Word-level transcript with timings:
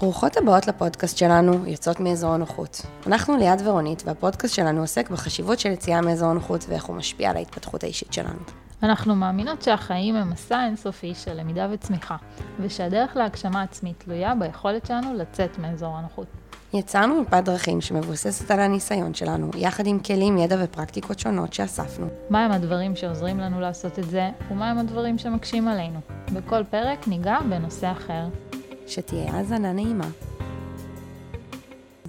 ברוכות 0.00 0.36
הבאות 0.36 0.66
לפודקאסט 0.66 1.16
שלנו, 1.16 1.66
יוצאות 1.66 2.00
מאזור 2.00 2.30
הנוחות. 2.30 2.82
אנחנו 3.06 3.36
ליעד 3.36 3.62
ורונית, 3.66 4.02
והפודקאסט 4.06 4.54
שלנו 4.54 4.80
עוסק 4.80 5.10
בחשיבות 5.10 5.58
של 5.58 5.70
יציאה 5.70 6.00
מאזור 6.00 6.30
הנוחות 6.30 6.64
ואיך 6.68 6.84
הוא 6.84 6.96
משפיע 6.96 7.30
על 7.30 7.36
ההתפתחות 7.36 7.84
האישית 7.84 8.12
שלנו. 8.12 8.38
אנחנו 8.82 9.14
מאמינות 9.14 9.62
שהחיים 9.62 10.16
הם 10.16 10.30
מסע 10.30 10.64
אינסופי 10.66 11.14
של 11.14 11.40
למידה 11.40 11.68
וצמיחה, 11.72 12.16
ושהדרך 12.60 13.16
להגשמה 13.16 13.62
עצמית 13.62 14.04
תלויה 14.04 14.34
ביכולת 14.34 14.86
שלנו 14.86 15.14
לצאת 15.14 15.58
מאזור 15.58 15.96
הנוחות. 15.96 16.26
יצרנו 16.74 17.20
מפת 17.20 17.44
דרכים 17.44 17.80
שמבוססת 17.80 18.50
על 18.50 18.60
הניסיון 18.60 19.14
שלנו, 19.14 19.50
יחד 19.56 19.86
עם 19.86 19.98
כלים, 19.98 20.38
ידע 20.38 20.56
ופרקטיקות 20.64 21.18
שונות 21.18 21.52
שאספנו. 21.52 22.06
מהם 22.30 22.52
הדברים 22.52 22.96
שעוזרים 22.96 23.40
לנו 23.40 23.60
לעשות 23.60 23.98
את 23.98 24.10
זה, 24.10 24.30
ומהם 24.50 24.78
הדברים 24.78 25.18
שמקשים 25.18 25.68
עלינו. 25.68 26.00
בכל 26.32 26.64
פרק 26.64 27.08
ניגע 27.08 27.38
בנושא 27.50 27.92
אחר. 27.92 28.24
שתהיה. 28.86 29.32
האזנה 29.32 29.72
נעימה. 29.72 30.08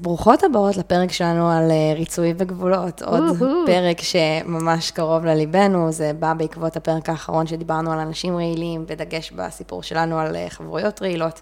ברוכות 0.02 0.44
הבאות 0.44 0.78
לפרק 0.78 1.12
שלנו 1.12 1.52
על 1.52 1.72
אה, 1.72 1.94
ריצוי 1.96 2.34
וגבולות, 2.38 3.02
עוד 3.02 3.24
פרק 3.66 4.02
שממש 4.02 4.92
קרוב 4.92 5.26
לליבנו, 5.26 5.92
זה 5.92 6.12
בא 6.20 6.34
בעקבות 6.34 6.78
הפרק 6.78 7.10
האחרון 7.10 7.48
שדיברנו 7.48 7.92
על 7.92 8.00
אנשים 8.00 8.36
רעילים, 8.36 8.86
בדגש 8.86 9.32
בסיפור 9.32 9.84
שלנו 9.84 10.20
על 10.20 10.36
אה, 10.36 10.50
חברויות 10.50 11.02
רעילות, 11.02 11.42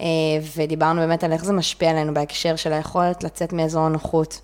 אה, 0.00 0.06
ודיברנו 0.56 1.00
באמת 1.00 1.24
על 1.24 1.32
איך 1.32 1.44
זה 1.44 1.52
משפיע 1.52 1.90
עלינו 1.90 2.14
בהקשר 2.14 2.56
של 2.56 2.72
היכולת 2.72 3.24
לצאת 3.24 3.52
מאזור 3.52 3.82
הנוחות. 3.86 4.40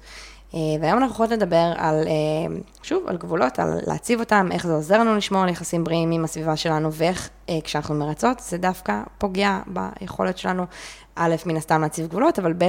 והיום 0.54 0.98
אנחנו 0.98 1.14
יכולות 1.14 1.32
לדבר 1.32 1.72
על, 1.76 2.04
שוב, 2.82 3.06
על 3.06 3.16
גבולות, 3.16 3.58
על 3.58 3.78
להציב 3.86 4.20
אותם, 4.20 4.48
איך 4.52 4.66
זה 4.66 4.72
עוזר 4.72 4.98
לנו 4.98 5.16
לשמור 5.16 5.42
על 5.42 5.48
יחסים 5.48 5.84
בריאים 5.84 6.10
עם 6.10 6.24
הסביבה 6.24 6.56
שלנו, 6.56 6.92
ואיך 6.92 7.30
כשאנחנו 7.64 7.94
מרצות, 7.94 8.40
זה 8.40 8.58
דווקא 8.58 9.02
פוגע 9.18 9.60
ביכולת 9.66 10.38
שלנו 10.38 10.64
א', 11.14 11.34
מן 11.46 11.56
הסתם 11.56 11.80
להציב 11.80 12.06
גבולות, 12.06 12.38
אבל 12.38 12.52
ב', 12.58 12.68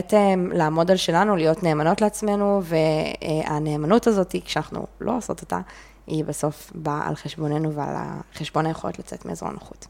לעמוד 0.51 0.91
על 0.91 0.98
שלנו, 0.98 1.35
להיות 1.35 1.63
נאמנות 1.63 2.01
לעצמנו, 2.01 2.62
והנאמנות 2.63 4.07
הזאת, 4.07 4.35
כשאנחנו 4.45 4.85
לא 5.01 5.18
עושות 5.18 5.41
אותה, 5.41 5.59
היא 6.07 6.26
בסוף 6.26 6.71
באה 6.76 7.07
על 7.07 7.15
חשבוננו 7.15 7.73
ועל 7.73 7.96
חשבון 8.35 8.65
היכולת 8.65 8.99
לצאת 8.99 9.26
מאזור 9.26 9.49
הנוחות. 9.49 9.87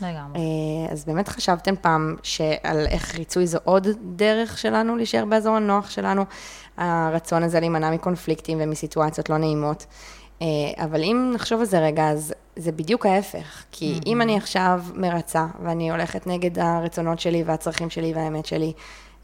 לגמרי. 0.00 0.40
אז 0.92 1.04
באמת 1.04 1.28
חשבתם 1.28 1.74
פעם 1.80 2.16
שעל 2.22 2.86
איך 2.86 3.14
ריצוי 3.14 3.46
זו 3.46 3.58
עוד 3.64 3.88
דרך 4.16 4.58
שלנו 4.58 4.96
להישאר 4.96 5.24
באזור 5.24 5.56
הנוח 5.56 5.90
שלנו, 5.90 6.24
הרצון 6.76 7.42
הזה 7.42 7.60
להימנע 7.60 7.90
מקונפליקטים 7.90 8.58
ומסיטואציות 8.60 9.30
לא 9.30 9.38
נעימות. 9.38 9.86
אה, 10.42 10.46
אבל 10.84 11.02
אם 11.02 11.30
נחשוב 11.34 11.60
על 11.60 11.66
זה 11.66 11.78
רגע, 11.78 12.08
אז 12.08 12.34
זה 12.56 12.72
בדיוק 12.72 13.06
ההפך. 13.06 13.64
כי 13.72 13.94
mm-hmm. 13.94 14.06
אם 14.06 14.22
אני 14.22 14.36
עכשיו 14.36 14.82
מרצה, 14.94 15.46
ואני 15.64 15.90
הולכת 15.90 16.26
נגד 16.26 16.58
הרצונות 16.58 17.20
שלי 17.20 17.42
והצרכים 17.42 17.90
שלי 17.90 18.12
והאמת 18.14 18.46
שלי, 18.46 18.72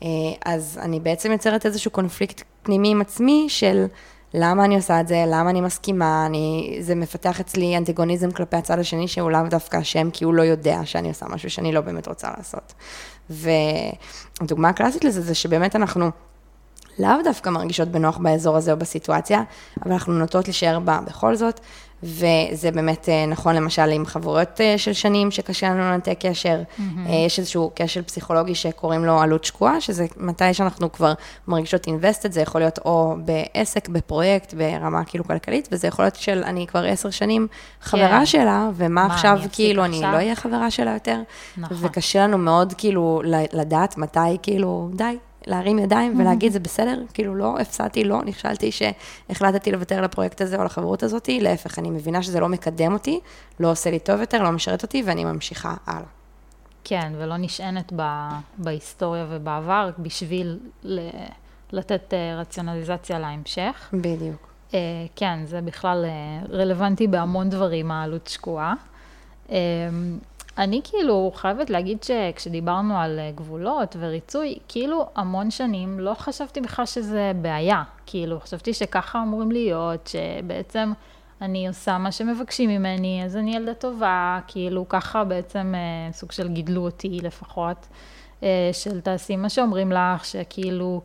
אה, 0.02 0.08
אז 0.44 0.78
אני 0.83 1.00
בעצם 1.00 1.33
יוצרת 1.33 1.66
איזשהו 1.66 1.91
קונפליקט 1.91 2.42
פנימי 2.62 2.91
עם 2.91 3.00
עצמי 3.00 3.46
של 3.48 3.86
למה 4.34 4.64
אני 4.64 4.77
עושה 4.77 5.00
את 5.00 5.09
זה, 5.09 5.25
למה 5.27 5.50
אני 5.50 5.61
מסכימה, 5.61 6.27
אני, 6.27 6.78
זה 6.81 6.95
מפתח 6.95 7.41
אצלי 7.41 7.77
אנטגוניזם 7.77 8.31
כלפי 8.31 8.56
הצד 8.56 8.78
השני, 8.78 9.09
שהוא 9.09 9.31
לאו 9.31 9.41
דווקא 9.50 9.81
אשם, 9.81 10.11
כי 10.11 10.25
הוא 10.25 10.34
לא 10.34 10.42
יודע 10.42 10.81
שאני 10.84 11.09
עושה 11.09 11.27
משהו 11.28 11.50
שאני 11.50 11.73
לא 11.73 11.81
באמת 11.81 12.09
רוצה 12.09 12.28
לעשות. 12.36 12.75
והדוגמה 13.31 14.69
הקלאסית 14.69 15.05
לזה 15.05 15.20
זה 15.20 15.34
שבאמת 15.34 15.77
אנחנו... 15.77 16.11
לאו 16.98 17.23
דווקא 17.25 17.51
מרגישות 17.51 17.89
בנוח 17.89 18.19
באזור 18.19 18.56
הזה 18.56 18.73
או 18.73 18.77
בסיטואציה, 18.77 19.42
אבל 19.83 19.92
אנחנו 19.92 20.12
נוטות 20.12 20.45
להישאר 20.45 20.78
בה. 20.81 21.01
בכל 21.06 21.36
זאת, 21.36 21.61
וזה 22.02 22.70
באמת 22.74 23.08
אה, 23.08 23.26
נכון 23.26 23.54
למשל 23.54 23.90
עם 23.90 24.06
חברות 24.06 24.60
אה, 24.60 24.78
של 24.78 24.92
שנים 24.92 25.30
שקשה 25.30 25.68
לנו 25.68 25.80
לנתק 25.80 26.16
קשר, 26.20 26.62
mm-hmm. 26.62 27.10
יש 27.10 27.38
איזשהו 27.38 27.70
קשר 27.74 28.02
פסיכולוגי 28.02 28.54
שקוראים 28.54 29.04
לו 29.04 29.20
עלות 29.20 29.44
שקועה, 29.44 29.80
שזה 29.80 30.06
מתי 30.16 30.54
שאנחנו 30.54 30.92
כבר 30.92 31.12
מרגישות 31.48 31.86
invested, 31.86 32.30
זה 32.30 32.40
יכול 32.40 32.60
להיות 32.60 32.78
או 32.84 33.16
בעסק, 33.24 33.88
בפרויקט, 33.88 34.54
ברמה 34.54 35.05
כאילו 35.05 35.24
כלכלית, 35.24 35.68
וזה 35.72 35.89
יכול 35.89 36.05
להיות 36.05 36.16
של 36.16 36.42
אני 36.44 36.66
כבר 36.66 36.84
עשר 36.84 37.10
שנים 37.10 37.46
חברה 37.80 38.18
כן. 38.18 38.27
שלה, 38.27 38.70
ומה 38.74 39.06
עכשיו, 39.06 39.39
אני 39.40 39.48
כאילו, 39.52 39.84
עכשיו? 39.84 40.05
אני 40.05 40.12
לא 40.12 40.16
אהיה 40.16 40.34
חברה 40.34 40.70
שלה 40.70 40.90
יותר, 40.92 41.20
נכון. 41.56 41.77
וקשה 41.80 42.22
לנו 42.22 42.39
מאוד 42.39 42.74
כאילו 42.78 43.22
לדעת 43.52 43.98
מתי 43.98 44.39
כאילו, 44.42 44.90
די, 44.94 45.16
להרים 45.46 45.78
ידיים. 45.78 46.20
ולהגיד, 46.20 46.52
זה 46.52 46.61
בסדר, 46.61 47.02
כאילו 47.14 47.34
לא 47.34 47.58
הפסדתי, 47.61 48.05
לא 48.05 48.24
נכשלתי 48.24 48.70
שהחלטתי 48.73 49.73
לוותר 49.73 49.98
על 49.98 50.05
הפרויקט 50.05 50.40
הזה 50.40 50.56
או 50.56 50.64
לחברות 50.64 51.02
הזאת, 51.02 51.28
להפך, 51.33 51.78
אני 51.78 51.90
מבינה 51.90 52.23
שזה 52.23 52.40
לא 52.40 52.48
מקדם 52.48 52.92
אותי, 52.92 53.20
לא 53.61 53.70
עושה 53.70 53.90
לי 53.90 53.98
טוב 53.98 54.20
יותר, 54.20 54.42
לא 54.42 54.51
משרת 54.51 54.83
אותי, 54.83 55.02
ואני 55.06 55.24
ממשיכה 55.24 55.74
הלאה. 55.86 56.08
כן, 56.84 57.12
ולא 57.18 57.36
נשענת 57.36 57.92
ב, 57.96 58.02
בהיסטוריה 58.58 59.27
ובעבר 59.28 59.90
בשביל 59.98 60.58
ל, 60.83 61.08
לתת 61.72 62.14
אה, 62.14 62.40
רציונליזציה 62.40 63.18
להמשך. 63.18 63.89
בדיוק. 63.92 64.51
Uh, 64.70 64.72
כן, 65.17 65.39
זה 65.46 65.61
בכלל 65.61 66.05
uh, 66.05 66.52
רלוונטי 66.52 67.07
בהמון 67.07 67.51
דברים, 67.51 67.90
העלות 67.90 68.27
שקועה. 68.27 68.74
אני 70.60 70.80
כאילו 70.84 71.32
חייבת 71.34 71.70
להגיד 71.70 72.02
שכשדיברנו 72.02 72.98
על 72.98 73.18
אה, 73.18 73.30
גבולות 73.34 73.96
וריצוי, 73.98 74.58
כאילו 74.68 75.06
המון 75.16 75.50
שנים 75.50 76.00
לא 76.00 76.14
חשבתי 76.14 76.60
בכלל 76.60 76.86
שזה 76.86 77.32
בעיה. 77.42 77.82
כאילו, 78.06 78.40
חשבתי 78.40 78.74
שככה 78.74 79.22
אמורים 79.22 79.52
להיות, 79.52 80.06
שבעצם 80.06 80.92
אני 81.40 81.68
עושה 81.68 81.98
מה 81.98 82.12
שמבקשים 82.12 82.70
ממני, 82.70 83.22
אז 83.24 83.36
אני 83.36 83.56
ילדה 83.56 83.74
טובה, 83.74 84.38
כאילו 84.46 84.88
ככה 84.88 85.24
בעצם 85.24 85.74
אה, 85.76 86.12
סוג 86.12 86.32
של 86.32 86.48
גידלו 86.48 86.84
אותי 86.84 87.18
לפחות, 87.22 87.86
אה, 88.42 88.70
של 88.72 89.00
תעשי 89.00 89.36
מה 89.36 89.48
שאומרים 89.48 89.92
לך, 89.92 90.24
שכאילו... 90.24 91.00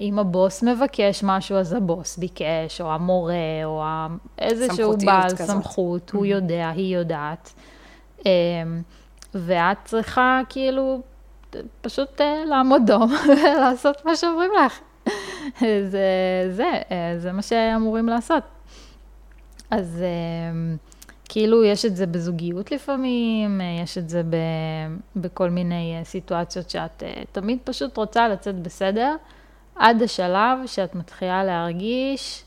אם 0.00 0.18
הבוס 0.18 0.62
מבקש 0.62 1.20
משהו, 1.22 1.56
אז 1.56 1.72
הבוס 1.72 2.16
ביקש, 2.16 2.80
או 2.80 2.92
המורה, 2.92 3.34
או 3.64 3.84
איזשהו 4.38 4.94
בעל 5.04 5.30
כזאת. 5.30 5.46
סמכות, 5.46 6.10
הוא 6.10 6.24
mm-hmm. 6.24 6.28
יודע, 6.28 6.68
היא 6.68 6.96
יודעת. 6.96 7.52
אמ, 8.26 8.82
ואת 9.34 9.76
צריכה 9.84 10.40
כאילו 10.48 11.00
פשוט 11.80 12.20
אה, 12.20 12.44
לעמוד 12.46 12.82
דום 12.86 13.12
ולעשות 13.28 14.04
מה 14.04 14.16
שאומרים 14.16 14.50
לך. 14.64 14.80
זה, 15.60 16.48
זה, 16.50 16.72
אה, 16.90 17.14
זה 17.18 17.32
מה 17.32 17.42
שאמורים 17.42 18.08
לעשות. 18.08 18.42
אז 19.70 20.02
אמ, 20.52 20.76
כאילו 21.28 21.64
יש 21.64 21.84
את 21.84 21.96
זה 21.96 22.06
בזוגיות 22.06 22.72
לפעמים, 22.72 23.60
אה, 23.60 23.82
יש 23.82 23.98
את 23.98 24.08
זה 24.08 24.22
ב, 24.22 24.36
בכל 25.16 25.50
מיני 25.50 26.00
סיטואציות 26.04 26.70
שאת 26.70 27.02
תמיד 27.32 27.58
פשוט 27.64 27.96
רוצה 27.96 28.28
לצאת 28.28 28.54
בסדר, 28.54 29.16
עד 29.76 30.02
השלב 30.02 30.58
שאת 30.66 30.94
מתחילה 30.94 31.44
להרגיש 31.44 32.44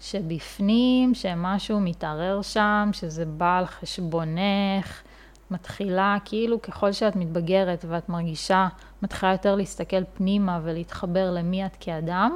שבפנים, 0.00 1.14
שמשהו 1.14 1.80
מתערער 1.80 2.42
שם, 2.42 2.88
שזה 2.92 3.24
בא 3.24 3.58
על 3.58 3.66
חשבונך, 3.66 5.02
מתחילה, 5.50 6.16
כאילו 6.24 6.62
ככל 6.62 6.92
שאת 6.92 7.16
מתבגרת 7.16 7.84
ואת 7.88 8.08
מרגישה, 8.08 8.68
מתחילה 9.02 9.32
יותר 9.32 9.54
להסתכל 9.54 10.04
פנימה 10.14 10.60
ולהתחבר 10.62 11.30
למי 11.30 11.66
את 11.66 11.76
כאדם, 11.80 12.32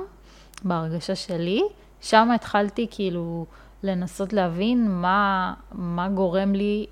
בהרגשה 0.64 1.14
שלי, 1.14 1.62
שם 2.00 2.30
התחלתי 2.34 2.86
כאילו 2.90 3.46
לנסות 3.82 4.32
להבין 4.32 4.90
מה, 4.90 5.54
מה 5.72 6.08
גורם 6.08 6.52
לי 6.52 6.86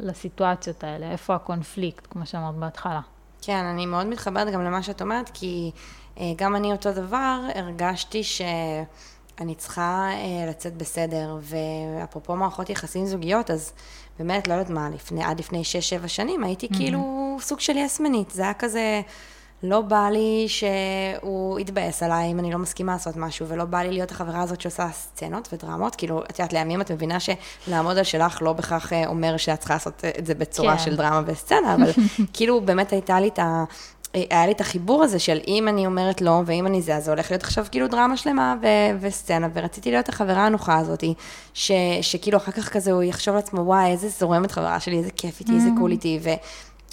לסיטואציות 0.00 0.84
האלה, 0.84 1.10
איפה 1.10 1.34
הקונפליקט, 1.34 2.06
כמו 2.10 2.26
שאמרת 2.26 2.54
בהתחלה. 2.54 3.00
כן, 3.42 3.64
אני 3.64 3.86
מאוד 3.86 4.06
מתחברת 4.06 4.52
גם 4.52 4.64
למה 4.64 4.82
שאת 4.82 5.02
אומרת, 5.02 5.30
כי 5.34 5.70
אה, 6.18 6.24
גם 6.36 6.56
אני 6.56 6.72
אותו 6.72 6.92
דבר, 6.92 7.40
הרגשתי 7.54 8.24
ש... 8.24 8.42
אני 9.40 9.54
צריכה 9.54 10.08
אה, 10.12 10.50
לצאת 10.50 10.76
בסדר, 10.76 11.36
ואפרופו 11.40 12.36
מערכות 12.36 12.70
יחסים 12.70 13.06
זוגיות, 13.06 13.50
אז 13.50 13.72
באמת, 14.18 14.48
לא 14.48 14.52
יודעת 14.54 14.70
מה, 14.70 14.88
לפני, 14.94 15.24
עד 15.24 15.38
לפני 15.38 15.62
6-7 16.04 16.08
שנים 16.08 16.44
הייתי 16.44 16.66
mm-hmm. 16.66 16.76
כאילו 16.76 17.36
סוג 17.40 17.60
של 17.60 17.76
יסמנית, 17.76 18.30
זה 18.30 18.42
היה 18.42 18.54
כזה, 18.54 19.00
לא 19.62 19.80
בא 19.80 20.08
לי 20.12 20.44
שהוא 20.48 21.60
יתבאס 21.60 22.02
עליי 22.02 22.30
אם 22.30 22.38
אני 22.38 22.52
לא 22.52 22.58
מסכימה 22.58 22.92
לעשות 22.92 23.16
משהו, 23.16 23.48
ולא 23.48 23.64
בא 23.64 23.78
לי 23.78 23.90
להיות 23.90 24.10
החברה 24.10 24.42
הזאת 24.42 24.60
שעושה 24.60 24.88
סצנות 24.92 25.48
ודרמות, 25.52 25.94
כאילו, 25.94 26.22
את 26.24 26.38
יודעת, 26.38 26.52
לימים 26.52 26.80
את 26.80 26.90
מבינה 26.90 27.18
שלעמוד 27.20 27.98
על 27.98 28.04
שלך 28.04 28.42
לא 28.42 28.52
בהכרח 28.52 28.92
אה, 28.92 29.06
אומר 29.06 29.36
שאת 29.36 29.58
צריכה 29.58 29.74
לעשות 29.74 30.04
את 30.18 30.26
זה 30.26 30.34
בצורה 30.34 30.76
כן. 30.76 30.82
של 30.84 30.96
דרמה 30.96 31.22
וסצנה, 31.26 31.74
אבל 31.74 31.90
כאילו 32.34 32.60
באמת 32.60 32.92
הייתה 32.92 33.20
לי 33.20 33.28
את 33.28 33.38
ה... 33.38 33.64
היה 34.30 34.46
לי 34.46 34.52
את 34.52 34.60
החיבור 34.60 35.02
הזה 35.02 35.18
של 35.18 35.38
אם 35.48 35.68
אני 35.68 35.86
אומרת 35.86 36.20
לא, 36.20 36.42
ואם 36.46 36.66
אני 36.66 36.82
זה, 36.82 36.96
אז 36.96 37.04
זה 37.04 37.10
הולך 37.10 37.30
להיות 37.30 37.42
עכשיו 37.42 37.66
כאילו 37.70 37.88
דרמה 37.88 38.16
שלמה 38.16 38.54
ו- 38.62 38.96
וסצנה, 39.00 39.48
ורציתי 39.52 39.90
להיות 39.90 40.08
החברה 40.08 40.46
הנוחה 40.46 40.78
הזאת, 40.78 41.04
ש- 41.54 41.72
שכאילו 42.00 42.38
אחר 42.38 42.52
כך 42.52 42.68
כזה 42.68 42.92
הוא 42.92 43.02
יחשוב 43.02 43.34
לעצמו, 43.34 43.60
וואי, 43.60 43.90
איזה 43.90 44.08
זורמת 44.08 44.50
חברה 44.52 44.80
שלי, 44.80 44.98
איזה 44.98 45.10
כיף 45.10 45.40
איתי, 45.40 45.52
איזה 45.52 45.68
קול 45.78 45.90
איתי, 45.90 46.20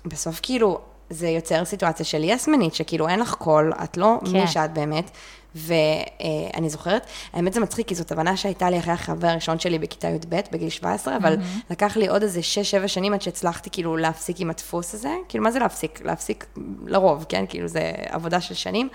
ובסוף 0.05 0.39
כאילו, 0.43 0.79
זה 1.09 1.27
יוצר 1.29 1.65
סיטואציה 1.65 2.05
של 2.05 2.23
יסמנית, 2.23 2.73
שכאילו 2.75 3.07
אין 3.07 3.19
לך 3.19 3.33
קול, 3.33 3.73
את 3.83 3.97
לא 3.97 4.19
כן. 4.25 4.31
מי 4.31 4.47
שאת 4.47 4.73
באמת, 4.73 5.11
ואני 5.55 6.69
זוכרת, 6.69 7.05
האמת 7.33 7.53
זה 7.53 7.59
מצחיק, 7.59 7.87
כי 7.87 7.95
זאת 7.95 8.11
הבנה 8.11 8.37
שהייתה 8.37 8.69
לי 8.69 8.79
אחרי 8.79 8.93
החבר 8.93 9.27
הראשון 9.27 9.59
שלי 9.59 9.79
בכיתה 9.79 10.07
י"ב, 10.07 10.39
בגיל 10.51 10.69
17, 10.69 11.17
אבל 11.17 11.35
mm-hmm. 11.35 11.63
לקח 11.69 11.97
לי 11.97 12.07
עוד 12.07 12.21
איזה 12.23 12.39
6-7 12.83 12.87
שנים 12.87 13.13
עד 13.13 13.21
שהצלחתי 13.21 13.69
כאילו 13.69 13.97
להפסיק 13.97 14.39
עם 14.39 14.49
הדפוס 14.49 14.93
הזה. 14.93 15.11
כאילו, 15.29 15.43
מה 15.43 15.51
זה 15.51 15.59
להפסיק? 15.59 16.01
להפסיק 16.05 16.45
לרוב, 16.85 17.25
כן? 17.29 17.45
כאילו, 17.49 17.67
זה 17.67 17.91
עבודה 18.09 18.41
של 18.41 18.53
שנים. 18.53 18.89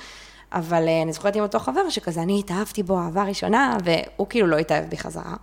אבל 0.53 0.89
אה, 0.89 1.03
אני 1.03 1.13
זוכרת 1.13 1.37
עם 1.37 1.43
אותו 1.43 1.59
חבר 1.59 1.91
שכזה, 1.91 2.23
אני 2.23 2.39
התאהבתי 2.39 2.83
בו 2.83 2.99
אהבה 2.99 3.23
ראשונה, 3.23 3.77
והוא 3.85 4.27
כאילו 4.29 4.47
לא 4.47 4.57
התאהב 4.57 4.85
בי 4.85 4.99
חזרה. 4.99 5.35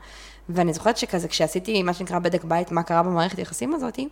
ואני 0.50 0.74
זוכרת 0.74 0.98
שכזה, 0.98 1.28
כשעשיתי 1.28 1.84
מה 1.84 1.94
שנקרא 1.94 2.20
בדק 2.20 2.44
בית, 2.44 2.72
מה 2.72 2.84
קרה 2.84 3.04
במערכת 3.04 3.38
היחסים 3.38 3.74
הזאתי, 3.74 4.08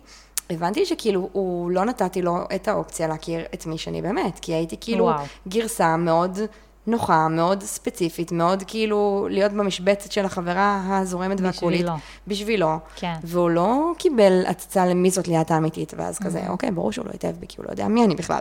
הבנתי 0.50 0.86
שכאילו, 0.86 1.28
הוא 1.32 1.70
לא 1.70 1.84
נתתי 1.84 2.22
לו 2.22 2.38
את 2.54 2.68
האופציה 2.68 3.08
להכיר 3.08 3.40
את 3.54 3.66
מי 3.66 3.78
שאני 3.78 4.02
באמת, 4.02 4.38
כי 4.38 4.54
הייתי 4.54 4.76
כאילו 4.80 5.04
וואו. 5.04 5.24
גרסה 5.48 5.96
מאוד 5.96 6.38
נוחה, 6.86 7.28
מאוד 7.28 7.62
ספציפית, 7.62 8.32
מאוד 8.32 8.62
כאילו 8.66 9.28
להיות 9.30 9.52
במשבצת 9.52 10.12
של 10.12 10.24
החברה 10.24 10.98
הזורמת 10.98 11.40
והקולית. 11.40 11.80
בשבילו. 11.80 11.96
בשבילו. 12.26 12.78
כן. 12.96 13.14
והוא 13.22 13.50
לא 13.50 13.92
קיבל 13.98 14.42
הצצה 14.46 14.86
למי 14.86 15.10
זאת 15.10 15.28
ליאת 15.28 15.50
האמיתית, 15.50 15.94
ואז 15.96 16.18
כזה, 16.18 16.46
mm-hmm. 16.46 16.50
אוקיי, 16.50 16.70
ברור 16.70 16.92
שהוא 16.92 17.06
לא 17.06 17.10
התאהב 17.14 17.36
בי, 17.36 17.46
כי 17.48 17.56
הוא 17.58 17.66
לא 17.66 17.70
יודע 17.70 17.88
מי 17.88 18.04
אני 18.04 18.14
בכלל. 18.14 18.40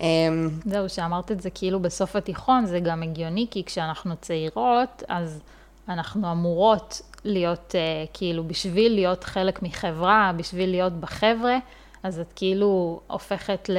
אמ, 0.00 0.48
זהו, 0.64 0.88
שאמרת 0.88 1.32
את 1.32 1.40
זה 1.40 1.50
כאילו 1.50 1.80
בסוף 1.80 2.16
התיכון, 2.16 2.66
זה 2.66 2.80
גם 2.80 3.02
הגיוני, 3.02 3.46
כי 3.50 3.64
כשאנחנו 3.64 4.14
צעירות, 4.20 5.02
אז 5.08 5.40
אנחנו 5.88 6.32
אמורות 6.32 7.02
להיות, 7.24 7.74
uh, 7.74 8.10
כאילו, 8.12 8.44
בשביל 8.44 8.94
להיות 8.94 9.24
חלק 9.24 9.62
מחברה, 9.62 10.32
בשביל 10.36 10.70
להיות 10.70 10.92
בחבר'ה, 10.92 11.58
אז 12.04 12.20
את 12.20 12.32
כאילו 12.36 13.00
הופכת 13.06 13.68
ל, 13.68 13.78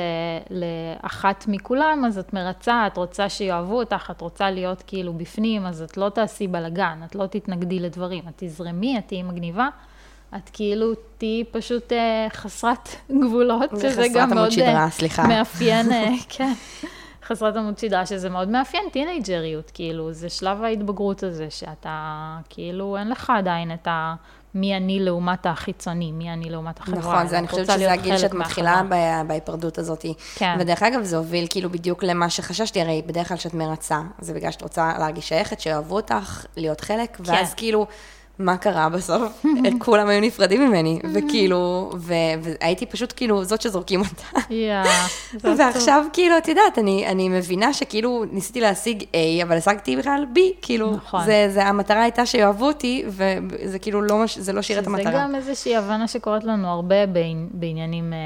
לאחת 0.50 1.46
מכולם, 1.48 2.04
אז 2.08 2.18
את 2.18 2.34
מרצה, 2.34 2.88
את 2.88 2.98
רוצה 2.98 3.30
שיאהבו 3.30 3.80
אותך, 3.80 4.12
את 4.12 4.22
רוצה 4.22 4.52
להיות 4.52 4.84
כאילו 4.88 5.14
בפנים, 5.14 5.66
אז 5.66 5.82
את 5.82 5.98
לא 5.98 6.10
תעשי 6.10 6.48
בלאגן, 6.48 7.00
את 7.06 7.16
לא 7.16 7.26
תתנגדי 7.26 7.80
לדברים, 7.80 8.24
את 8.28 8.34
תזרמי, 8.36 8.98
את 8.98 9.08
תהיי 9.08 9.24
מגניבה, 9.24 9.68
את 10.36 10.50
כאילו 10.54 10.94
תהיי 11.18 11.44
פשוט 11.52 11.94
אה, 11.94 12.28
חסרת 12.30 12.90
גבולות, 13.24 13.70
שזה 13.82 14.08
גם 14.16 14.30
מאוד 14.30 14.50
שדרה, 14.50 14.90
סליחה. 14.90 15.28
מאפיין, 15.28 15.92
אה, 15.92 16.10
כן. 16.38 16.54
חסרת 17.24 17.56
עמוד 17.56 17.78
שדרה, 17.78 18.06
שזה 18.06 18.30
מאוד 18.30 18.50
מאפיין 18.50 18.84
טינג'ריות, 18.92 19.72
כאילו, 19.74 20.14
זה 20.14 20.30
שלב 20.30 20.64
ההתבגרות 20.64 21.24
הזה, 21.24 21.50
שאתה, 21.50 22.38
כאילו, 22.50 22.98
אין 22.98 23.10
לך 23.10 23.30
עדיין 23.38 23.74
את 23.74 23.88
ה... 23.88 24.16
מי 24.56 24.78
אני 24.78 25.00
לעומת 25.00 25.46
החיצוני, 25.46 26.12
מי 26.12 26.34
אני 26.34 26.50
לעומת 26.50 26.80
החברה. 26.80 27.00
נכון, 27.00 27.28
זה, 27.28 27.40
אני 27.40 27.48
חושבת 27.48 27.66
שזה 27.66 27.92
הגיל 27.92 28.18
שאת 28.18 28.34
מתחילה 28.34 28.82
בהיפרדות 29.28 29.78
הזאת. 29.78 30.06
כן. 30.36 30.58
ודרך 30.60 30.84
אגב, 30.84 31.04
זה 31.04 31.18
הוביל 31.18 31.48
כאילו 31.50 31.70
בדיוק 31.70 32.04
למה 32.04 32.30
שחששתי, 32.30 32.82
הרי 32.82 33.02
בדרך 33.06 33.28
כלל 33.28 33.38
כשאת 33.38 33.54
מרצה, 33.54 34.02
זה 34.20 34.34
בגלל 34.34 34.52
שאת 34.52 34.62
רוצה 34.62 34.94
להרגיש 35.00 35.30
שייכת, 35.30 35.60
שאוהבו 35.60 35.96
אותך, 35.96 36.46
להיות 36.58 36.82
חלק, 36.82 37.18
ואז 37.20 37.50
כן. 37.50 37.58
כאילו... 37.58 37.88
מה 38.40 38.58
קרה 38.58 38.90
בסוף? 38.90 39.46
כולם 39.86 40.08
היו 40.08 40.22
נפרדים 40.22 40.68
ממני, 40.68 41.00
וכאילו, 41.14 41.92
והייתי 41.98 42.86
פשוט 42.86 43.14
כאילו 43.16 43.44
זאת 43.44 43.62
שזורקים 43.62 44.00
אותה. 44.00 44.54
ועכשיו 45.58 46.06
כאילו, 46.14 46.38
את 46.38 46.48
יודעת, 46.48 46.78
אני 46.78 47.30
מבינה 47.30 47.74
שכאילו 47.74 48.26
ניסיתי 48.32 48.62
להשיג 48.62 49.02
A, 49.02 49.44
אבל 49.44 49.58
השגתי 49.58 49.98
בכלל 49.98 50.26
B, 50.36 50.40
כאילו, 50.62 50.92
נכון. 50.96 51.22
המטרה 51.62 52.02
הייתה 52.02 52.26
שיאהבו 52.26 52.68
אותי, 52.68 53.04
וזה 53.08 53.80
כאילו 53.80 54.02
לא, 54.02 54.24
זה 54.36 54.54
לא 54.54 54.62
שירת 54.62 54.88
המטרה. 54.88 55.12
שזה 55.12 55.20
גם 55.20 55.36
איזושהי 55.36 55.76
הבנה 55.76 56.08
שקורית 56.08 56.44
לנו 56.44 56.68
הרבה 56.68 56.96
בעניינים 57.52 58.14
אה, 58.14 58.18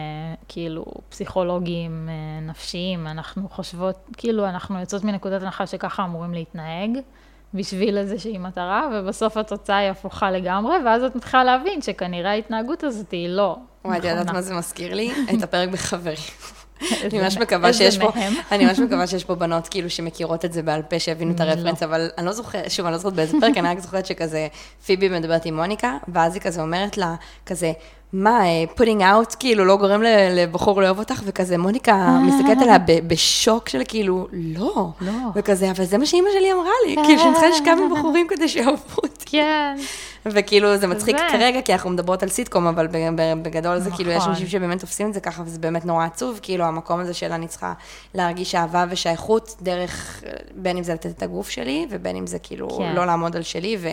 כאילו 0.47 0.85
פסיכולוגיים, 1.09 2.09
אה, 2.09 2.47
נפשיים, 2.47 3.07
אנחנו 3.07 3.49
חושבות, 3.49 3.95
כאילו, 4.17 4.45
אנחנו 4.45 4.79
יוצאות 4.79 5.03
מנקודת 5.03 5.41
הנחה 5.41 5.67
שככה 5.67 6.03
אמורים 6.03 6.33
להתנהג. 6.33 6.99
בשביל 7.53 7.97
איזושהי 7.97 8.37
מטרה, 8.37 8.87
ובסוף 8.93 9.37
התוצאה 9.37 9.77
היא 9.77 9.89
הפוכה 9.89 10.31
לגמרי, 10.31 10.75
ואז 10.85 11.03
את 11.03 11.15
מתחילה 11.15 11.43
להבין 11.43 11.81
שכנראה 11.81 12.31
ההתנהגות 12.31 12.83
הזאת 12.83 13.11
היא 13.11 13.29
לא 13.29 13.51
נכונה. 13.51 13.65
וואי, 13.85 13.97
את 13.99 14.03
יודעת 14.03 14.33
מה 14.33 14.41
זה 14.41 14.53
מזכיר 14.53 14.93
לי? 14.93 15.11
את 15.37 15.43
הפרק 15.43 15.69
בחברים. 15.69 16.17
אני 17.05 17.21
ממש 17.21 17.37
מקווה 17.37 17.73
שיש 17.73 17.97
פה, 17.97 18.11
אני 18.51 18.65
ממש 18.65 18.79
מקווה 18.79 19.07
שיש 19.07 19.23
פה 19.23 19.35
בנות 19.35 19.67
כאילו 19.67 19.89
שמכירות 19.89 20.45
את 20.45 20.53
זה 20.53 20.61
בעל 20.61 20.81
פה, 20.81 20.99
שהבינו 20.99 21.31
את 21.31 21.39
לא. 21.39 21.45
הרפרנס, 21.45 21.83
אבל 21.83 22.09
אני 22.17 22.25
לא 22.25 22.31
זוכרת, 22.31 22.71
שוב, 22.71 22.85
אני 22.85 22.91
לא 22.91 22.97
זוכרת 22.97 23.13
באיזה 23.13 23.37
פרק, 23.41 23.57
אני 23.57 23.67
רק 23.67 23.79
זוכרת 23.79 24.05
שכזה, 24.05 24.47
פיבי 24.85 25.09
מדברת 25.09 25.45
עם 25.45 25.55
מוניקה, 25.55 25.97
ואז 26.07 26.33
היא 26.33 26.41
כזה 26.41 26.61
אומרת 26.61 26.97
לה, 26.97 27.15
כזה, 27.45 27.71
מה, 28.13 28.41
פוטינג 28.75 29.01
אה, 29.01 29.11
אאוט, 29.11 29.35
כאילו, 29.39 29.65
לא 29.65 29.77
גורם 29.77 30.01
לבחור 30.31 30.81
לאהוב 30.81 30.99
אותך, 30.99 31.21
וכזה, 31.25 31.57
מוניקה 31.57 32.19
מסתכלת 32.27 32.61
עליה 32.61 32.77
בשוק 33.07 33.69
של 33.69 33.81
כאילו, 33.87 34.27
לא. 34.31 34.89
לא. 35.01 35.11
וכזה, 35.35 35.71
אבל 35.71 35.83
זה 35.83 35.97
מה 35.97 36.05
שאימא 36.05 36.29
שלי 36.33 36.53
אמרה 36.53 36.71
לי, 36.87 36.95
כאילו, 37.05 37.19
שאני 37.19 37.33
צריכה 37.33 37.49
לשכב 37.49 37.77
עם 37.83 37.93
בחורים 37.97 38.27
כדי 38.29 38.47
שיאהבו 38.47 38.95
אותי. 38.97 39.25
כן. 39.25 39.77
וכאילו, 40.25 40.77
זה 40.77 40.87
מצחיק 40.87 41.17
כרגע, 41.31 41.61
כי 41.61 41.73
אנחנו 41.73 41.89
מדברות 41.89 42.23
על 42.23 42.29
סיטקום, 42.29 42.67
אבל 42.67 42.87
בגדול 43.41 43.79
זה 43.79 43.91
כאילו, 43.91 44.11
יש 44.11 44.17
נכון. 44.17 44.29
אנשים 44.29 44.47
שבאמת 44.47 44.79
תופסים 44.79 45.09
את 45.09 45.13
זה 45.13 45.19
ככה, 45.19 45.43
וזה 45.45 45.59
באמת 45.59 45.85
נורא 45.85 46.05
עצוב, 46.05 46.39
כאילו, 46.41 46.65
המקום 46.65 46.99
הזה 46.99 47.13
של 47.13 47.31
אני 47.31 47.47
צריכה 47.47 47.73
להרגיש 48.13 48.55
אהבה 48.55 48.85
ושייכות, 48.89 49.55
דרך, 49.61 50.23
בין 50.55 50.77
אם 50.77 50.83
זה 50.83 50.93
לתת 50.93 51.09
את 51.17 51.23
הגוף 51.23 51.49
שלי, 51.49 51.87
ובין 51.89 52.15
אם 52.15 52.27
זה 52.27 52.39
כאילו, 52.39 52.69
כן. 52.69 52.95
לא 52.95 53.05
לעמוד 53.05 53.35
על 53.35 53.43
שלי, 53.43 53.77
ו... 53.79 53.87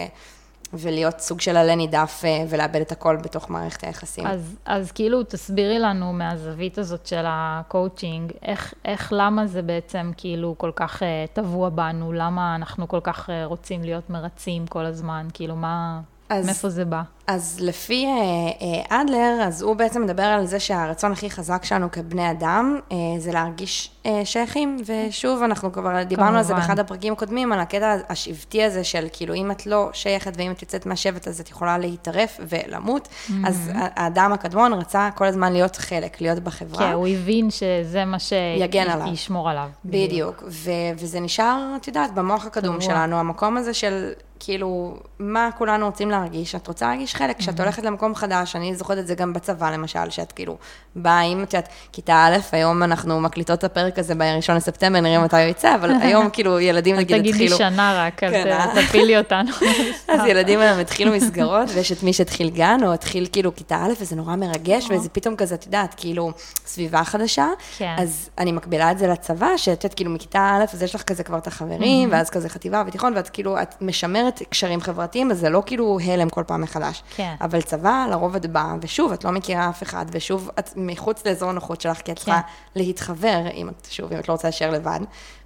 ולהיות 0.73 1.21
סוג 1.21 1.41
של 1.41 1.57
עלה 1.57 1.75
נידף 1.75 2.23
אה, 2.25 2.45
ולאבד 2.49 2.81
את 2.81 2.93
הכל 2.93 3.17
בתוך 3.17 3.51
מערכת 3.51 3.85
היחסים. 3.85 4.27
אז, 4.27 4.57
אז 4.65 4.93
כאילו, 4.93 5.23
תסבירי 5.23 5.79
לנו 5.79 6.13
מהזווית 6.13 6.79
הזאת 6.79 7.07
של 7.07 7.25
הקואוצ'ינג, 7.27 8.33
איך, 8.43 8.75
איך, 8.85 9.13
למה 9.17 9.47
זה 9.47 9.63
בעצם 9.63 10.11
כאילו 10.17 10.55
כל 10.59 10.71
כך 10.77 11.03
uh, 11.03 11.07
טבוע 11.33 11.69
בנו, 11.69 12.13
למה 12.13 12.55
אנחנו 12.55 12.89
כל 12.89 13.01
כך 13.03 13.29
uh, 13.29 13.33
רוצים 13.45 13.83
להיות 13.83 14.11
מרצים 14.11 14.67
כל 14.67 14.85
הזמן, 14.85 15.27
כאילו, 15.35 15.57
מה, 15.57 16.01
אז, 16.29 16.47
מאיפה 16.47 16.69
זה 16.69 16.85
בא? 16.85 17.03
אז 17.27 17.59
לפי 17.61 18.07
uh, 18.07 18.61
uh, 18.61 18.95
אדלר, 18.95 19.43
אז 19.43 19.63
הוא 19.63 19.77
בעצם 19.77 20.03
מדבר 20.03 20.23
על 20.23 20.47
זה 20.47 20.61
שהרצון 20.61 21.13
הכי 21.13 21.31
חזק 21.31 21.65
שלנו 21.65 21.91
כבני 21.91 22.31
אדם, 22.31 22.79
uh, 22.91 22.95
זה 23.19 23.33
להרגיש 23.33 23.91
uh, 24.05 24.09
שייכים, 24.25 24.77
ושוב, 24.87 25.43
אנחנו 25.43 25.73
כבר 25.73 26.03
דיברנו 26.03 26.27
כמובן. 26.27 26.39
על 26.39 26.45
זה 26.45 26.55
באחד 26.55 26.79
הפרקים 26.79 27.13
הקודמים, 27.13 27.53
על 27.53 27.61
הקטע 27.61 27.97
השבטי 28.09 28.63
הזה 28.63 28.85
של 28.85 29.07
כאילו, 29.13 29.35
אם 29.35 29.51
את 29.51 29.67
לא 29.67 29.91
שייכת 29.93 30.33
ואם 30.37 30.53
את 30.53 30.63
יוצאת 30.63 30.87
מהשבט, 30.87 31.29
אז 31.29 31.41
את 31.41 31.51
יכולה 31.51 31.79
להיטרף 31.79 32.41
ולמות. 32.49 33.09
Mm-hmm. 33.09 33.33
אז 33.47 33.71
האדם 33.75 34.33
הקדמון 34.33 34.73
רצה 34.73 35.09
כל 35.15 35.25
הזמן 35.25 35.53
להיות 35.53 35.77
חלק, 35.77 36.21
להיות 36.21 36.39
בחברה. 36.39 36.79
כן, 36.79 36.93
הוא 36.93 37.07
הבין 37.07 37.51
שזה 37.51 38.05
מה 38.05 38.19
שישמור 38.19 39.51
עליו. 39.51 39.69
בדיוק, 39.85 40.43
ו- 40.47 40.71
וזה 40.99 41.21
נשאר, 41.21 41.73
את 41.77 41.87
יודעת, 41.87 42.15
במוח 42.15 42.47
הקדום 42.47 42.81
שלנו, 42.81 43.17
המקום 43.17 43.57
הזה 43.57 43.75
של 43.75 44.13
כאילו, 44.41 44.95
מה 45.19 45.49
כולנו 45.59 45.87
רוצים 45.87 46.11
להרגיש? 46.11 46.55
את 46.55 46.69
רוצה 46.69 46.87
להרגיש 46.87 47.15
חלק, 47.17 47.39
כשאת 47.39 47.61
הולכת 47.61 47.83
למקום 47.83 48.15
חדש, 48.15 48.57
אני 48.57 48.75
זוכרת 48.75 48.99
את 48.99 49.07
זה 49.07 49.15
גם 49.15 49.33
בצבא, 49.33 49.71
למשל, 49.71 50.11
שאת 50.11 50.33
כאילו, 50.33 50.57
באה 50.97 51.21
עם, 51.21 51.43
את 51.43 51.55
יודעת, 51.55 51.69
כיתה 51.93 52.27
א', 52.27 52.37
היום 52.53 52.83
אנחנו 52.83 53.21
מקליטות 53.21 53.59
את 53.59 53.65
הפרק 53.65 53.99
הזה 53.99 54.15
ב-1 54.15 54.53
לספטמבר, 54.53 55.01
נראה 55.01 55.25
מתי 55.25 55.37
הוא 55.37 55.51
יצא, 55.51 55.75
אבל 55.75 55.91
היום 56.01 56.31
כאילו 56.33 56.61
ילדים 56.61 56.97
נגיד 56.97 57.17
התחילו... 57.17 57.33
תגידי 57.33 57.57
שנה 57.57 58.05
רק, 58.07 58.25
אז 58.25 58.33
כן, 58.33 58.47
אה? 58.47 58.83
תפילי 58.87 59.19
אותנו. 59.19 59.51
אז 60.09 60.21
ילדים 60.27 60.61
היום 60.61 60.79
התחילו 60.79 61.13
מסגרות, 61.13 61.69
ויש 61.75 61.93
את 61.93 62.03
מי 62.03 62.13
שהתחיל 62.13 62.51
גן, 62.51 62.81
או 62.87 62.93
התחיל 62.93 63.27
כאילו 63.33 63.55
כיתה 63.55 63.77
א', 63.77 63.93
וזה 64.01 64.17
נורא 64.17 64.37
מרגש, 64.37 64.89
וזה 64.91 65.09
פתאום 65.09 65.37
כזה, 65.37 65.55
את 65.55 65.67
יודעת, 65.67 65.95
כאילו, 65.97 66.31
סביבה 66.67 67.05
חדשה. 67.05 67.47
כן. 67.79 67.95
אז 67.99 68.31
אני 68.39 68.53
מקבילה 68.53 68.91
את 68.91 68.99
זה 68.99 69.07
לצבא, 69.07 69.57
שאת 69.57 69.85
יודעת, 69.85 69.95
כאילו, 69.95 70.11
מכיתה 70.11 70.59
א', 70.59 70.65
אז 70.73 70.83
יש 70.83 70.95
לך 70.95 71.03
כזה 71.03 71.25
כבר 71.25 71.39
את 71.39 71.47
החברים, 71.47 72.09
ואז 72.13 72.31
כזה 72.31 72.49
חטיבה 72.49 72.83
ותיכון, 72.87 73.13
ואת 73.17 73.29
כאילו, 73.29 73.63
את 73.63 73.75
משמרת 73.81 74.43
קשרים 74.51 74.81
חברתיים, 74.81 75.31
אז 75.31 75.39
זה 75.39 75.51
לא 75.51 75.63
כאילו 75.67 75.99
הלם 76.05 76.29
כל 76.29 76.43
פעם 76.47 76.61
מחדש. 76.61 77.03
כן. 77.17 77.35
אבל 77.41 77.63
צבא, 77.63 78.07
לרוב 78.11 78.37
את 78.37 78.47
באה, 78.47 78.75
ושוב, 78.83 79.13
את 79.13 79.25
לא 79.25 79.31
מכירה 79.33 79.69
אף 79.69 79.83
אחד, 79.83 80.07
ושוב, 80.13 80.51
את 80.59 80.71
מחוץ 80.77 81.27
לאזור 81.27 81.51
הנוחות 81.51 81.81
שלך, 81.81 82.01
כי 82.01 82.13
את 82.13 82.17
צריכה 82.17 82.41
כן. 82.41 82.81
להתחבר, 82.81 83.41
אם 83.55 83.69
את, 83.69 83.87
שוב, 83.91 84.13
אם 84.13 84.19
את 84.19 84.29
לא 84.29 84.35
רוצה 84.35 84.49
להישאר 84.49 84.71
לבד. 84.71 85.01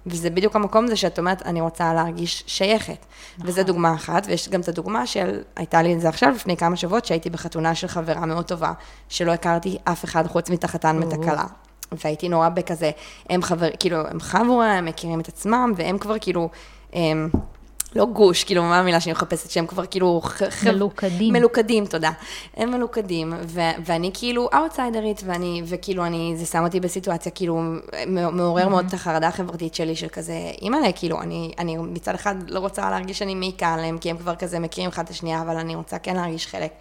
וזה 0.05 0.29
בדיוק 0.29 0.55
המקום 0.55 0.85
הזה 0.85 0.95
שאת 0.95 1.19
אומרת, 1.19 1.41
אני 1.45 1.61
רוצה 1.61 1.93
להרגיש 1.93 2.43
שייכת. 2.47 3.05
נכון. 3.37 3.49
וזו 3.49 3.63
דוגמה 3.63 3.93
אחת, 3.93 4.23
ויש 4.27 4.49
גם 4.49 4.61
את 4.61 4.67
הדוגמה 4.67 5.07
של, 5.07 5.41
הייתה 5.55 5.81
לי 5.81 5.93
את 5.93 6.01
זה 6.01 6.09
עכשיו, 6.09 6.29
לפני 6.35 6.57
כמה 6.57 6.75
שבועות, 6.75 7.05
שהייתי 7.05 7.29
בחתונה 7.29 7.75
של 7.75 7.87
חברה 7.87 8.25
מאוד 8.25 8.45
טובה, 8.45 8.71
שלא 9.09 9.31
הכרתי 9.31 9.77
אף 9.83 10.05
אחד 10.05 10.27
חוץ 10.27 10.49
מתחתן 10.49 10.99
מתקלה. 10.99 11.45
והייתי 11.91 12.29
נורא 12.29 12.49
בכזה, 12.49 12.91
הם 13.29 13.41
חבר, 13.41 13.69
כאילו, 13.79 14.07
הם 14.07 14.19
חבורה, 14.19 14.73
הם 14.73 14.85
מכירים 14.85 15.19
את 15.19 15.27
עצמם, 15.27 15.73
והם 15.75 15.97
כבר 15.97 16.19
כאילו, 16.19 16.49
הם, 16.93 17.29
לא 17.95 18.05
גוש, 18.05 18.43
כאילו, 18.43 18.63
מה 18.63 18.79
המילה 18.79 18.99
שאני 18.99 19.13
מחפשת, 19.13 19.51
שהם 19.51 19.67
כבר 19.67 19.85
כאילו... 19.85 20.21
מלוכדים. 20.65 21.33
מלוכדים, 21.33 21.85
תודה. 21.85 22.11
הם 22.57 22.71
מלוכדים, 22.71 23.33
ו- 23.47 23.59
ואני 23.85 24.11
כאילו 24.13 24.49
אאוטסיידרית, 24.53 25.21
ואני, 25.25 25.61
וכאילו, 25.65 26.05
אני, 26.05 26.33
זה 26.37 26.45
שם 26.45 26.63
אותי 26.63 26.79
בסיטואציה, 26.79 27.31
כאילו, 27.31 27.61
מעורר 28.07 28.65
mm-hmm. 28.65 28.69
מאוד 28.69 28.85
את 28.87 28.93
החרדה 28.93 29.27
החברתית 29.27 29.75
שלי, 29.75 29.95
של 29.95 30.07
כזה, 30.07 30.33
אימא'לה, 30.61 30.91
כאילו, 30.91 31.21
אני, 31.21 31.51
אני 31.59 31.77
מצד 31.77 32.15
אחד 32.15 32.35
לא 32.47 32.59
רוצה 32.59 32.89
להרגיש 32.89 33.19
שאני 33.19 33.35
מעיקה 33.35 33.73
עליהם, 33.73 33.97
כי 33.97 34.09
הם 34.09 34.17
כבר 34.17 34.35
כזה 34.35 34.59
מכירים 34.59 34.89
אחד 34.89 35.03
את 35.03 35.09
השנייה, 35.09 35.41
אבל 35.41 35.57
אני 35.57 35.75
רוצה 35.75 35.99
כן 35.99 36.15
להרגיש 36.15 36.47
חלק. 36.47 36.71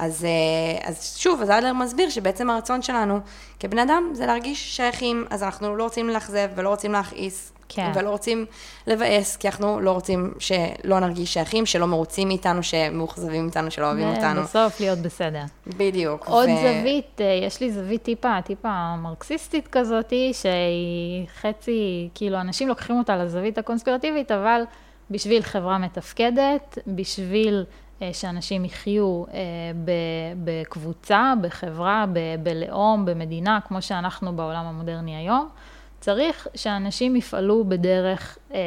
אז, 0.00 0.24
אה, 0.24 0.88
אז 0.88 1.16
שוב, 1.16 1.42
אז 1.42 1.50
אדלר 1.50 1.72
מסביר 1.72 2.10
שבעצם 2.10 2.50
הרצון 2.50 2.82
שלנו 2.82 3.20
כבני 3.60 3.82
אדם 3.82 4.10
זה 4.12 4.26
להרגיש 4.26 4.76
שייכים, 4.76 5.24
אז 5.30 5.42
אנחנו 5.42 5.76
לא 5.76 5.82
רוצים 5.82 6.08
לאכזב 6.08 6.48
ולא 6.54 6.68
רוצים 6.68 6.92
להכעיס. 6.92 7.52
כן. 7.72 7.92
ולא 7.94 8.10
רוצים 8.10 8.46
לבאס, 8.86 9.36
כי 9.36 9.48
אנחנו 9.48 9.80
לא 9.80 9.90
רוצים 9.92 10.34
שלא 10.38 11.00
נרגיש 11.00 11.34
שייכים, 11.34 11.66
שלא 11.66 11.86
מרוצים 11.86 12.28
מאיתנו, 12.28 12.62
שמאוכזבים 12.62 13.42
מאיתנו, 13.42 13.70
שלא 13.70 13.86
אוהבים 13.86 14.08
אותנו. 14.08 14.40
ובסוף 14.40 14.80
להיות 14.80 14.98
בסדר. 14.98 15.42
בדיוק. 15.66 16.26
עוד 16.26 16.48
ו... 16.48 16.56
זווית, 16.56 17.20
אה, 17.20 17.40
יש 17.46 17.60
לי 17.60 17.70
זווית 17.70 18.02
טיפה, 18.02 18.42
טיפה 18.44 18.96
מרקסיסטית 18.96 19.68
כזאתי, 19.68 20.32
שהיא 20.32 21.26
חצי, 21.40 22.08
כאילו, 22.14 22.40
אנשים 22.40 22.68
לוקחים 22.68 22.98
אותה 22.98 23.16
לזווית 23.16 23.58
הקונספירטיבית, 23.58 24.32
אבל 24.32 24.62
בשביל 25.10 25.42
חברה 25.42 25.78
מתפקדת, 25.78 26.78
בשביל 26.86 27.64
שאנשים 28.12 28.64
יחיו 28.64 29.24
אה, 29.24 29.40
בקבוצה, 30.44 31.32
בחברה, 31.40 32.04
בלאום, 32.42 33.04
במדינה, 33.04 33.58
כמו 33.68 33.82
שאנחנו 33.82 34.36
בעולם 34.36 34.66
המודרני 34.66 35.16
היום, 35.16 35.48
צריך 36.00 36.46
שאנשים 36.54 37.16
יפעלו 37.16 37.64
בדרך 37.64 38.38
אה, 38.54 38.58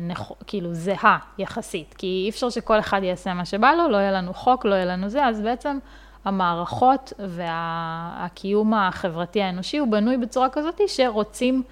נכ... 0.00 0.32
כאילו 0.46 0.74
זהה 0.74 1.18
יחסית, 1.38 1.94
כי 1.98 2.06
אי 2.24 2.30
אפשר 2.30 2.50
שכל 2.50 2.78
אחד 2.78 3.00
יעשה 3.02 3.34
מה 3.34 3.44
שבא 3.44 3.72
לו, 3.72 3.88
לא 3.88 3.96
יהיה 3.96 4.12
לנו 4.12 4.34
חוק, 4.34 4.64
לא 4.64 4.74
יהיה 4.74 4.84
לנו 4.84 5.08
זה, 5.08 5.24
אז 5.24 5.40
בעצם 5.40 5.78
המערכות 6.24 7.12
והקיום 7.18 8.72
וה... 8.72 8.88
החברתי 8.88 9.42
האנושי 9.42 9.78
הוא 9.78 9.88
בנוי 9.88 10.16
בצורה 10.16 10.48
כזאת 10.48 10.80
שרוצים 10.86 11.62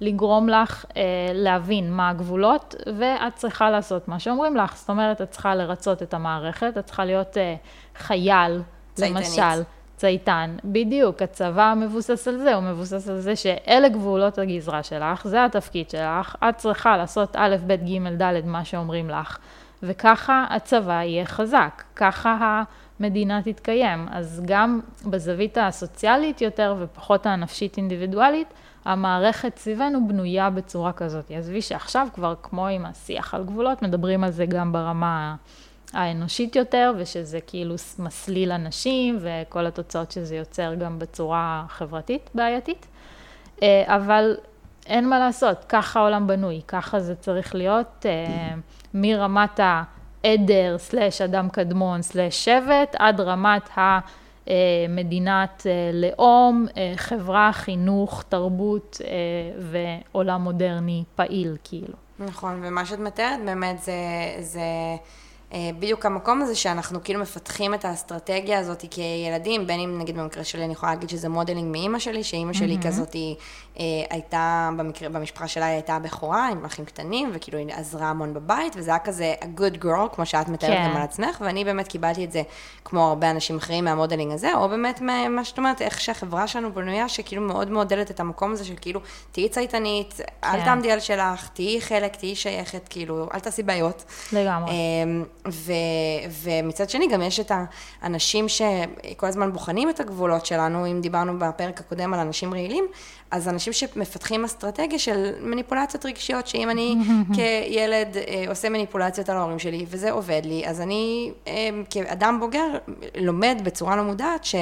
לגרום 0.00 0.48
לך 0.48 0.84
אה, 0.96 1.02
להבין 1.32 1.92
מה 1.92 2.08
הגבולות, 2.08 2.74
ואת 2.98 3.34
צריכה 3.34 3.70
לעשות 3.70 4.08
מה 4.08 4.18
שאומרים 4.18 4.56
לך. 4.56 4.76
זאת 4.76 4.90
אומרת, 4.90 5.20
את 5.20 5.30
צריכה 5.30 5.54
לרצות 5.54 6.02
את 6.02 6.14
המערכת, 6.14 6.72
את 6.78 6.86
צריכה 6.86 7.04
להיות 7.04 7.36
אה, 7.36 7.54
חייל, 7.96 8.62
צייתנית. 8.94 9.26
למשל. 9.26 9.62
צייתן, 10.00 10.56
בדיוק, 10.64 11.22
הצבא 11.22 11.74
מבוסס 11.76 12.28
על 12.28 12.38
זה, 12.38 12.54
הוא 12.54 12.62
מבוסס 12.62 13.08
על 13.08 13.18
זה 13.18 13.36
שאלה 13.36 13.88
גבולות 13.88 14.38
הגזרה 14.38 14.82
שלך, 14.82 15.26
זה 15.26 15.44
התפקיד 15.44 15.90
שלך, 15.90 16.36
את 16.48 16.56
צריכה 16.56 16.96
לעשות 16.96 17.36
א', 17.36 17.56
ב', 17.66 17.72
ג', 17.72 18.22
ד', 18.22 18.40
מה 18.44 18.64
שאומרים 18.64 19.10
לך, 19.10 19.38
וככה 19.82 20.46
הצבא 20.50 21.02
יהיה 21.02 21.24
חזק, 21.24 21.82
ככה 21.96 22.62
המדינה 23.00 23.42
תתקיים. 23.42 24.06
אז 24.10 24.42
גם 24.46 24.80
בזווית 25.06 25.58
הסוציאלית 25.60 26.40
יותר 26.40 26.74
ופחות 26.78 27.26
הנפשית 27.26 27.76
אינדיבידואלית, 27.76 28.48
המערכת 28.84 29.58
סביבנו 29.58 30.08
בנויה 30.08 30.50
בצורה 30.50 30.92
כזאת. 30.92 31.30
עזבי 31.30 31.62
שעכשיו 31.62 32.08
כבר 32.14 32.34
כמו 32.42 32.66
עם 32.66 32.86
השיח 32.86 33.34
על 33.34 33.44
גבולות, 33.44 33.82
מדברים 33.82 34.24
על 34.24 34.30
זה 34.30 34.46
גם 34.46 34.72
ברמה 34.72 35.36
האנושית 35.92 36.56
יותר, 36.56 36.92
ושזה 36.98 37.40
כאילו 37.46 37.74
מסליל 37.98 38.52
אנשים, 38.52 39.18
וכל 39.20 39.66
התוצאות 39.66 40.10
שזה 40.10 40.36
יוצר 40.36 40.74
גם 40.74 40.98
בצורה 40.98 41.64
חברתית 41.68 42.30
בעייתית. 42.34 42.86
אה, 43.62 43.84
אבל 43.86 44.36
אין 44.86 45.08
מה 45.08 45.18
לעשות, 45.18 45.64
ככה 45.68 46.00
העולם 46.00 46.26
בנוי, 46.26 46.60
ככה 46.68 47.00
זה 47.00 47.14
צריך 47.14 47.54
להיות 47.54 48.06
אה, 48.08 48.54
מרמת 48.94 49.60
העדר 49.62 50.78
סלש 50.78 51.20
אדם 51.20 51.48
קדמון 51.48 52.02
סלש 52.02 52.44
שבט, 52.44 52.96
עד 52.98 53.20
רמת 53.20 53.68
המדינת 53.74 54.29
אה, 54.50 55.90
לאום, 55.92 56.66
חברה, 56.96 57.50
חינוך, 57.52 58.24
תרבות 58.28 59.00
ועולם 59.58 60.42
מודרני 60.42 61.04
פעיל, 61.14 61.56
כאילו. 61.64 61.94
נכון, 62.18 62.60
ומה 62.64 62.86
שאת 62.86 62.98
מתארת 62.98 63.44
באמת 63.44 63.82
זה... 63.82 63.92
זה... 64.40 64.60
אה, 65.52 65.70
בדיוק 65.78 66.06
המקום 66.06 66.42
הזה 66.42 66.54
שאנחנו 66.54 67.04
כאילו 67.04 67.20
מפתחים 67.20 67.74
את 67.74 67.84
האסטרטגיה 67.84 68.58
הזאת 68.58 68.84
כילדים, 68.90 69.66
בין 69.66 69.80
אם 69.80 69.98
נגיד 69.98 70.18
במקרה 70.18 70.44
שלי 70.44 70.64
אני 70.64 70.72
יכולה 70.72 70.92
להגיד 70.94 71.08
שזה 71.08 71.28
modeling 71.28 71.72
מאימא 71.72 71.98
שלי, 71.98 72.24
שאימא 72.24 72.52
שלי 72.52 72.76
mm-hmm. 72.76 72.86
כזאת 72.86 73.12
היא 73.12 73.36
אה, 73.36 73.38
הייתה, 74.10 74.70
במקרה, 74.76 75.08
במשפחה 75.08 75.48
שלה 75.48 75.66
היא 75.66 75.74
הייתה 75.74 75.98
בכורה 75.98 76.48
עם 76.48 76.64
אחים 76.64 76.84
קטנים, 76.84 77.30
וכאילו 77.34 77.58
היא 77.58 77.66
עזרה 77.72 78.06
המון 78.08 78.34
בבית, 78.34 78.72
וזה 78.76 78.90
היה 78.90 78.98
כזה 78.98 79.34
a 79.40 79.60
good 79.60 79.84
girl, 79.84 80.14
כמו 80.14 80.26
שאת 80.26 80.48
מתארת 80.48 80.72
כן. 80.72 80.88
גם 80.90 80.96
על 80.96 81.02
עצמך, 81.02 81.42
ואני 81.44 81.64
באמת 81.64 81.88
קיבלתי 81.88 82.24
את 82.24 82.32
זה 82.32 82.42
כמו 82.84 83.08
הרבה 83.08 83.30
אנשים 83.30 83.56
אחרים 83.56 83.84
מהמודלינג 83.84 84.32
הזה, 84.32 84.54
או 84.54 84.68
באמת 84.68 85.00
מה 85.30 85.44
שאת 85.44 85.58
אומרת, 85.58 85.82
איך 85.82 86.00
שהחברה 86.00 86.46
שלנו 86.46 86.72
בנויה, 86.72 87.08
שכאילו 87.08 87.42
מאוד 87.42 87.70
מעודדת 87.70 88.10
את 88.10 88.20
המקום 88.20 88.52
הזה 88.52 88.64
של 88.64 88.74
כאילו, 88.80 89.00
תהיי 89.32 89.48
צייתנית, 89.48 90.14
כן. 90.16 90.24
אל 90.44 90.64
תעמדי 90.64 90.92
על 90.92 91.00
שלך, 91.00 91.48
תהיי 91.48 91.80
חלק, 91.80 92.16
תהיי 92.16 92.34
שייכת, 92.34 92.88
כאילו, 92.88 93.28
אל 93.34 93.40
תעשי 93.40 93.62
בעיות. 93.62 94.04
לגמרי. 94.32 94.70
אמ, 94.70 95.24
ו, 95.48 95.72
ומצד 96.42 96.90
שני 96.90 97.08
גם 97.08 97.22
יש 97.22 97.40
את 97.40 97.52
האנשים 98.02 98.46
שכל 98.48 99.26
הזמן 99.26 99.52
בוחנים 99.52 99.90
את 99.90 100.00
הגבולות 100.00 100.46
שלנו, 100.46 100.86
אם 100.86 101.00
דיברנו 101.00 101.38
בפרק 101.38 101.80
הקודם 101.80 102.14
על 102.14 102.20
אנשים 102.20 102.54
רעילים, 102.54 102.84
אז 103.30 103.48
אנשים 103.48 103.72
שמפתחים 103.72 104.44
אסטרטגיה 104.44 104.98
של 104.98 105.32
מניפולציות 105.40 106.06
רגשיות, 106.06 106.46
שאם 106.46 106.70
אני 106.70 106.96
כילד 107.36 108.16
אה, 108.16 108.44
עושה 108.48 108.68
מניפולציות 108.68 109.28
על 109.28 109.36
ההורים 109.36 109.58
שלי 109.58 109.86
וזה 109.88 110.10
עובד 110.10 110.42
לי, 110.44 110.66
אז 110.66 110.80
אני 110.80 111.32
אה, 111.46 111.70
כאדם 111.90 112.40
בוגר 112.40 112.66
לומד 113.16 113.60
בצורה 113.64 113.96
לא 113.96 114.02
מודעת 114.02 114.44
ש... 114.44 114.54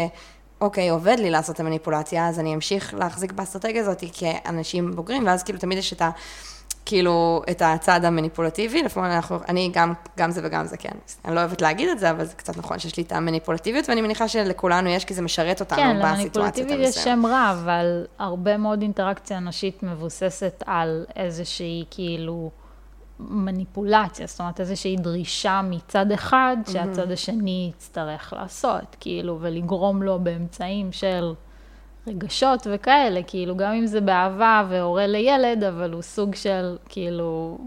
אוקיי, 0.61 0.89
עובד 0.89 1.17
לי 1.19 1.31
לעשות 1.31 1.55
את 1.55 1.61
המניפולציה, 1.61 2.29
אז 2.29 2.39
אני 2.39 2.55
אמשיך 2.55 2.95
להחזיק 2.95 3.33
באסטרטגיה 3.33 3.83
הזאת 3.83 4.05
כאנשים 4.13 4.97
בוגרים, 4.97 5.27
ואז 5.27 5.43
כאילו 5.43 5.59
תמיד 5.59 5.79
יש 5.79 5.93
את 5.93 6.03
ה... 6.03 6.11
כאילו, 6.89 7.43
את 7.51 7.63
הצד 7.65 8.05
המניפולטיבי, 8.05 8.83
לפעמים 8.83 9.11
אנחנו, 9.11 9.39
אני 9.49 9.71
גם, 9.73 9.93
גם 10.19 10.31
זה 10.31 10.41
וגם 10.45 10.67
זה, 10.67 10.77
כן. 10.77 10.89
אני 11.25 11.35
לא 11.35 11.41
אוהבת 11.41 11.63
להגיד 11.63 11.89
את 11.89 11.99
זה, 11.99 12.11
אבל 12.11 12.25
זה 12.25 12.35
קצת 12.35 12.57
נכון 12.57 12.79
שיש 12.79 12.97
לי 12.97 13.03
את 13.03 13.13
המניפולטיביות, 13.13 13.89
ואני 13.89 14.01
מניחה 14.01 14.29
שלכולנו 14.29 14.89
יש, 14.89 15.05
כי 15.05 15.15
זה 15.15 15.23
משרת 15.23 15.61
אותנו 15.61 15.79
כן, 15.79 16.01
בסיטואציות 16.03 16.71
המסוימת. 16.71 16.95
כן, 16.95 17.01
יש 17.01 17.05
שם 17.05 17.27
רע, 17.27 17.51
אבל 17.63 18.07
הרבה 18.19 18.57
מאוד 18.57 18.83
אינטראקציה 18.83 19.39
אנושית 19.39 19.83
מבוססת 19.83 20.63
על 20.67 21.05
איזושהי, 21.17 21.85
כאילו, 21.91 22.51
מניפולציה, 23.21 24.27
זאת 24.27 24.41
אומרת, 24.41 24.61
איזושהי 24.61 24.97
דרישה 24.97 25.61
מצד 25.65 26.13
אחד, 26.13 26.57
שהצד 26.73 27.11
השני 27.11 27.73
יצטרך 27.75 28.33
לעשות, 28.37 28.97
כאילו, 29.01 29.39
ולגרום 29.41 30.03
לו 30.03 30.19
באמצעים 30.19 30.93
של... 30.93 31.35
רגשות 32.09 32.67
וכאלה, 32.71 33.23
כאילו, 33.23 33.57
גם 33.57 33.73
אם 33.73 33.87
זה 33.87 34.01
באהבה 34.01 34.65
והורה 34.69 35.07
לילד, 35.07 35.65
אבל 35.65 35.93
הוא 35.93 36.03
סוג 36.03 36.35
של, 36.35 36.77
כאילו, 36.89 37.59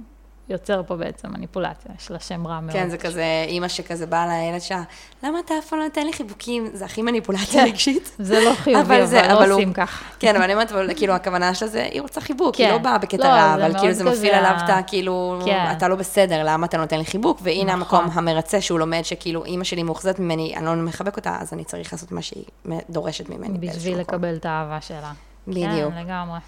יוצר 0.52 0.82
פה 0.88 0.96
בעצם 0.96 1.28
מניפולציה, 1.32 1.92
יש 2.00 2.12
לה 2.12 2.20
שם 2.20 2.48
רע 2.48 2.60
מאוד. 2.60 2.74
כן, 2.74 2.90
זה 2.90 2.98
כזה 2.98 3.24
אימא 3.48 3.68
שכזה 3.68 4.06
באה 4.06 4.28
לילד 4.28 4.62
שלה, 4.62 4.84
למה 5.24 5.40
אתה 5.40 5.54
אף 5.60 5.66
פעם 5.66 5.80
לא 5.80 5.86
נותן 5.86 6.06
לי 6.06 6.14
חיבוקים? 6.14 6.70
זה 6.74 6.86
הכי 6.86 7.02
מניפולציה 7.02 7.64
רגשית. 7.66 8.12
זה 8.20 8.40
לא 8.40 8.54
חיובי, 8.54 8.82
אבל, 8.82 9.06
זה, 9.06 9.34
אבל 9.34 9.50
לא 9.50 9.54
עושים 9.54 9.74
ככה. 9.74 10.06
כן, 10.20 10.36
אבל 10.36 10.44
אני 10.44 10.54
אומרת, 10.54 10.72
כאילו, 10.96 11.14
הכוונה 11.14 11.54
שלה 11.54 11.68
זה, 11.68 11.84
היא 11.92 12.02
רוצה 12.02 12.22
חיבוק, 12.22 12.56
היא 12.56 12.68
לא 12.68 12.78
כן. 12.78 12.84
באה 12.84 12.98
בקטע 12.98 13.18
לא, 13.18 13.24
רע, 13.24 13.56
אבל 13.56 13.80
כאילו 13.80 13.94
זה 13.94 14.04
מפעיל 14.04 14.34
עליו 14.34 14.56
את 14.66 14.86
כאילו, 14.88 15.40
כן. 15.46 15.66
אתה 15.78 15.88
לא 15.88 15.96
בסדר, 15.96 16.42
למה 16.46 16.66
אתה 16.66 16.78
נותן 16.78 16.98
לי 16.98 17.06
חיבוק? 17.06 17.40
והנה 17.44 17.74
המקום 17.74 18.06
נכון. 18.06 18.28
המרצה 18.28 18.62
שהוא 18.62 18.80
לומד, 18.80 19.02
שכאילו, 19.04 19.46
אימא 19.46 19.64
שלי 19.64 19.84
מאוכזבת 19.84 20.20
ממני, 20.20 20.54
אני 20.58 20.66
לא 20.66 20.76
מחבק 20.76 21.18
אותה, 21.18 21.38
אז 21.40 21.54
אני 21.54 21.64
צריך 21.64 21.94
לעשות 21.94 22.12
מה 22.12 22.22
שהיא 22.22 22.44
דורשת 22.90 23.30
ממני. 23.30 23.58
בשביל 23.58 23.98
לקבל 24.00 24.36
את 24.36 24.46
האהבה 24.46 24.82
שלה. 24.82 25.12
בדיוק. 25.48 25.94
כן, 25.94 26.06
לגמרי. 26.06 26.40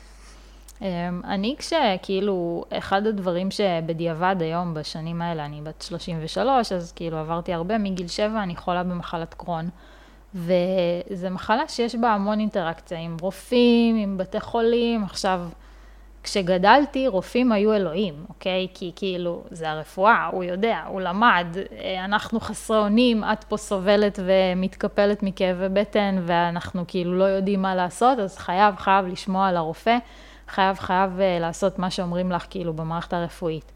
אמ, 0.84 1.22
אני 1.26 1.56
כשכאילו, 1.58 2.66
אחד 2.70 3.08
הדברים 3.08 3.52
שבדיעבד 3.52 4.36
היום, 4.40 4.74
בשנים 4.74 5.22
האלה, 5.22 5.46
אני 5.46 5.62
בת 5.62 5.82
33, 5.82 6.72
אז 6.72 6.92
כאילו 6.92 7.18
עברתי 7.18 7.54
הרבה, 7.54 7.78
מגיל 7.78 8.08
7 8.08 8.44
אני 8.44 8.56
חולה 8.56 8.84
במחלת 8.84 9.34
קרון. 9.34 9.70
וזו 10.36 11.30
מחלה 11.32 11.68
שיש 11.68 11.96
בה 11.96 12.10
המון 12.10 12.40
אינטראקציה 12.40 13.00
עם 13.00 13.18
רופאים, 13.22 13.96
עם 13.96 14.18
בתי 14.18 14.40
חולים. 14.40 15.04
עכשיו, 15.04 15.42
כשגדלתי, 16.24 17.08
רופאים 17.08 17.52
היו 17.52 17.74
אלוהים, 17.74 18.26
אוקיי? 18.30 18.68
כי 18.74 18.92
כאילו, 18.96 19.44
זה 19.52 19.70
הרפואה, 19.70 20.30
הוא 20.32 20.44
יודע, 20.44 20.84
הוא 20.88 21.02
למד, 21.02 21.48
אה, 21.80 22.06
אנחנו 22.06 22.40
חסרי 22.40 22.78
אונים, 22.78 23.24
את 23.24 23.44
פה 23.44 23.58
סובלת 23.58 24.20
ומתקפלת 24.26 25.24
מכאבי 25.24 25.70
בטן, 25.74 26.16
ואנחנו 26.26 26.84
כאילו 26.88 27.18
לא 27.18 27.24
יודעים 27.24 27.62
מה 27.62 27.76
לעשות, 27.76 28.20
אז 28.20 28.38
חייב, 28.38 28.76
חייב 28.76 29.06
לשמוע 29.08 29.48
על 29.48 29.58
הרופא. 29.58 29.98
חייב, 30.50 30.78
חייב 30.80 31.20
אה, 31.20 31.38
לעשות 31.40 31.80
מה 31.80 31.92
שאומרים 31.92 32.32
לך, 32.32 32.46
כאילו, 32.50 32.74
במערכת 32.74 33.14
הרפואית. 33.14 33.72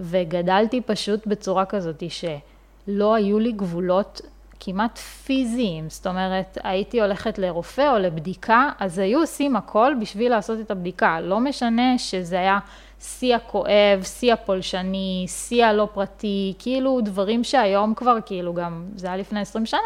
וגדלתי 0.00 0.80
פשוט 0.80 1.26
בצורה 1.26 1.64
כזאת 1.64 2.02
שלא 2.08 3.14
היו 3.14 3.38
לי 3.38 3.52
גבולות 3.52 4.20
כמעט 4.60 4.98
פיזיים, 4.98 5.90
זאת 5.90 6.06
אומרת, 6.06 6.58
הייתי 6.64 7.00
הולכת 7.00 7.38
לרופא 7.38 7.92
או 7.92 7.98
לבדיקה, 7.98 8.70
אז 8.78 8.98
היו 8.98 9.20
עושים 9.20 9.56
הכל 9.56 9.94
בשביל 10.00 10.30
לעשות 10.30 10.60
את 10.60 10.70
הבדיקה. 10.70 11.20
לא 11.20 11.40
משנה 11.40 11.98
שזה 11.98 12.38
היה 12.38 12.58
שיא 13.00 13.36
הכואב, 13.36 14.02
שיא 14.02 14.32
הפולשני, 14.32 15.24
שיא 15.28 15.64
הלא 15.64 15.88
פרטי, 15.94 16.54
כאילו 16.58 17.00
דברים 17.00 17.44
שהיום 17.44 17.94
כבר, 17.94 18.16
כאילו 18.26 18.54
גם, 18.54 18.84
זה 18.96 19.06
היה 19.06 19.16
לפני 19.16 19.40
20 19.40 19.66
שנה, 19.66 19.80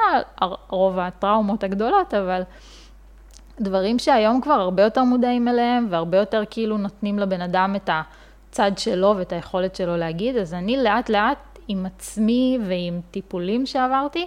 רוב 0.69 0.99
הטראומות 0.99 1.65
הגדולות, 1.65 2.15
אבל 2.15 2.43
דברים 3.61 3.99
שהיום 3.99 4.41
כבר 4.41 4.53
הרבה 4.53 4.83
יותר 4.83 5.05
מודעים 5.05 5.49
אליהם, 5.49 5.87
והרבה 5.91 6.19
יותר 6.19 6.43
כאילו 6.51 6.79
נותנים 6.79 7.19
לבן 7.19 7.41
אדם 7.41 7.77
את 7.77 7.91
הצד 8.51 8.73
שלו 8.79 9.15
ואת 9.19 9.33
היכולת 9.33 9.77
שלו 9.77 9.97
להגיד, 9.97 10.37
אז 10.37 10.55
אני 10.55 10.77
לאט 10.77 11.11
לאט 11.11 11.59
עם 11.69 11.87
עצמי 11.87 12.59
ועם 12.67 13.01
טיפולים 13.11 13.67
שעברתי, 13.67 14.27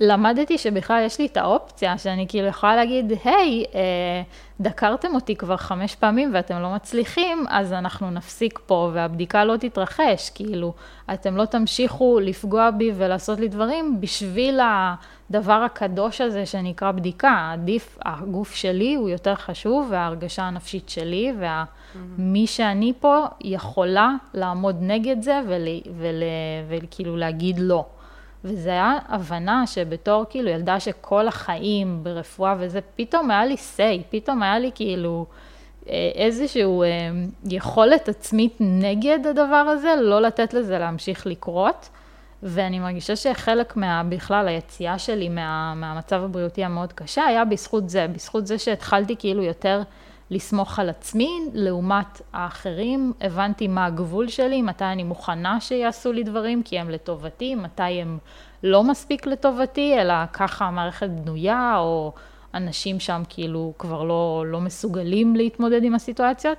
למדתי 0.00 0.58
שבכלל 0.58 1.02
יש 1.06 1.18
לי 1.18 1.26
את 1.26 1.36
האופציה, 1.36 1.98
שאני 1.98 2.26
כאילו 2.28 2.46
יכולה 2.46 2.76
להגיד, 2.76 3.12
היי, 3.24 3.64
אה, 3.74 4.22
דקרתם 4.60 5.14
אותי 5.14 5.36
כבר 5.36 5.56
חמש 5.56 5.94
פעמים 5.94 6.30
ואתם 6.34 6.62
לא 6.62 6.74
מצליחים, 6.74 7.44
אז 7.48 7.72
אנחנו 7.72 8.10
נפסיק 8.10 8.60
פה 8.66 8.90
והבדיקה 8.94 9.44
לא 9.44 9.56
תתרחש, 9.56 10.30
כאילו, 10.34 10.74
אתם 11.12 11.36
לא 11.36 11.44
תמשיכו 11.44 12.20
לפגוע 12.22 12.70
בי 12.70 12.92
ולעשות 12.94 13.40
לי 13.40 13.48
דברים 13.48 14.00
בשביל 14.00 14.60
הדבר 14.62 15.52
הקדוש 15.52 16.20
הזה 16.20 16.46
שנקרא 16.46 16.92
בדיקה. 16.92 17.50
עדיף, 17.52 17.98
הגוף 18.04 18.54
שלי 18.54 18.94
הוא 18.94 19.08
יותר 19.08 19.34
חשוב 19.34 19.88
וההרגשה 19.90 20.42
הנפשית 20.42 20.88
שלי, 20.88 21.32
ומי 22.18 22.46
שאני 22.46 22.92
פה 23.00 23.24
יכולה 23.40 24.14
לעמוד 24.34 24.76
נגד 24.80 25.22
זה 25.22 25.40
וכאילו 26.68 27.16
להגיד 27.16 27.58
לא. 27.58 27.86
וזה 28.44 28.70
היה 28.70 28.98
הבנה 29.08 29.66
שבתור 29.66 30.24
כאילו 30.30 30.48
ילדה 30.48 30.80
שכל 30.80 31.28
החיים 31.28 32.00
ברפואה 32.02 32.54
וזה, 32.58 32.80
פתאום 32.96 33.30
היה 33.30 33.46
לי 33.46 33.54
say, 33.54 34.02
פתאום 34.10 34.42
היה 34.42 34.58
לי 34.58 34.70
כאילו 34.74 35.26
אה, 35.88 36.10
איזשהו 36.14 36.82
אה, 36.82 36.88
יכולת 37.50 38.08
עצמית 38.08 38.56
נגד 38.60 39.26
הדבר 39.26 39.56
הזה, 39.56 39.94
לא 40.00 40.22
לתת 40.22 40.54
לזה 40.54 40.78
להמשיך 40.78 41.26
לקרות. 41.26 41.88
ואני 42.42 42.78
מרגישה 42.78 43.16
שחלק 43.16 43.76
מה, 43.76 44.02
בכלל 44.08 44.48
היציאה 44.48 44.98
שלי 44.98 45.28
מה, 45.28 45.74
מהמצב 45.74 46.24
הבריאותי 46.24 46.64
המאוד 46.64 46.92
קשה 46.92 47.24
היה 47.24 47.44
בזכות 47.44 47.90
זה, 47.90 48.06
בזכות 48.12 48.46
זה 48.46 48.58
שהתחלתי 48.58 49.16
כאילו 49.18 49.42
יותר 49.42 49.82
לסמוך 50.30 50.78
על 50.78 50.88
עצמי, 50.88 51.30
לעומת 51.52 52.22
האחרים, 52.32 53.12
הבנתי 53.20 53.68
מה 53.68 53.86
הגבול 53.86 54.28
שלי, 54.28 54.62
מתי 54.62 54.84
אני 54.84 55.04
מוכנה 55.04 55.60
שיעשו 55.60 56.12
לי 56.12 56.22
דברים, 56.22 56.62
כי 56.62 56.78
הם 56.78 56.90
לטובתי, 56.90 57.54
מתי 57.54 57.82
הם 57.82 58.18
לא 58.62 58.84
מספיק 58.84 59.26
לטובתי, 59.26 60.00
אלא 60.00 60.14
ככה 60.32 60.64
המערכת 60.64 61.08
בנויה, 61.08 61.76
או 61.78 62.12
אנשים 62.54 63.00
שם 63.00 63.22
כאילו 63.28 63.72
כבר 63.78 64.02
לא, 64.02 64.44
לא 64.46 64.60
מסוגלים 64.60 65.36
להתמודד 65.36 65.84
עם 65.84 65.94
הסיטואציות. 65.94 66.58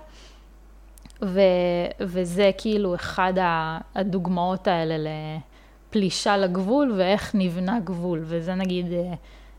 ו, 1.22 1.42
וזה 2.00 2.52
כאילו 2.58 2.96
אחד 2.96 3.34
הדוגמאות 3.96 4.68
האלה 4.68 4.96
לפלישה 5.90 6.38
לגבול 6.38 6.94
ואיך 6.98 7.36
נבנה 7.36 7.80
גבול, 7.80 8.22
וזה 8.24 8.56
נגיד 8.56 8.94
אה, 8.94 9.14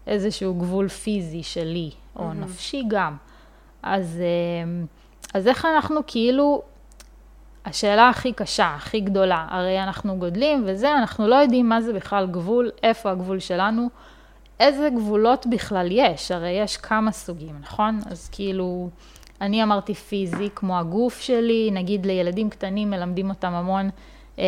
איזשהו 0.07 0.55
גבול 0.55 0.89
פיזי 0.89 1.43
שלי, 1.43 1.91
או 2.17 2.31
mm-hmm. 2.31 2.35
נפשי 2.35 2.83
גם. 2.89 3.17
אז, 3.83 4.23
אמ, 4.65 4.87
אז 5.35 5.49
איך 5.49 5.67
אנחנו 5.75 6.01
כאילו, 6.07 6.63
השאלה 7.65 8.09
הכי 8.09 8.33
קשה, 8.33 8.75
הכי 8.77 9.01
גדולה, 9.01 9.47
הרי 9.51 9.83
אנחנו 9.83 10.17
גודלים 10.17 10.65
וזה, 10.67 10.95
אנחנו 10.95 11.29
לא 11.29 11.35
יודעים 11.35 11.69
מה 11.69 11.81
זה 11.81 11.93
בכלל 11.93 12.27
גבול, 12.27 12.71
איפה 12.83 13.11
הגבול 13.11 13.39
שלנו, 13.39 13.89
איזה 14.61 14.89
גבולות 14.97 15.47
בכלל 15.47 15.89
יש, 15.91 16.31
הרי 16.31 16.51
יש 16.51 16.77
כמה 16.77 17.13
סוגים, 17.13 17.57
נכון? 17.61 18.01
אז 18.11 18.29
כאילו, 18.33 18.89
אני 19.41 19.63
אמרתי 19.63 19.95
פיזי, 19.95 20.49
כמו 20.55 20.79
הגוף 20.79 21.21
שלי, 21.21 21.71
נגיד 21.73 22.07
לילדים 22.07 22.51
קטנים 22.51 22.91
מלמדים 22.91 23.29
אותם 23.29 23.53
המון, 23.53 23.91
אה, 24.39 24.45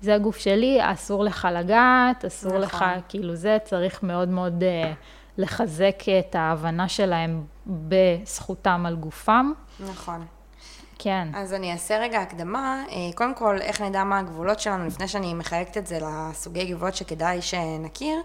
זה 0.00 0.14
הגוף 0.14 0.36
שלי, 0.36 0.78
אסור 0.80 1.24
לך 1.24 1.48
לגעת, 1.52 2.24
אסור 2.24 2.58
נכון. 2.58 2.62
לך, 2.62 2.84
כאילו 3.08 3.34
זה 3.34 3.58
צריך 3.64 4.02
מאוד 4.02 4.28
מאוד 4.28 4.62
אה, 4.62 4.92
לחזק 5.38 6.02
את 6.18 6.34
ההבנה 6.34 6.88
שלהם 6.88 7.44
בזכותם 7.66 8.86
על 8.86 8.96
גופם. 8.96 9.52
נכון. 9.80 10.26
כן. 10.98 11.28
אז 11.34 11.52
אני 11.52 11.72
אעשה 11.72 11.98
רגע 11.98 12.20
הקדמה. 12.20 12.84
אה, 12.90 12.96
קודם 13.14 13.34
כל, 13.34 13.58
איך 13.60 13.80
נדע 13.80 14.04
מה 14.04 14.18
הגבולות 14.18 14.60
שלנו, 14.60 14.86
לפני 14.86 15.08
שאני 15.08 15.34
מחלקת 15.34 15.76
את 15.76 15.86
זה 15.86 15.98
לסוגי 16.02 16.64
גבולות 16.64 16.94
שכדאי 16.94 17.42
שנכיר. 17.42 18.18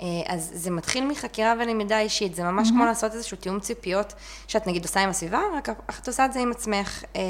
אה, 0.00 0.06
אז 0.26 0.50
זה 0.54 0.70
מתחיל 0.70 1.06
מחקירה 1.06 1.54
ולמידה 1.58 2.00
אישית, 2.00 2.34
זה 2.34 2.44
ממש 2.44 2.68
mm-hmm. 2.68 2.70
כמו 2.70 2.84
לעשות 2.84 3.14
איזשהו 3.14 3.36
תיאום 3.36 3.60
ציפיות 3.60 4.14
שאת 4.48 4.66
נגיד 4.66 4.82
עושה 4.82 5.00
עם 5.00 5.10
הסביבה, 5.10 5.40
רק 5.56 5.68
את 6.02 6.06
עושה 6.08 6.24
את 6.24 6.32
זה 6.32 6.40
עם 6.40 6.50
עצמך. 6.50 7.04
אה, 7.16 7.22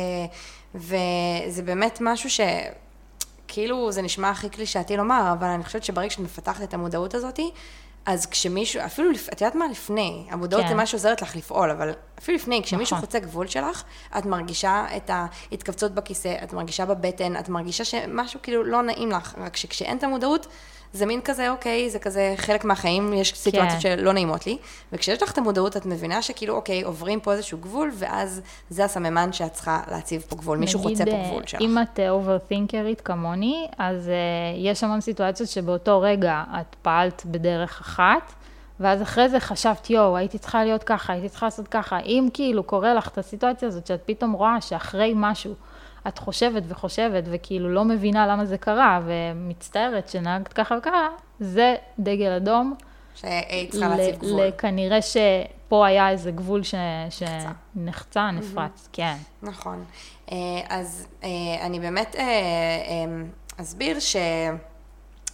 וזה 0.75 1.63
באמת 1.63 1.99
משהו 2.01 2.31
ש... 2.31 2.41
כאילו 3.49 3.93
זה 3.93 4.03
נשמע 4.03 4.31
הכי 4.31 4.49
קלישאתי 4.49 4.97
לומר, 4.97 5.35
אבל 5.39 5.49
אני 5.49 5.65
חושבת 5.65 5.85
שברגע 5.85 6.11
שאת 6.11 6.19
מפתחת 6.19 6.63
את 6.63 6.75
המודעות 6.75 7.15
הזאתי, 7.15 7.51
אז 8.09 8.27
כשמישהו, 8.27 8.81
אפילו, 8.85 9.11
את 9.33 9.41
יודעת 9.41 9.55
מה 9.55 9.67
לפני, 9.69 10.27
המודעות 10.31 10.63
כן. 10.63 10.69
זה 10.69 10.75
מה 10.75 10.87
שעוזרת 10.87 11.23
לך 11.23 11.37
לפעול, 11.37 11.71
אבל 11.71 11.91
אפילו 12.19 12.37
לפני, 12.39 12.63
כשמישהו 12.63 12.97
נכון. 12.97 13.07
חוצה 13.07 13.19
גבול 13.19 13.47
שלך, 13.47 13.83
את 14.19 14.27
מרגישה 14.27 14.87
את 14.97 15.11
ההתכווצות 15.13 15.95
בכיסא, 15.95 16.37
את 16.43 16.53
מרגישה 16.53 16.87
בבטן, 16.87 17.37
את 17.37 17.49
מרגישה 17.49 17.85
שמשהו 17.85 18.41
כאילו 18.43 18.65
לא 18.65 18.83
נעים 18.83 19.11
לך, 19.11 19.35
רק 19.39 19.57
שכשאין 19.57 19.99
את 19.99 20.05
המודעות, 20.05 20.47
זה 20.93 21.07
מין 21.07 21.21
כזה, 21.25 21.51
אוקיי, 21.51 21.91
זה 21.91 21.99
כזה 21.99 22.35
חלק 22.37 22.65
מהחיים, 22.65 23.13
יש 23.13 23.33
סיטואציות 23.35 23.83
כן. 23.83 23.97
שלא 23.97 24.13
נעימות 24.13 24.47
לי, 24.47 24.59
וכשיש 24.93 25.23
לך 25.23 25.33
את 25.33 25.39
המודעות, 25.39 25.77
את 25.77 25.87
מבינה 25.87 26.23
שכאילו, 26.23 26.55
אוקיי, 26.55 26.83
עוברים 26.83 27.21
פה 27.21 27.33
איזשהו 27.33 27.59
גבול, 27.59 27.91
ואז 27.95 28.41
זה 28.71 28.85
הסממן 28.85 29.33
שאת 29.33 29.53
צריכה 29.53 29.81
להציב 29.91 30.25
פה 30.29 30.37
גבול, 30.37 30.59
מישהו 30.59 30.81
חוצה 30.81 31.05
פה 31.05 31.17
גבול 31.27 31.43
שלך. 31.47 31.61
אם 31.61 31.79
את 31.83 32.01
אוברתינקרית 32.09 33.01
כמוני, 33.01 33.67
אז 33.79 34.07
uh, 34.07 34.59
יש 34.59 34.85
המון 34.85 35.01
סיטואציות 35.01 35.49
שבאותו 35.49 36.01
רגע 36.01 36.45
את 36.61 36.77
פעלת 36.83 37.23
בדרך 37.27 37.81
אחת, 37.81 38.33
ואז 38.81 39.03
אחרי 39.03 39.29
זה 39.29 39.41
חשבת, 39.41 39.91
יואו, 39.91 40.17
הייתי 40.17 40.39
צריכה 40.39 40.65
להיות 40.65 40.85
ככה, 40.85 41.13
הייתי 41.13 41.29
צריכה 41.29 41.47
לעשות 41.47 41.69
ככה. 41.69 41.99
אם 41.99 42.29
כאילו 42.35 42.63
קורה 42.63 42.95
לך 42.95 43.09
את 43.09 43.19
הסיטואציה 43.19 43.69
הזאת, 43.69 43.87
שאת 43.87 44.03
פתאום 44.07 44.33
רואה 44.33 44.61
שאחרי 44.61 45.13
משהו, 45.17 45.55
את 46.09 46.19
חושבת 46.19 46.63
וחושבת, 46.69 47.25
וכאילו 47.27 47.75
לא 47.75 47.85
מבינה 47.85 48.27
למה 48.27 48.47
זה 48.47 48.59
קרה, 48.59 49.01
ומצטערת 49.07 50.09
שנהגת 50.09 50.53
ככה 50.53 50.75
וככה, 50.79 51.09
זה 51.41 51.75
דגל 51.99 52.33
אדום. 52.33 52.75
שהיית 53.15 53.71
צריכה 53.71 53.89
להציב 53.89 54.17
גבול. 54.19 54.51
כנראה 54.59 55.03
שפה 55.03 55.87
היה 55.87 56.11
איזה 56.11 56.31
גבול 56.31 56.63
ש... 56.63 56.75
שנחצה, 57.11 58.31
נפרץ, 58.31 58.89
כן. 58.93 59.15
נכון. 59.43 59.85
אה, 60.33 60.37
אז 60.69 61.07
אה, 61.25 61.29
אני 61.61 61.81
באמת 61.81 62.17
אה, 62.17 62.25
אסביר 63.61 64.01
ש... 64.01 64.17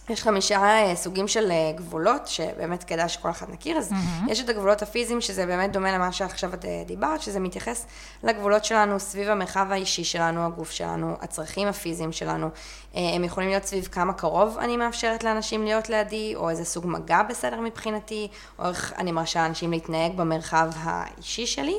יש 0.09 0.23
חמישה 0.23 0.61
אה, 0.63 0.95
סוגים 0.95 1.27
של 1.27 1.51
אה, 1.51 1.71
גבולות, 1.75 2.27
שבאמת 2.27 2.83
כדאי 2.83 3.09
שכל 3.09 3.29
אחד 3.29 3.45
נכיר, 3.49 3.77
אז 3.77 3.91
mm-hmm. 3.91 4.31
יש 4.31 4.39
את 4.39 4.49
הגבולות 4.49 4.81
הפיזיים, 4.81 5.21
שזה 5.21 5.45
באמת 5.45 5.71
דומה 5.71 5.91
למה 5.91 6.11
שעכשיו 6.11 6.53
את 6.53 6.65
אה, 6.65 6.83
דיברת, 6.85 7.21
שזה 7.21 7.39
מתייחס 7.39 7.85
לגבולות 8.23 8.65
שלנו 8.65 8.99
סביב 8.99 9.29
המרחב 9.29 9.67
האישי 9.69 10.03
שלנו, 10.03 10.45
הגוף 10.45 10.71
שלנו, 10.71 11.17
הצרכים 11.21 11.67
הפיזיים 11.67 12.11
שלנו. 12.11 12.49
הם 12.93 13.23
יכולים 13.23 13.49
להיות 13.49 13.63
סביב 13.63 13.87
כמה 13.91 14.13
קרוב 14.13 14.57
אני 14.57 14.77
מאפשרת 14.77 15.23
לאנשים 15.23 15.63
להיות 15.63 15.89
לידי, 15.89 16.35
או 16.35 16.49
איזה 16.49 16.65
סוג 16.65 16.87
מגע 16.87 17.23
בסדר 17.23 17.59
מבחינתי, 17.59 18.27
או 18.59 18.69
איך 18.69 18.93
אני 18.97 19.11
מרשה 19.11 19.43
לאנשים 19.43 19.71
להתנהג 19.71 20.15
במרחב 20.15 20.69
האישי 20.75 21.47
שלי. 21.47 21.77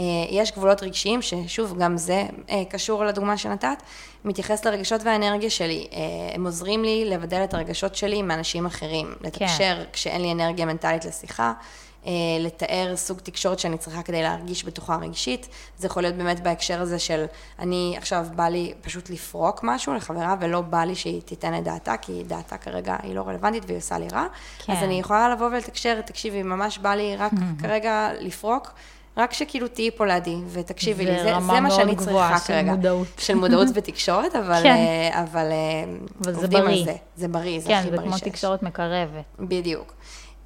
אה, 0.00 0.04
יש 0.30 0.52
גבולות 0.52 0.82
רגשיים, 0.82 1.22
ששוב, 1.22 1.78
גם 1.78 1.96
זה 1.96 2.26
אה, 2.50 2.62
קשור 2.70 3.04
לדוגמה 3.04 3.36
שנתת, 3.36 3.82
מתייחס 4.24 4.64
לרגשות 4.64 5.00
והאנרגיה 5.04 5.50
שלי. 5.50 5.86
אה, 5.92 5.98
הם 6.34 6.46
עוזרים 6.46 6.84
לי 6.84 7.04
לבדל 7.04 7.44
את 7.44 7.54
הרגשות 7.54 7.94
שלי 7.94 8.22
מאנשים 8.22 8.66
אחרים, 8.66 9.14
לתקשר 9.20 9.76
כן. 9.76 9.84
כשאין 9.92 10.22
לי 10.22 10.32
אנרגיה 10.32 10.66
מנטלית 10.66 11.04
לשיחה. 11.04 11.52
לתאר 12.40 12.96
סוג 12.96 13.18
תקשורת 13.18 13.58
שאני 13.58 13.78
צריכה 13.78 14.02
כדי 14.02 14.22
להרגיש 14.22 14.64
בטוחה 14.64 14.96
רגשית. 14.96 15.48
זה 15.78 15.86
יכול 15.86 16.02
להיות 16.02 16.14
באמת 16.14 16.40
בהקשר 16.40 16.80
הזה 16.80 16.98
של, 16.98 17.24
אני 17.58 17.94
עכשיו 17.96 18.26
בא 18.34 18.48
לי 18.48 18.74
פשוט 18.80 19.10
לפרוק 19.10 19.60
משהו 19.62 19.94
לחברה, 19.94 20.34
ולא 20.40 20.60
בא 20.60 20.84
לי 20.84 20.94
שהיא 20.94 21.22
תיתן 21.22 21.58
את 21.58 21.64
דעתה, 21.64 21.96
כי 21.96 22.22
דעתה 22.26 22.56
כרגע 22.56 22.96
היא 23.02 23.14
לא 23.14 23.22
רלוונטית 23.22 23.62
והיא 23.66 23.78
עושה 23.78 23.98
לי 23.98 24.08
רע. 24.12 24.26
כן. 24.58 24.72
אז 24.72 24.82
אני 24.82 25.00
יכולה 25.00 25.28
לבוא 25.28 25.46
ולתקשר, 25.46 26.00
תקשיבי, 26.00 26.42
ממש 26.42 26.78
בא 26.78 26.94
לי 26.94 27.16
רק 27.16 27.32
כרגע 27.62 28.10
לפרוק. 28.20 28.72
רק 29.20 29.32
שכאילו 29.32 29.68
תהיי 29.68 29.90
פה 29.90 30.06
לידי 30.06 30.36
ותקשיבי 30.52 31.04
לי, 31.06 31.18
זה, 31.18 31.24
זה 31.24 31.60
מה 31.60 31.70
שאני 31.70 31.96
צריכה 31.96 32.38
של 32.38 32.46
כרגע. 32.46 32.74
מודעות. 32.74 33.06
של 33.18 33.34
מודעות 33.34 33.68
ותקשורת, 33.74 34.36
אבל, 34.36 34.62
כן. 34.62 34.74
אה, 34.74 35.22
אבל, 35.22 35.46
אה, 35.52 35.84
אבל 36.24 36.34
עובדים 36.34 36.66
על 36.66 36.84
זה. 36.84 36.94
זה 37.16 37.28
בריא, 37.28 37.60
זה 37.60 37.68
כן, 37.68 37.74
הכי 37.74 37.90
בריא 37.90 38.02
שיש. 38.02 38.10
כן, 38.10 38.16
זה 38.16 38.24
כמו 38.24 38.30
תקשורת 38.30 38.62
מקרבת. 38.62 39.24
בדיוק. 39.40 39.94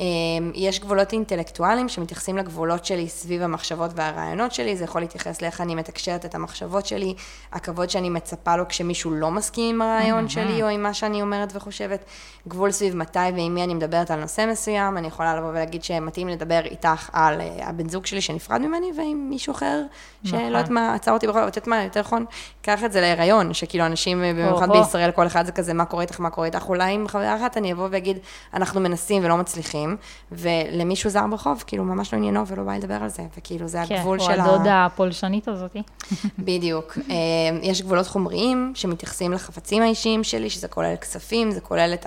אמ, 0.05 0.53
יש 0.55 0.81
גבולות 0.81 1.13
אינטלקטואליים 1.13 1.89
שמתייחסים 1.89 2.37
לגבולות 2.37 2.85
שלי 2.85 3.09
סביב 3.09 3.43
המחשבות 3.43 3.91
והרעיונות 3.95 4.53
שלי, 4.53 4.77
זה 4.77 4.85
יכול 4.85 5.01
להתייחס 5.01 5.43
לאיך 5.43 5.61
אני 5.61 5.75
מתקשרת 5.75 6.25
את 6.25 6.35
המחשבות 6.35 6.87
שלי, 6.87 7.15
הכבוד 7.53 7.91
שאני 7.91 8.11
מצפה 8.11 8.57
לו 8.57 8.69
כשמישהו 8.69 9.11
לא 9.11 9.31
מסכים 9.31 9.75
עם 9.75 9.83
הרעיון 9.83 10.29
שלי 10.29 10.63
או 10.63 10.69
עם 10.69 10.83
מה 10.83 10.95
שאני 10.95 11.23
אומרת 11.23 11.53
וחושבת, 11.57 12.05
גבול 12.49 12.71
סביב 12.71 12.97
מתי 12.97 13.19
ועם 13.19 13.55
מי 13.55 13.65
אני 13.65 13.75
מדברת 13.75 14.11
על 14.11 14.21
נושא 14.21 14.47
מסוים, 14.51 14.97
אני 14.97 15.07
יכולה 15.07 15.37
לבוא 15.37 15.49
ולהגיד 15.49 15.85
שמתאים 15.85 16.29
לדבר 16.29 16.61
איתך 16.65 17.11
על 17.13 17.41
אה, 17.41 17.69
הבן 17.69 17.89
זוג 17.89 18.07
שלי 18.07 18.21
שנפרד 18.21 18.61
ממני 18.61 18.93
ועם 18.97 19.27
מישהו 19.31 19.53
אחר, 19.53 19.83
שלא 20.25 20.39
יודעת 20.39 20.65
נכון. 20.65 20.75
מה, 20.75 20.95
עצר 20.95 21.13
אותי 21.13 21.27
בכל, 21.27 21.39
יודעת 21.39 21.67
מה, 21.67 21.85
יותר 21.85 22.01
נכון, 22.01 22.25
קח 22.63 22.85
את 22.85 22.93
זה 22.93 23.01
להיריון, 23.01 23.55
שכאילו 23.55 23.87
אנשים, 23.87 24.23
במיוחד 24.23 24.71
בישראל, 24.71 25.11
כל 25.11 25.27
אחד 25.27 25.47
זה 25.47 25.53
כזה, 25.53 25.75
מה 25.75 25.85
קורה 25.85 26.03
איתך, 26.03 26.21
מה 26.21 26.31
קורה 26.31 26.47
איתך, 26.47 26.65
אולי 26.69 26.93
עם 26.93 27.09
חברה 27.09 27.37
אחת 27.37 27.57
אני 27.57 27.73
אבוא 27.73 27.89
ואגיד, 27.91 28.19
אנחנו 28.55 28.81
מנסים 28.81 29.25
ולא 29.25 29.37
מצליחים. 29.37 29.94
ולמישהו 30.33 31.11
זר 31.11 31.27
ברחוב, 31.31 31.65
כאילו, 31.67 31.85
ממש 31.85 32.15
לא 32.15 32.19
עניינו 32.19 32.47
ולא 32.47 32.63
בא 32.63 32.77
לדבר 32.77 32.95
על 32.95 33.09
זה, 33.09 33.23
וכאילו, 33.39 33.69
זה 33.69 33.79
כן, 33.89 33.95
הגבול 33.95 34.21
או 34.21 34.25
של 34.25 34.41
ה... 34.41 34.45
הדודה 34.45 34.85
הפולשנית 34.85 35.49
הזאתי. 35.49 35.83
בדיוק. 36.39 36.99
אה, 37.11 37.15
יש 37.63 37.83
גבולות 37.83 38.07
חומריים 38.07 38.73
שמתייחסים 38.75 39.33
לחפצים 39.33 39.83
האישיים 39.83 40.25
שלי, 40.25 40.51
שזה 40.51 40.69
כולל 40.69 40.97
כספים, 40.97 41.51
זה 41.51 41.61
כולל 41.61 41.95
את 41.95 42.07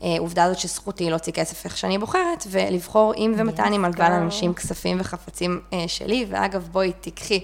העובדה 0.00 0.44
הזאת 0.44 0.58
שזכותי 0.58 1.10
להוציא 1.10 1.32
כסף 1.32 1.64
איך 1.64 1.76
שאני 1.76 1.98
בוחרת, 1.98 2.46
ולבחור 2.50 3.14
אם 3.16 3.34
ומתי 3.36 3.62
אני 3.62 3.78
מלווה. 3.78 4.10
לאנשים 4.10 4.54
כספים 4.54 4.96
וחפצים 5.00 5.60
אה, 5.72 5.84
שלי. 5.88 6.26
ואגב, 6.28 6.68
בואי 6.72 6.92
תיקחי, 6.92 7.40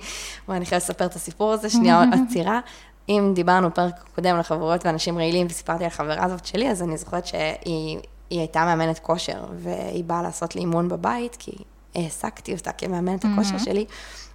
בואי 0.46 0.56
אני 0.56 0.66
חייבת 0.66 0.84
לספר 0.84 1.06
את 1.06 1.14
הסיפור 1.14 1.52
הזה, 1.52 1.70
שנייה 1.70 2.04
עצירה. 2.28 2.60
אם 3.08 3.32
דיברנו 3.34 3.74
פרק 3.74 3.94
קודם 4.14 4.36
על 4.36 4.42
חברות 4.42 4.86
ואנשים 4.86 5.18
רעילים, 5.18 5.46
וסיפרתי 5.50 5.84
על 5.84 5.90
החברה 5.90 6.24
הזאת 6.24 6.46
שלי, 6.46 6.70
אז 6.70 6.82
אני 6.82 6.96
זוכרת 6.96 7.26
שהיא 7.26 7.98
היא 8.30 8.38
הייתה 8.38 8.64
מאמנת 8.64 8.98
כושר, 8.98 9.44
והיא 9.56 10.04
באה 10.04 10.22
לעשות 10.22 10.54
לי 10.54 10.60
אימון 10.60 10.88
בבית, 10.88 11.36
כי 11.38 11.52
העסקתי 11.94 12.52
אותה 12.52 12.72
כמאמנת 12.72 13.24
הכושר 13.24 13.58
שלי, 13.58 13.84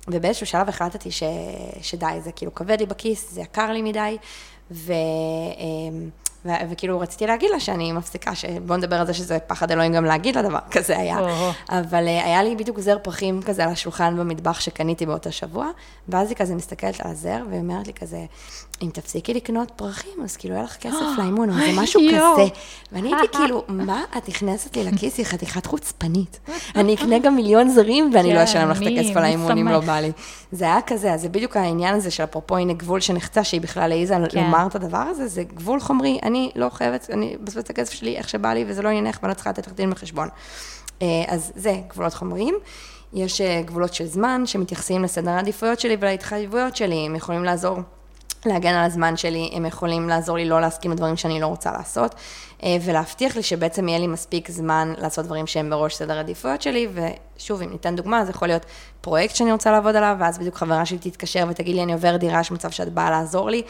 ובאיזשהו 0.08 0.46
שלב 0.46 0.70
החלטתי 0.70 1.12
ש, 1.12 1.24
שדי, 1.82 2.20
זה 2.24 2.32
כאילו 2.32 2.56
כבד 2.56 2.80
לי 2.80 2.86
בכיס, 2.86 3.32
זה 3.32 3.42
יקר 3.42 3.72
לי 3.72 3.82
מדי, 3.82 4.18
ו, 4.72 4.94
אמ, 5.58 6.10
ו, 6.46 6.50
וכאילו 6.70 7.00
רציתי 7.00 7.28
להגיד 7.28 7.50
לה 7.52 7.60
שאני 7.60 7.92
מפסיקה, 7.92 8.36
שבוא 8.36 8.78
נדבר 8.78 8.96
על 8.96 9.06
זה 9.08 9.14
שזה 9.14 9.40
פחד 9.40 9.72
אלוהים 9.72 9.94
גם 9.94 10.06
להגיד 10.06 10.36
לה 10.36 10.42
דבר 10.42 10.60
כזה 10.72 10.98
היה. 10.98 11.20
או-הו. 11.20 11.52
אבל 11.70 12.08
אה, 12.08 12.26
היה 12.26 12.44
לי 12.44 12.56
בדיוק 12.56 12.80
זר 12.80 12.98
פרחים 13.04 13.42
כזה 13.42 13.64
על 13.64 13.70
השולחן 13.70 14.18
במטבח 14.18 14.60
שקניתי 14.60 15.06
באותו 15.06 15.32
שבוע, 15.32 15.70
ואז 16.10 16.30
היא 16.30 16.38
כזה 16.38 16.56
מסתכלת 16.56 17.02
על 17.02 17.12
הזר, 17.12 17.44
והיא 17.50 17.60
אומרת 17.60 17.88
לי 17.88 17.94
כזה, 17.94 18.26
אם 18.82 18.90
תפסיקי 18.94 19.34
לקנות 19.34 19.72
פרחים, 19.76 20.24
אז 20.24 20.38
כאילו 20.38 20.54
יהיה 20.54 20.64
לך 20.64 20.76
כסף 20.76 21.06
לאימון, 21.18 21.50
או 21.50 21.56
משהו. 21.76 22.02
כזה. 22.08 22.54
ואני 22.92 23.14
הייתי 23.16 23.28
כאילו, 23.38 23.64
מה 23.68 24.04
את 24.18 24.30
נכנסת 24.30 24.78
לי 24.78 24.84
לכיס, 24.84 25.18
היא 25.18 25.26
חתיכת 25.26 25.66
חוצפנית. 25.66 26.40
אני 26.76 26.96
אקנה 26.96 27.20
גם 27.20 27.36
מיליון 27.36 27.70
זרים, 27.70 28.12
ואני 28.14 28.30
לא 28.30 28.36
כן, 28.36 28.42
אשלם 28.42 28.70
לך 28.70 28.82
את 28.82 28.88
הכסף 28.88 29.18
על 29.18 29.24
האימון 29.24 29.58
אם 29.58 29.68
לא? 29.68 29.80
בא 29.80 30.00
לי. 30.00 30.12
זה 30.52 30.66
היה 30.66 30.82
כזה, 30.88 31.14
אז 31.14 31.22
זה 31.22 31.30
בדיוק 31.30 31.58
העניין 31.58 31.96
הזה 31.96 32.12
של 32.12 32.24
אפרופו, 32.24 32.58
הנה 32.58 32.74
גבול 32.74 33.00
שנחצה, 33.00 33.44
שהיא 33.44 33.62
בכלל 33.62 33.92
העיזה 33.92 34.16
כן. 34.32 34.44
לומר 34.44 34.68
את 34.68 34.76
הדבר 34.76 34.98
הזה, 34.98 35.28
זה 35.28 35.44
גבול 35.44 35.80
חומרי, 35.80 36.20
אני 36.24 36.52
לא 36.56 36.70
חייבת, 36.70 37.10
אני 37.10 37.36
מבזבז 37.42 37.64
את 37.64 37.70
הכסף 37.70 37.94
שלי 37.94 38.18
איך 38.18 38.30
שבא 38.30 38.54
לי, 38.54 38.66
וזה 38.68 38.82
לא 38.82 38.90
עניינך, 38.90 39.20
ואני 39.22 39.30
לא 39.30 39.34
צריכה 39.34 39.50
לתת 39.50 39.68
לך 39.68 39.74
דין 39.74 39.90
בחשבון. 39.90 40.28
אה, 41.02 41.08
אז 41.28 41.52
זה 41.56 41.76
גבולות 41.88 42.14
חומריים. 42.14 42.56
יש 43.14 43.42
אה, 43.42 43.62
גבולות 43.66 43.94
של 43.94 44.06
זמן 44.06 44.46
שמתייחסים 44.46 45.04
לסדר 45.04 45.32
העדיפויות 45.32 45.80
שלי 45.80 45.98
ולהתחייבויות 46.00 46.76
שלי, 46.76 47.06
הם 47.06 47.16
יכולים 47.16 47.44
לעזור 47.44 47.80
להגן 48.46 48.74
על 48.74 48.86
הזמן 48.86 49.18
שלי, 49.18 49.50
הם 49.54 49.66
יכולים 49.66 50.10
לעזור 50.10 50.38
לי 50.38 50.46
לא 50.46 50.62
להסכים 50.62 50.92
לדברים 50.92 51.18
שאני 51.18 51.40
לא 51.40 51.48
רוצה 51.48 51.72
לעשות, 51.72 52.16
אה, 52.64 52.78
ולהבטיח 52.82 53.36
לי 53.36 53.44
שבעצם 53.44 53.88
יהיה 53.88 54.00
לי 54.00 54.08
מספיק 54.08 54.52
זמן 54.52 54.94
לעשות 54.98 55.26
דברים 55.26 55.48
שהם 55.48 55.70
בראש 55.70 55.96
סדר 55.96 56.18
העדיפויות 56.18 56.62
שלי, 56.62 56.88
ושוב, 57.38 57.62
אם 57.62 57.70
ניתן 57.70 57.96
דוגמה, 57.96 58.26
זה 58.26 58.32
יכול 58.32 58.48
להיות 58.48 58.66
פרויקט 59.02 59.36
שאני 59.36 59.52
רוצה 59.52 59.72
לעבוד 59.72 59.96
עליו, 59.96 60.16
ואז 60.20 60.38
בדיוק 60.38 60.56
חברה 60.56 60.86
שלי 60.86 60.98
תתקשר 60.98 61.46
ותגיד 61.50 61.76
לי, 61.76 61.84
אני 61.84 61.94
עוברת 61.94 62.20
דירה, 62.20 62.40
יש 62.40 62.52
מצב 62.52 62.72
שאת 62.72 62.94
באה 62.94 63.10
לעזור 63.10 63.50
לי, 63.50 63.62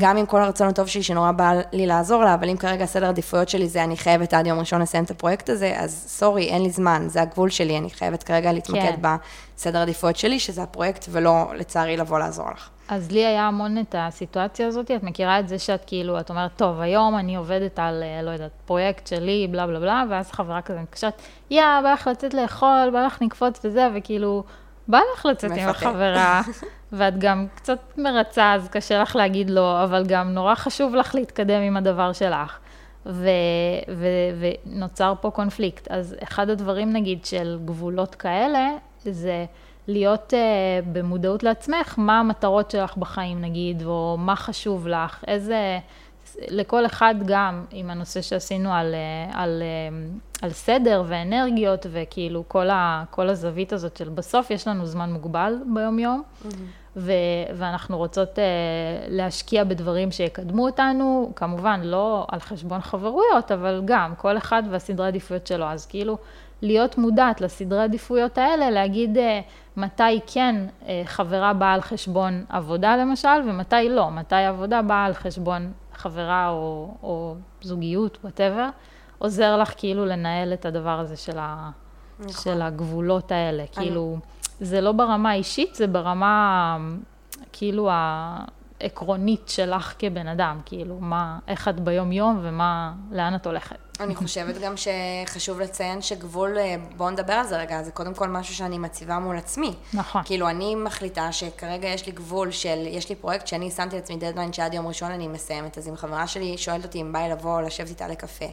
גם 0.00 0.16
עם 0.16 0.26
כל 0.26 0.42
הרצון 0.42 0.68
הטוב 0.68 0.86
שלי, 0.86 1.02
שנורא 1.02 1.32
בא 1.32 1.52
לי 1.72 1.86
לעזור 1.86 2.24
לה, 2.24 2.34
אבל 2.34 2.48
אם 2.48 2.56
כרגע 2.56 2.86
סדר 2.86 3.06
העדיפויות 3.06 3.48
שלי 3.48 3.68
זה, 3.68 3.84
אני 3.84 3.96
חייבת 3.96 4.34
עד 4.34 4.46
יום 4.46 4.58
ראשון 4.58 4.82
לסיים 4.82 5.04
את 5.04 5.10
הפרויקט 5.10 5.50
הזה, 5.50 5.74
אז 5.76 6.04
סורי, 6.08 6.48
אין 6.48 6.62
לי 6.62 6.70
זמן, 6.70 7.06
זה 7.08 7.22
הגבול 7.22 7.50
שלי, 7.50 7.78
אני 7.78 7.90
חייבת 7.90 8.22
כרגע 8.22 8.52
להתמקד 8.52 8.94
כן. 9.02 9.16
בסדר 9.56 9.78
העדיפויות 9.78 10.16
שלי, 10.16 10.40
שזה 10.40 10.62
הפרויקט, 10.62 11.06
ולא, 11.10 11.52
לצערי, 11.56 11.96
לבוא 11.96 12.18
לעזור 12.18 12.50
לך. 12.50 12.68
אז 12.88 13.12
לי 13.12 13.26
היה 13.26 13.46
המון 13.46 13.78
את 13.78 13.94
הסיטואציה 13.98 14.66
הזאת, 14.66 14.90
את 14.90 15.02
מכירה 15.02 15.40
את 15.40 15.48
זה 15.48 15.58
שאת 15.58 15.84
כאילו, 15.86 16.20
את 16.20 16.30
אומרת, 16.30 16.50
טוב, 16.56 16.80
היום 16.80 17.18
אני 17.18 17.36
עובדת 17.36 17.78
על, 17.78 18.02
אה, 18.02 18.22
לא 18.22 18.30
יודעת, 18.30 18.50
פרויקט 18.66 19.06
שלי, 19.06 19.48
בלה 19.50 19.66
בלה 19.66 19.80
בלה, 19.80 20.04
ואז 20.10 20.32
חברה 20.32 20.62
כזה 20.62 20.80
מתקשרת, 20.80 21.22
יא, 21.50 21.62
בא 21.82 21.92
לך 21.92 22.06
לצאת 22.06 22.34
לאכול, 22.34 22.90
בא 22.92 23.06
לך 23.06 23.18
לקפוץ 23.22 23.64
וזה, 23.64 23.88
וכאילו, 23.94 24.44
בא 24.88 25.00
לך 25.14 25.26
לצאת 25.26 25.50
עם 25.50 25.56
מפתה. 25.56 25.70
החברה, 25.70 26.42
ואת 26.92 27.18
גם 27.18 27.46
קצת 27.54 27.78
מרצה, 27.96 28.52
אז 28.52 28.68
קשה 28.68 29.02
לך 29.02 29.16
להגיד 29.16 29.50
לא, 29.50 29.84
אבל 29.84 30.04
גם 30.06 30.34
נורא 30.34 30.54
חשוב 30.54 30.94
לך 30.94 31.14
להתקדם 31.14 31.62
עם 31.62 31.76
הדבר 31.76 32.12
שלך. 32.12 32.58
ו- 33.06 33.28
ו- 33.88 34.52
ונוצר 34.66 35.14
פה 35.20 35.30
קונפליקט. 35.30 35.88
אז 35.90 36.16
אחד 36.22 36.50
הדברים, 36.50 36.92
נגיד, 36.92 37.24
של 37.24 37.58
גבולות 37.64 38.14
כאלה, 38.14 38.68
זה 39.04 39.44
להיות 39.88 40.32
uh, 40.32 40.86
במודעות 40.92 41.42
לעצמך, 41.42 41.94
מה 41.98 42.20
המטרות 42.20 42.70
שלך 42.70 42.96
בחיים, 42.96 43.40
נגיד, 43.40 43.82
או 43.84 44.16
מה 44.18 44.36
חשוב 44.36 44.88
לך, 44.88 45.24
איזה... 45.26 45.78
לכל 46.48 46.86
אחד 46.86 47.14
גם, 47.26 47.64
עם 47.70 47.90
הנושא 47.90 48.22
שעשינו 48.22 48.72
על, 48.72 48.94
אה, 48.94 49.42
על, 49.42 49.62
אה, 49.62 49.98
על 50.42 50.50
סדר 50.50 51.02
ואנרגיות, 51.06 51.86
וכאילו 51.90 52.44
כל, 52.48 52.70
ה, 52.70 53.04
כל 53.10 53.28
הזווית 53.28 53.72
הזאת 53.72 53.96
של 53.96 54.08
בסוף 54.08 54.50
יש 54.50 54.68
לנו 54.68 54.86
זמן 54.86 55.12
מוגבל 55.12 55.54
ביום-יום, 55.74 56.22
ו, 56.96 57.12
ואנחנו 57.54 57.96
רוצות 57.98 58.38
uh, 58.38 58.40
להשקיע 59.08 59.64
בדברים 59.64 60.10
שיקדמו 60.10 60.66
אותנו, 60.66 61.32
כמובן 61.36 61.80
לא 61.84 62.26
על 62.28 62.40
חשבון 62.40 62.80
חברויות, 62.80 63.52
אבל 63.52 63.82
גם 63.84 64.14
כל 64.18 64.36
אחד 64.36 64.62
והסדרי 64.70 65.06
עדיפויות 65.06 65.46
שלו, 65.46 65.64
אז 65.64 65.86
כאילו 65.86 66.18
להיות 66.62 66.98
מודעת 66.98 67.40
לסדרי 67.40 67.82
עדיפויות 67.82 68.38
האלה, 68.38 68.70
להגיד 68.70 69.16
uh, 69.16 69.20
מתי 69.76 70.20
כן 70.26 70.56
uh, 70.80 70.86
חברה 71.04 71.52
באה 71.52 71.72
על 71.72 71.80
חשבון 71.80 72.44
עבודה 72.48 72.96
למשל, 72.96 73.48
ומתי 73.48 73.88
לא, 73.88 74.10
מתי 74.10 74.34
עבודה 74.34 74.82
באה 74.82 75.04
על 75.04 75.14
חשבון 75.14 75.72
חברה 75.94 76.48
או, 76.48 76.94
או 77.02 77.34
זוגיות, 77.60 78.18
וואטאבר, 78.22 78.68
עוזר 79.18 79.56
לך 79.56 79.72
כאילו 79.76 80.06
לנהל 80.06 80.52
את 80.52 80.66
הדבר 80.66 80.98
הזה 80.98 81.16
של, 81.16 81.38
ה, 81.38 81.70
נכון. 82.18 82.32
של 82.32 82.62
הגבולות 82.62 83.32
האלה, 83.32 83.64
כאילו, 83.72 84.16
זה 84.60 84.80
לא 84.80 84.92
ברמה 84.92 85.30
האישית, 85.30 85.74
זה 85.74 85.86
ברמה 85.86 86.78
כאילו 87.52 87.90
העקרונית 87.92 89.48
שלך 89.48 89.94
כבן 89.98 90.28
אדם, 90.28 90.60
כאילו, 90.64 90.98
מה, 91.00 91.38
איך 91.48 91.68
את 91.68 91.80
ביום-יום 91.80 92.38
ומה, 92.42 92.92
לאן 93.12 93.34
את 93.34 93.46
הולכת. 93.46 93.85
אני 94.00 94.14
חושבת 94.14 94.58
גם 94.58 94.74
שחשוב 94.76 95.60
לציין 95.60 96.02
שגבול, 96.02 96.58
אה, 96.58 96.74
בואו 96.96 97.10
נדבר 97.10 97.32
על 97.32 97.46
זה 97.46 97.56
רגע, 97.56 97.82
זה 97.82 97.90
קודם 97.90 98.14
כל 98.14 98.28
משהו 98.28 98.54
שאני 98.54 98.78
מציבה 98.78 99.18
מול 99.18 99.36
עצמי. 99.36 99.74
נכון. 99.94 100.22
כאילו, 100.24 100.48
אני 100.48 100.74
מחליטה 100.74 101.32
שכרגע 101.32 101.88
יש 101.88 102.06
לי 102.06 102.12
גבול 102.12 102.50
של, 102.50 102.86
יש 102.86 103.08
לי 103.08 103.14
פרויקט 103.14 103.46
שאני 103.46 103.70
שמתי 103.70 103.96
לעצמי 103.96 104.16
דדליין 104.16 104.52
שעד 104.52 104.74
יום 104.74 104.86
ראשון 104.86 105.10
אני 105.10 105.28
מסיימת, 105.28 105.78
אז 105.78 105.88
אם 105.88 105.96
חברה 105.96 106.26
שלי 106.26 106.58
שואלת 106.58 106.84
אותי 106.84 107.00
אם 107.00 107.12
בא 107.12 107.18
לי 107.18 107.30
לבוא 107.30 107.60
לשבת 107.62 107.88
איתה 107.88 108.08
לקפה, 108.08 108.44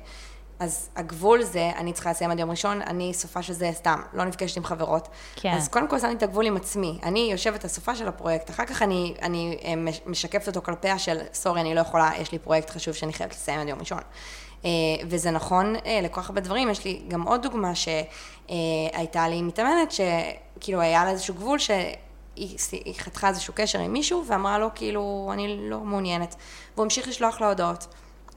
אז 0.59 0.89
הגבול 0.95 1.43
זה, 1.43 1.71
אני 1.77 1.93
צריכה 1.93 2.09
לסיים 2.11 2.31
עד 2.31 2.39
יום 2.39 2.51
ראשון, 2.51 2.81
אני 2.81 3.13
סופ״ש 3.13 3.53
הזה 3.53 3.69
סתם, 3.73 4.01
לא 4.13 4.23
נפגשת 4.23 4.57
עם 4.57 4.63
חברות. 4.63 5.07
כן. 5.35 5.53
אז 5.53 5.67
קודם 5.67 5.87
כל 5.87 5.99
שמתי 5.99 6.13
את 6.13 6.23
הגבול 6.23 6.45
עם 6.45 6.55
עצמי. 6.57 6.99
אני 7.03 7.29
יושבת 7.31 7.65
הסופ״ש 7.65 7.95
על 7.95 8.07
הפרויקט, 8.07 8.49
אחר 8.49 8.65
כך 8.65 8.81
אני, 8.81 9.13
אני 9.21 9.57
אה, 9.65 9.75
מש- 9.75 10.01
משקפת 10.05 10.47
אותו 10.47 10.61
כלפיה 10.61 10.99
של, 10.99 11.17
sorry, 11.33 11.61
אני 11.61 11.75
לא 11.75 11.81
יכולה, 11.81 12.11
יש 12.19 12.31
לי 12.31 12.39
פרויקט 12.39 12.69
חשוב 12.69 12.93
שאני 12.93 13.13
חייבת 13.13 13.31
לסיים 13.33 13.59
עד 13.59 13.67
יום 13.67 13.79
ראשון. 13.79 13.99
אה, 14.65 14.69
וזה 15.09 15.31
נכון 15.31 15.75
אה, 15.85 15.99
לכל 16.03 16.21
כך 16.21 16.29
הרבה 16.29 16.41
דברים. 16.41 16.69
יש 16.69 16.85
לי 16.85 17.01
גם 17.07 17.21
עוד 17.21 17.41
דוגמה 17.41 17.71
שהייתה 17.75 19.27
לי 19.27 19.41
מתאמנת, 19.41 19.91
שכאילו 19.91 20.81
היה 20.81 21.05
לה 21.05 21.11
איזשהו 21.11 21.35
גבול 21.35 21.59
שהיא 21.59 21.95
היא 22.71 22.93
חתכה 22.97 23.29
איזשהו 23.29 23.53
קשר 23.57 23.79
עם 23.79 23.93
מישהו, 23.93 24.23
ואמרה 24.27 24.57
לו, 24.57 24.69
כאילו, 24.75 25.29
אני 25.33 25.69
לא 25.69 25.79
מעוניינת. 25.79 26.35
והוא 26.75 26.83
המשיך 26.83 27.07
לשלוח 27.07 27.41
לה 27.41 27.47
הודעות. 27.47 27.87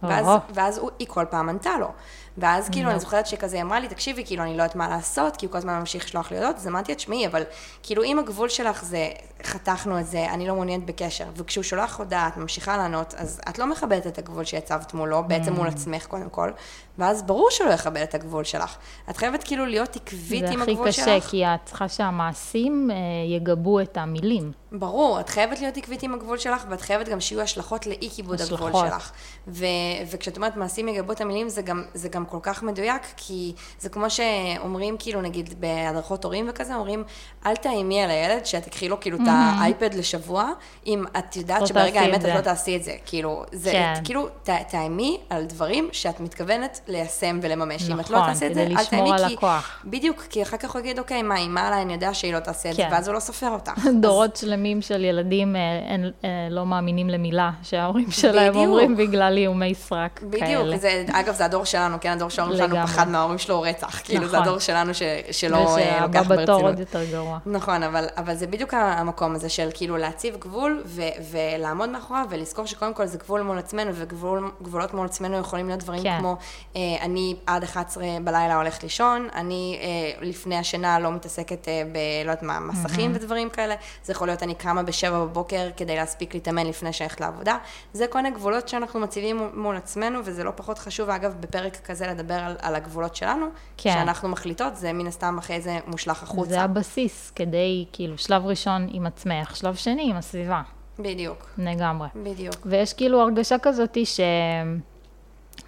ואז. 0.02 0.26
ואז 0.54 0.78
הוא, 0.78 0.90
היא 0.98 1.06
כל 1.10 1.24
פעם 1.30 1.48
ענתה 1.48 1.78
לו. 1.80 1.88
ואז 2.38 2.68
כאילו, 2.68 2.90
אני 2.90 3.00
זוכרת 3.00 3.26
שכזה, 3.26 3.60
אמרה 3.60 3.80
לי, 3.80 3.88
תקשיבי, 3.88 4.24
כאילו, 4.24 4.42
אני 4.42 4.56
לא 4.56 4.62
יודעת 4.62 4.76
מה 4.76 4.88
לעשות, 4.88 5.36
כי 5.36 5.46
הוא 5.46 5.52
כל 5.52 5.58
הזמן 5.58 5.78
ממשיך 5.78 6.04
לשלוח 6.04 6.30
לי 6.30 6.36
הודעות, 6.36 6.56
אז 6.56 6.68
אמרתי, 6.68 6.94
תשמעי, 6.94 7.26
אבל 7.26 7.42
כאילו, 7.82 8.02
אם 8.02 8.18
הגבול 8.18 8.48
שלך 8.48 8.84
זה, 8.84 9.08
חתכנו 9.42 10.00
את 10.00 10.06
זה, 10.06 10.26
אני 10.30 10.46
לא 10.46 10.54
מעוניינת 10.54 10.86
בקשר, 10.86 11.24
וכשהוא 11.36 11.64
שולח 11.64 11.98
הודעה, 11.98 12.28
את 12.28 12.36
ממשיכה 12.36 12.76
לענות, 12.76 13.14
אז 13.14 13.40
את 13.48 13.58
לא 13.58 13.66
מכבדת 13.66 14.06
את 14.06 14.18
הגבול 14.18 14.44
שהצבת 14.44 14.94
מולו, 14.94 15.24
בעצם 15.26 15.52
מול 15.52 15.68
עצמך 15.68 16.06
קודם 16.06 16.28
כל, 16.30 16.50
ואז 16.98 17.22
ברור 17.22 17.48
שהוא 17.50 17.68
לא 17.68 17.72
יכבד 17.72 18.02
את 18.02 18.14
הגבול 18.14 18.44
שלך. 18.44 18.76
את 19.10 19.16
חייבת 19.16 19.44
כאילו 19.44 19.66
להיות 19.66 19.96
עקבית 19.96 20.44
עם 20.50 20.62
הגבול 20.62 20.90
שלך. 20.90 21.04
זה 21.04 21.16
הכי 21.16 21.20
קשה, 21.20 21.30
כי 21.30 21.44
את 21.46 21.60
צריכה 21.64 21.88
שהמעשים 21.88 22.90
אה, 22.90 22.96
יגבו 23.36 23.80
את 23.80 23.96
המילים. 23.96 24.52
ברור, 24.72 25.20
את 25.20 25.28
חייבת 25.28 25.60
להיות 25.60 25.76
עקבית 25.76 26.02
עם 26.02 26.14
הגבול 26.14 26.38
שלך, 26.38 26.64
ואת 26.68 26.80
חייבת 26.80 27.08
גם 27.08 27.20
שיהיו 27.20 27.40
השלכות 27.40 27.86
לאי 27.86 28.10
כיבוד 28.10 28.40
הגבול. 28.40 28.72
שלך. 28.72 29.12
ו- 29.48 29.66
וכשאת 30.10 30.36
אומרת 30.36 30.56
מעשים 30.56 30.88
יגבו 30.88 31.12
את 31.12 31.20
המילים, 31.20 31.48
זה 31.48 31.62
גם, 31.62 31.84
זה 31.94 32.08
גם 32.08 32.25
כל 32.28 32.38
כך 32.42 32.62
מדויק, 32.62 33.02
כי 33.16 33.52
זה 33.78 33.88
כמו 33.88 34.06
שאומרים, 34.10 34.96
כאילו, 34.98 35.20
נגיד, 35.20 35.54
בהדרכות 35.60 36.24
הורים 36.24 36.46
וכזה, 36.50 36.74
אומרים, 36.74 37.04
אל 37.46 37.56
תאיימי 37.56 38.02
על 38.02 38.10
הילד 38.10 38.46
שתקחי 38.46 38.88
לו 38.88 39.00
כאילו 39.00 39.16
את 39.16 39.28
האייפד 39.28 39.94
לשבוע, 39.94 40.50
אם 40.86 41.04
את 41.18 41.36
יודעת 41.36 41.60
לא 41.60 41.66
שברגע 41.66 42.00
האמת 42.00 42.14
את 42.14 42.16
את 42.16 42.22
זה. 42.22 42.34
לא 42.34 42.40
תעשי 42.40 42.76
את 42.76 42.84
זה. 42.84 42.92
כאילו, 43.06 43.44
זה, 43.52 43.70
כן. 43.70 43.94
כאילו, 44.04 44.28
ת- 44.42 44.50
תאיימי 44.68 45.18
על 45.30 45.44
דברים 45.44 45.88
שאת 45.92 46.20
מתכוונת 46.20 46.80
ליישם 46.88 47.38
ולממש. 47.42 47.90
אם 47.90 48.00
את 48.00 48.10
לא 48.10 48.18
נכון, 48.18 48.32
תעשי 48.32 48.46
את 48.46 48.54
זה, 48.54 48.62
אל 48.62 48.84
תאיימי, 48.84 49.10
כי... 49.28 49.34
הכוח. 49.34 49.82
בדיוק, 49.84 50.22
כי 50.30 50.42
אחר 50.42 50.56
כך 50.56 50.70
הוא 50.72 50.80
יגיד, 50.80 50.98
אוקיי, 50.98 51.22
מה, 51.22 51.34
היא 51.34 51.48
מעלה, 51.48 51.82
אני 51.82 51.92
יודע 51.92 52.14
שהיא 52.14 52.34
לא 52.34 52.38
תעשה 52.38 52.70
את 52.70 52.74
זה, 52.74 52.82
כן. 52.82 52.88
ואז 52.92 53.08
הוא 53.08 53.14
לא 53.14 53.20
סופר 53.20 53.50
אותך. 53.50 53.72
דורות 54.00 54.36
שלמים 54.36 54.82
של 54.82 55.04
ילדים 55.04 55.56
אה, 55.56 55.60
אין, 55.88 56.10
אה, 56.24 56.28
לא 56.50 56.66
מאמינים 56.66 57.08
למילה 57.08 57.50
שההורים 57.62 58.10
שלהם 58.10 58.52
בדיוק. 58.52 58.66
אומרים 58.66 58.96
בגלל 58.96 59.36
איומי 59.36 59.74
סרק 59.74 60.20
בדיוק, 60.22 60.42
כאלה. 60.44 60.78
זה, 60.78 61.04
אגב, 61.12 61.34
זה 61.34 61.44
הדור 61.44 61.64
שלנו, 61.64 61.96
כן, 62.00 62.12
הדור 62.16 62.28
שלנו 62.28 62.52
לגמרי. 62.52 62.82
פחד 62.82 63.08
מההורים 63.08 63.38
שלו 63.38 63.62
רצח. 63.62 64.00
כאילו, 64.04 64.20
זה 64.20 64.26
נכון. 64.26 64.42
הדור 64.42 64.58
שלנו 64.58 64.94
ש, 64.94 65.02
שלא 65.30 65.56
אה, 65.56 65.74
ושהבא 65.74 66.06
לוקח 66.06 66.20
בתור 66.20 66.36
ברצינות. 66.36 66.62
עוד 66.62 66.78
יותר 66.78 67.04
גרוע. 67.04 67.38
נכון, 67.46 67.82
אבל, 67.82 68.06
אבל 68.16 68.34
זה 68.34 68.46
בדיוק 68.46 68.74
המקום 68.74 69.34
הזה 69.34 69.48
של 69.48 69.68
כאילו 69.74 69.96
להציב 69.96 70.36
גבול 70.36 70.82
ו, 70.86 71.02
ולעמוד 71.30 71.88
מאחוריו 71.88 72.26
ולזכור 72.30 72.66
שקודם 72.66 72.94
כל 72.94 73.06
זה 73.06 73.18
גבול 73.18 73.42
מול 73.42 73.58
עצמנו 73.58 73.90
וגבולות 73.94 74.94
מול 74.94 75.06
עצמנו 75.06 75.38
יכולים 75.38 75.68
להיות 75.68 75.80
דברים 75.80 76.02
כן. 76.02 76.16
כמו 76.18 76.36
אה, 76.76 76.80
אני 77.00 77.36
עד 77.46 77.62
11 77.62 78.04
בלילה 78.24 78.56
הולכת 78.56 78.82
לישון, 78.82 79.28
אני 79.34 79.78
אה, 79.82 80.26
לפני 80.26 80.56
השינה 80.56 80.98
לא 80.98 81.12
מתעסקת 81.12 81.68
אה, 81.68 81.82
ב... 81.92 81.96
לא 82.24 82.30
יודעת 82.30 82.42
מה, 82.42 82.60
מסכים 82.60 83.12
ודברים 83.14 83.50
כאלה, 83.50 83.74
זה 84.04 84.12
יכול 84.12 84.28
להיות 84.28 84.42
אני 84.42 84.54
קמה 84.54 84.82
בשבע 84.82 85.24
בבוקר 85.24 85.68
כדי 85.76 85.96
להספיק 85.96 86.34
להתאמן 86.34 86.66
לפני 86.66 86.92
שהלכת 86.92 87.20
לעבודה, 87.20 87.58
זה 87.92 88.06
כל 88.06 88.22
מיני 88.22 88.34
גבולות 88.34 88.68
שאנחנו 88.68 89.00
מציבים 89.00 89.50
מול 89.54 89.76
עצמנו 89.76 90.20
וזה 90.24 90.44
לא 90.44 90.52
פחות 90.56 90.78
חשוב 90.78 91.10
אגב 91.10 91.34
בפרק 91.40 91.76
כזה 91.84 92.05
לדבר 92.06 92.34
על, 92.34 92.56
על 92.60 92.74
הגבולות 92.74 93.16
שלנו, 93.16 93.46
כן. 93.76 93.92
שאנחנו 93.92 94.28
מחליטות, 94.28 94.76
זה 94.76 94.92
מן 94.92 95.06
הסתם 95.06 95.38
אחרי 95.38 95.60
זה 95.60 95.78
מושלך 95.86 96.22
החוצה. 96.22 96.50
זה 96.50 96.60
הבסיס 96.60 97.32
כדי, 97.34 97.84
כאילו, 97.92 98.18
שלב 98.18 98.46
ראשון 98.46 98.88
עם 98.90 99.06
עצמך, 99.06 99.56
שלב 99.56 99.74
שני 99.74 100.10
עם 100.10 100.16
הסביבה, 100.16 100.62
בדיוק, 100.98 101.46
לגמרי. 101.58 102.08
בדיוק. 102.22 102.56
ויש 102.64 102.92
כאילו 102.92 103.20
הרגשה 103.20 103.58
כזאת 103.58 103.98
ש... 104.04 104.20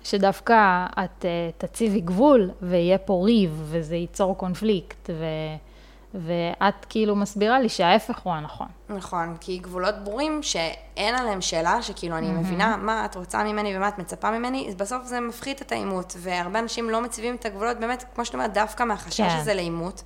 שדווקא 0.05 0.87
את 1.05 1.24
אה, 1.24 1.51
תציבי 1.59 2.01
גבול 2.01 2.51
ויהיה 2.62 2.98
פה 2.98 3.22
ריב 3.24 3.62
וזה 3.64 3.96
ייצור 3.96 4.37
קונפליקט 4.37 5.11
ו... 5.11 5.24
ואת 6.14 6.85
כאילו 6.88 7.16
מסבירה 7.16 7.61
לי 7.61 7.68
שההפך 7.68 8.18
הוא 8.18 8.33
הנכון. 8.33 8.66
נכון, 8.88 9.37
כי 9.40 9.59
גבולות 9.59 9.94
ברורים 10.05 10.42
שאין 10.42 11.14
עליהם 11.14 11.40
שאלה, 11.40 11.83
שכאילו 11.83 12.16
אני 12.16 12.31
מבינה 12.31 12.77
מה 12.77 13.05
את 13.05 13.16
רוצה 13.16 13.44
ממני 13.44 13.77
ומה 13.77 13.88
את 13.88 13.99
מצפה 13.99 14.31
ממני, 14.31 14.66
אז 14.68 14.75
בסוף 14.75 15.05
זה 15.05 15.21
מפחית 15.21 15.62
את 15.62 15.73
העימות, 15.73 16.16
והרבה 16.18 16.59
אנשים 16.59 16.90
לא 16.90 17.01
מציבים 17.01 17.35
את 17.35 17.47
הגבולות, 17.47 17.77
באמת, 17.81 18.05
כמו 18.14 18.25
שאת 18.25 18.35
אומרת, 18.35 18.53
דווקא 18.53 18.83
מהחשש 18.83 19.21
כן. 19.21 19.37
הזה 19.40 19.55
לעימות. 19.55 20.03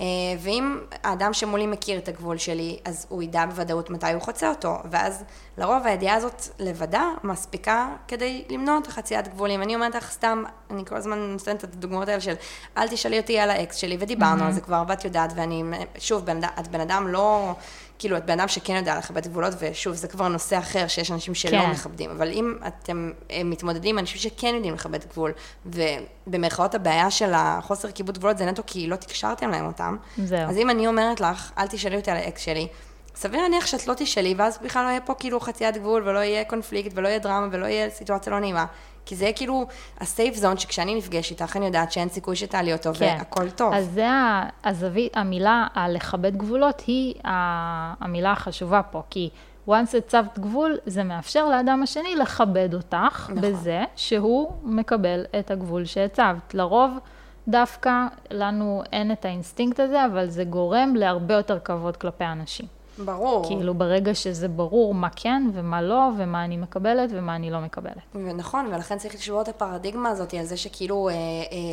אה, 0.00 0.04
ואם 0.38 0.78
האדם 1.04 1.32
שמולי 1.32 1.66
מכיר 1.66 1.98
את 1.98 2.08
הגבול 2.08 2.38
שלי, 2.38 2.78
אז 2.84 3.06
הוא 3.08 3.22
ידע 3.22 3.46
בוודאות 3.46 3.90
מתי 3.90 4.12
הוא 4.12 4.22
חוצה 4.22 4.48
אותו, 4.48 4.76
ואז 4.90 5.24
לרוב 5.58 5.86
הידיעה 5.86 6.14
הזאת 6.14 6.42
לבדה 6.58 7.04
מספיקה 7.24 7.88
כדי 8.08 8.44
למנוע 8.50 8.78
את 8.78 8.86
החציית 8.86 9.28
גבולים. 9.28 9.62
אני 9.62 9.74
אומרת 9.74 9.94
לך 9.94 10.10
סתם, 10.10 10.42
אני 10.70 10.84
כל 10.84 10.96
הזמן 10.96 11.18
נותנת 11.18 11.64
את 11.64 11.74
הדוגמאות 11.74 12.08
האלה 12.08 12.20
של 12.20 12.34
אל 12.76 12.88
תשאלי 12.88 13.18
אותי 13.18 13.38
על 13.38 13.50
האקס 13.50 13.76
שלי, 13.76 13.96
ודיברנו 14.00 14.44
על 14.44 14.52
זה 14.52 14.60
כבר, 14.60 14.82
ואת 14.88 15.04
יודעת, 15.04 15.32
ואני, 15.36 15.62
שוב, 15.98 16.24
בן, 16.24 16.40
את 16.60 16.68
בן 16.68 16.80
אדם 16.80 17.08
לא, 17.08 17.54
כאילו, 17.98 18.16
את 18.16 18.26
בן 18.26 18.40
אדם 18.40 18.48
שכן 18.48 18.76
יודע 18.76 18.98
לכבד 18.98 19.26
גבולות, 19.26 19.54
ושוב, 19.58 19.94
זה 19.94 20.08
כבר 20.08 20.28
נושא 20.28 20.58
אחר, 20.58 20.88
שיש 20.88 21.10
אנשים 21.10 21.34
שלא 21.34 21.50
כן. 21.50 21.70
מכבדים, 21.70 22.10
אבל 22.10 22.30
אם 22.30 22.54
אתם 22.66 23.10
אה, 23.30 23.44
מתמודדים 23.44 23.94
עם 23.94 23.98
אנשים 23.98 24.18
שכן 24.18 24.54
יודעים 24.54 24.74
לכבד 24.74 25.04
גבול, 25.04 25.32
ובמרכאות 25.66 26.74
הבעיה 26.74 27.10
של 27.10 27.32
החוסר 27.34 27.90
כיבוד 27.90 28.18
גבולות 28.18 28.38
זה 28.38 28.44
נטו 28.44 28.62
כי 28.66 28.86
לא 28.86 28.96
תקשרתם 28.96 29.50
להם 29.50 29.66
אותם, 29.66 29.96
זהו. 30.24 30.48
אז 30.48 30.56
אם 30.56 30.70
אני 30.70 30.86
אומרת 30.86 31.20
לך, 31.20 31.52
אל 31.58 31.66
תשאלי 31.66 31.96
אותי 31.96 32.10
על 32.10 32.16
האקס 32.16 32.40
שלי, 32.40 32.68
סביר 33.16 33.42
להניח 33.42 33.66
שאת 33.66 33.86
לא 33.86 33.94
תשאלי, 33.96 34.34
ואז 34.38 34.58
בכלל 34.62 34.84
לא 34.84 34.88
יהיה 34.88 35.00
פה 35.00 35.14
כאילו 35.14 35.40
חציית 35.40 35.76
גבול, 35.76 36.08
ולא 36.08 36.18
יהיה 36.18 36.44
קונפליקט, 36.44 36.92
ולא 36.94 37.08
יהיה 37.08 37.18
דרמה, 37.18 37.48
ולא 37.50 37.66
יהיה 37.66 37.90
סיטואציה 37.90 38.32
לא 38.32 38.40
נעימה. 38.40 38.66
כי 39.08 39.16
זה 39.16 39.30
כאילו 39.36 39.66
ה 40.00 40.07
safe 40.07 40.34
zone, 40.34 40.58
שכשאני 40.58 40.94
נפגשת 40.94 41.30
איתך, 41.30 41.56
אני 41.56 41.66
יודעת 41.66 41.92
שאין 41.92 42.08
סיכוי 42.08 42.36
שתעלי 42.36 42.72
אותו, 42.72 42.94
והכל 42.94 43.50
טוב. 43.50 43.74
אז 43.74 43.90
זה 43.94 44.06
הזווית, 44.64 45.16
המילה 45.16 45.66
הלכבד 45.74 46.36
גבולות 46.36 46.82
היא 46.86 47.14
המילה 48.00 48.32
החשובה 48.32 48.82
פה, 48.82 49.02
כי 49.10 49.30
once 49.68 49.96
הצבת 49.98 50.38
גבול, 50.38 50.78
זה 50.86 51.04
מאפשר 51.04 51.48
לאדם 51.48 51.82
השני 51.82 52.16
לכבד 52.16 52.74
אותך 52.74 53.30
נכון. 53.30 53.40
בזה 53.40 53.84
שהוא 53.96 54.52
מקבל 54.62 55.24
את 55.38 55.50
הגבול 55.50 55.84
שהצבת. 55.84 56.54
לרוב, 56.54 56.98
דווקא 57.48 58.06
לנו 58.30 58.82
אין 58.92 59.12
את 59.12 59.24
האינסטינקט 59.24 59.80
הזה, 59.80 60.06
אבל 60.06 60.26
זה 60.26 60.44
גורם 60.44 60.94
להרבה 60.96 61.34
יותר 61.34 61.58
כבוד 61.64 61.96
כלפי 61.96 62.24
אנשים. 62.24 62.66
ברור. 63.04 63.46
כאילו, 63.46 63.74
ברגע 63.74 64.14
שזה 64.14 64.48
ברור 64.48 64.94
מה 64.94 65.08
כן 65.16 65.42
ומה 65.54 65.82
לא, 65.82 66.10
ומה 66.18 66.44
אני 66.44 66.56
מקבלת 66.56 67.10
ומה 67.12 67.36
אני 67.36 67.50
לא 67.50 67.60
מקבלת. 67.60 68.02
ונכון, 68.14 68.66
ולכן 68.66 68.98
צריך 68.98 69.14
לשבור 69.14 69.42
את 69.42 69.48
הפרדיגמה 69.48 70.08
הזאת 70.08 70.34
על 70.34 70.44
זה 70.44 70.56
שכאילו 70.56 71.08
אה, 71.08 71.14
אה, 71.14 71.18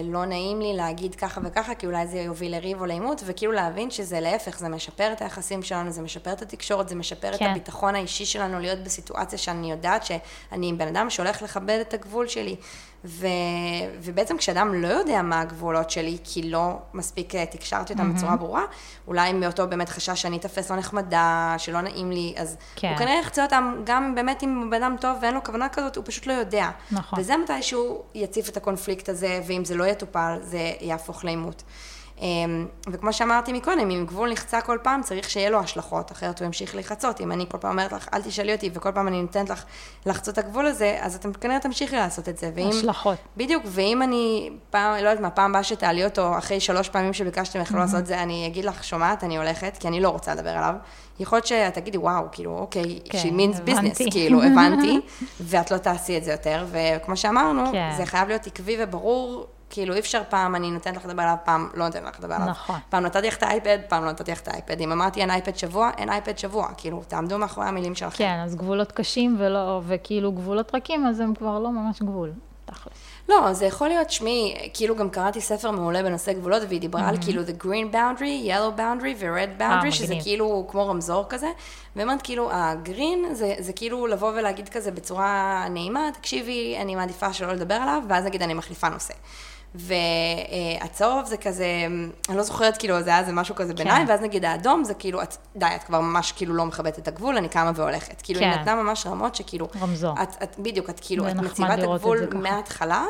לא 0.03 0.25
נעים 0.25 0.61
לי 0.61 0.73
להגיד 0.73 1.15
ככה 1.15 1.41
וככה, 1.43 1.75
כי 1.75 1.85
אולי 1.85 2.07
זה 2.07 2.19
יוביל 2.19 2.55
לריב 2.55 2.81
או 2.81 2.85
לעימות, 2.85 3.21
וכאילו 3.25 3.51
להבין 3.51 3.91
שזה 3.91 4.19
להפך, 4.19 4.59
זה 4.59 4.69
משפר 4.69 5.11
את 5.11 5.21
היחסים 5.21 5.63
שלנו, 5.63 5.91
זה 5.91 6.01
משפר 6.01 6.31
את 6.33 6.41
התקשורת, 6.41 6.89
זה 6.89 6.95
משפר 6.95 7.37
כן. 7.37 7.45
את 7.45 7.49
הביטחון 7.51 7.95
האישי 7.95 8.25
שלנו 8.25 8.59
להיות 8.59 8.79
בסיטואציה 8.79 9.37
שאני 9.37 9.71
יודעת 9.71 10.05
שאני 10.05 10.73
בן 10.73 10.87
אדם 10.87 11.09
שהולך 11.09 11.41
לכבד 11.41 11.77
את 11.81 11.93
הגבול 11.93 12.27
שלי. 12.27 12.55
ו... 13.05 13.27
ובעצם 14.01 14.37
כשאדם 14.37 14.73
לא 14.73 14.87
יודע 14.87 15.21
מה 15.21 15.41
הגבולות 15.41 15.89
שלי, 15.89 16.17
כי 16.23 16.49
לא 16.49 16.77
מספיק 16.93 17.35
אה, 17.35 17.45
תקשרתי 17.45 17.93
אותם 17.93 18.13
בצורה 18.13 18.35
ברורה, 18.35 18.63
אולי 19.07 19.33
מאותו 19.33 19.67
באמת 19.67 19.89
חשש 19.89 20.21
שאני 20.21 20.37
אתפס 20.37 20.71
לא 20.71 20.77
נחמדה, 20.77 21.55
שלא 21.57 21.81
נעים 21.81 22.11
לי, 22.11 22.33
אז 22.37 22.57
כן. 22.75 22.89
הוא 22.89 22.97
כנראה 22.97 23.19
יחצה 23.19 23.43
אותם 23.43 23.75
גם 23.83 24.15
באמת 24.15 24.43
אם 24.43 24.61
הוא 24.61 24.71
בן 24.71 24.83
אדם 24.83 24.95
טוב 25.01 25.17
ואין 25.21 25.33
לו 25.33 25.43
כוונה 25.43 25.69
כזאת, 25.69 25.95
הוא 25.95 26.03
פשוט 26.07 26.27
לא 26.27 26.33
יודע. 26.33 26.69
נכון. 26.91 27.19
וזה 27.19 27.37
מתי 27.37 27.61
שהוא 27.61 28.01
יציף 28.15 28.49
את 28.49 28.57
הקונפליקט 28.57 29.09
הזה, 29.09 29.41
ואם 29.47 29.65
זה 29.65 29.75
לא 29.75 29.83
יטופל, 29.83 30.37
זה 30.41 30.71
יהפוך 30.81 31.25
לעימות. 31.25 31.63
אמ, 32.21 32.67
וכמו 32.87 33.13
שאמרתי 33.13 33.53
מקודם, 33.53 33.89
אם 33.89 34.05
גבול 34.07 34.31
נחצה 34.31 34.61
כל 34.61 34.77
פעם, 34.83 35.03
צריך 35.03 35.29
שיהיה 35.29 35.49
לו 35.49 35.59
השלכות, 35.59 36.11
אחרת 36.11 36.39
הוא 36.39 36.45
ימשיך 36.45 36.75
להיחצות. 36.75 37.21
אם 37.21 37.31
אני 37.31 37.45
כל 37.49 37.57
פעם 37.57 37.71
אומרת 37.71 37.91
לך, 37.91 38.07
אל 38.13 38.21
תשאלי 38.21 38.53
אותי, 38.53 38.69
וכל 38.73 38.91
פעם 38.91 39.07
אני 39.07 39.21
נותנת 39.21 39.49
לך 39.49 39.63
לחצות 40.05 40.39
את 40.39 40.45
הגבול 40.45 40.65
הזה, 40.65 40.97
אז 41.01 41.15
אתם 41.15 41.33
כנראה 41.33 41.59
תמשיכי 41.59 41.95
לעשות 41.95 42.29
את 42.29 42.37
זה. 42.37 42.51
ואם, 42.55 42.69
השלכות. 42.69 43.17
בדיוק, 43.37 43.63
ואם 43.65 44.01
אני, 44.01 44.49
פעם, 44.69 44.93
לא 44.93 45.09
יודעת 45.09 45.19
מה, 45.19 45.29
פעם 45.29 45.49
הבאה 45.49 45.63
שתעלי 45.63 46.05
אותו, 46.05 46.37
אחרי 46.37 46.59
שלוש 46.59 46.89
פעמים 46.89 47.13
שביקשתי 47.13 47.57
ממך 47.57 47.71
לא 47.71 47.79
לעשות 47.79 47.99
את 47.99 48.05
זה, 48.05 48.23
אני 48.23 48.47
אגיד 48.47 48.65
לך, 48.65 48.83
שומעת, 48.83 49.23
אני 49.23 49.37
הולכת, 49.37 49.77
כי 49.79 49.87
אני 49.87 50.01
לא 50.01 50.09
רוצה 50.09 50.35
לדבר 50.35 50.49
עליו. 50.49 50.73
יכול 51.19 51.37
להיות 51.37 51.47
שאת 51.47 51.73
תגידי, 51.73 51.97
וואו, 51.97 52.23
כאילו, 52.31 52.57
אוקיי, 52.57 52.99
כן, 53.09 53.19
she 53.19 53.31
means 53.31 53.69
business, 53.69 53.79
הבנתי. 53.79 54.09
כאילו, 54.11 54.43
הבנתי, 54.43 54.99
ואת 55.39 55.71
לא 55.71 55.77
תעשי 55.77 56.17
את 56.17 56.23
זה 56.23 56.31
יותר, 56.31 56.65
וכמו 56.71 57.17
שאמרנו, 57.17 57.71
כן. 57.71 57.93
זה 57.97 58.05
חייב 58.05 58.27
להיות 58.27 58.47
עקבי 58.47 58.77
וברור, 58.79 59.47
כאילו, 59.69 59.93
אי 59.93 59.99
אפשר 59.99 60.21
פעם 60.29 60.55
אני 60.55 60.71
נותנת 60.71 60.97
לך 60.97 61.05
לדבר 61.05 61.21
עליו, 61.21 61.35
פעם 61.43 61.69
לא 61.73 61.85
נותנת 61.85 62.03
לך 62.03 62.19
לדבר 62.19 62.35
עליו. 62.35 62.47
נכון. 62.47 62.79
פעם 62.89 63.03
נתתי 63.03 63.27
לך 63.27 63.37
את 63.37 63.43
האייפד, 63.43 63.77
פעם 63.89 64.05
לא 64.05 64.11
נתתי 64.11 64.31
לך 64.31 64.39
את 64.39 64.47
האייפד. 64.47 64.81
אם 64.81 64.91
אמרתי 64.91 65.21
אין 65.21 65.31
אייפד 65.31 65.57
שבוע, 65.57 65.91
אין 65.97 66.09
אייפד 66.09 66.37
שבוע. 66.37 66.67
כאילו, 66.77 67.03
תעמדו 67.07 67.37
מאחורי 67.37 67.67
המילים 67.67 67.95
שלכם. 67.95 68.17
כן, 68.17 68.39
אז 68.43 68.55
גבולות 68.55 68.91
קשים 68.91 69.35
ולא, 69.39 69.81
וכאילו 69.87 70.31
גבולות 70.31 70.75
רכים, 70.75 71.07
אז 71.07 71.19
הם 71.19 71.35
כבר 71.35 71.59
לא 71.59 71.71
ממש 71.71 72.01
גבול, 72.01 72.31
תכל'ס. 72.65 72.93
לא, 73.29 73.53
זה 73.53 73.65
יכול 73.65 73.87
להיות, 73.87 74.11
שמי, 74.11 74.57
כאילו 74.73 74.95
גם 74.95 75.09
קראתי 75.09 75.41
ספר 75.41 75.71
מעולה 75.71 76.03
בנושא 76.03 76.33
גבולות, 76.33 76.63
והיא 76.67 76.81
דיברה 76.81 77.09
על 77.09 77.17
כאילו 77.21 77.43
the 77.43 77.63
green 77.63 77.93
boundary, 77.93 78.47
yellow 78.49 78.79
boundary 78.79 79.15
ו-red 79.19 79.61
boundary, 79.61 79.91
שזה 79.91 80.05
מגניב. 80.05 80.23
כאילו 80.23 80.67
כמו 80.71 80.87
רמזור 80.87 81.25
כזה. 81.29 81.47
ואומרת, 81.95 82.21
כאילו, 82.21 82.49
הגרין 82.51 83.25
זה, 83.33 83.53
זה 83.59 83.73
כאילו 83.73 84.07
לבוא 84.07 84.31
ולהגיד 84.35 84.69
כזה 84.69 84.91
בצורה 84.91 85.65
נעימה, 85.69 86.09
תקשיבי, 86.13 86.77
אני 86.81 86.95
מעדיפה 86.95 87.33
שלא 87.33 87.53
לדבר 87.53 87.75
עליו, 87.75 88.03
ואז 88.09 88.25
נגיד 88.25 88.41
אני 88.41 88.53
מחליפה 88.53 88.89
נושא. 88.89 89.13
והצהוב 89.75 91.25
זה 91.25 91.37
כזה, 91.37 91.65
אני 92.29 92.37
לא 92.37 92.43
זוכרת, 92.43 92.77
כאילו, 92.77 93.01
זה 93.01 93.09
היה 93.09 93.19
איזה 93.19 93.31
משהו 93.31 93.55
כזה 93.55 93.73
ביניים, 93.73 94.09
ואז 94.09 94.21
נגיד 94.21 94.45
האדום 94.45 94.83
זה 94.83 94.93
כאילו, 94.93 95.21
את, 95.21 95.37
די, 95.55 95.65
את 95.75 95.83
כבר 95.83 95.99
ממש 95.99 96.31
כאילו 96.31 96.53
לא 96.53 96.65
מכבדת 96.65 96.99
את 96.99 97.07
הגבול, 97.07 97.37
אני 97.37 97.49
קמה 97.49 97.71
והולכת. 97.75 98.21
כאילו, 98.21 98.39
היא 98.39 98.53
כן. 98.53 98.59
נתנה 98.59 98.75
ממש 98.75 99.07
רמות 99.07 99.35
שכאילו, 99.35 99.67
רמזור. 99.81 100.15
את, 100.23 100.43
את, 100.43 100.59
בדיוק, 100.59 100.89
את 100.89 100.99
כאילו, 101.03 101.29
את 101.29 101.35
מציבה 101.35 101.73
את 101.73 101.79
הגבול. 101.83 102.19
מההתחלה, 102.33 103.05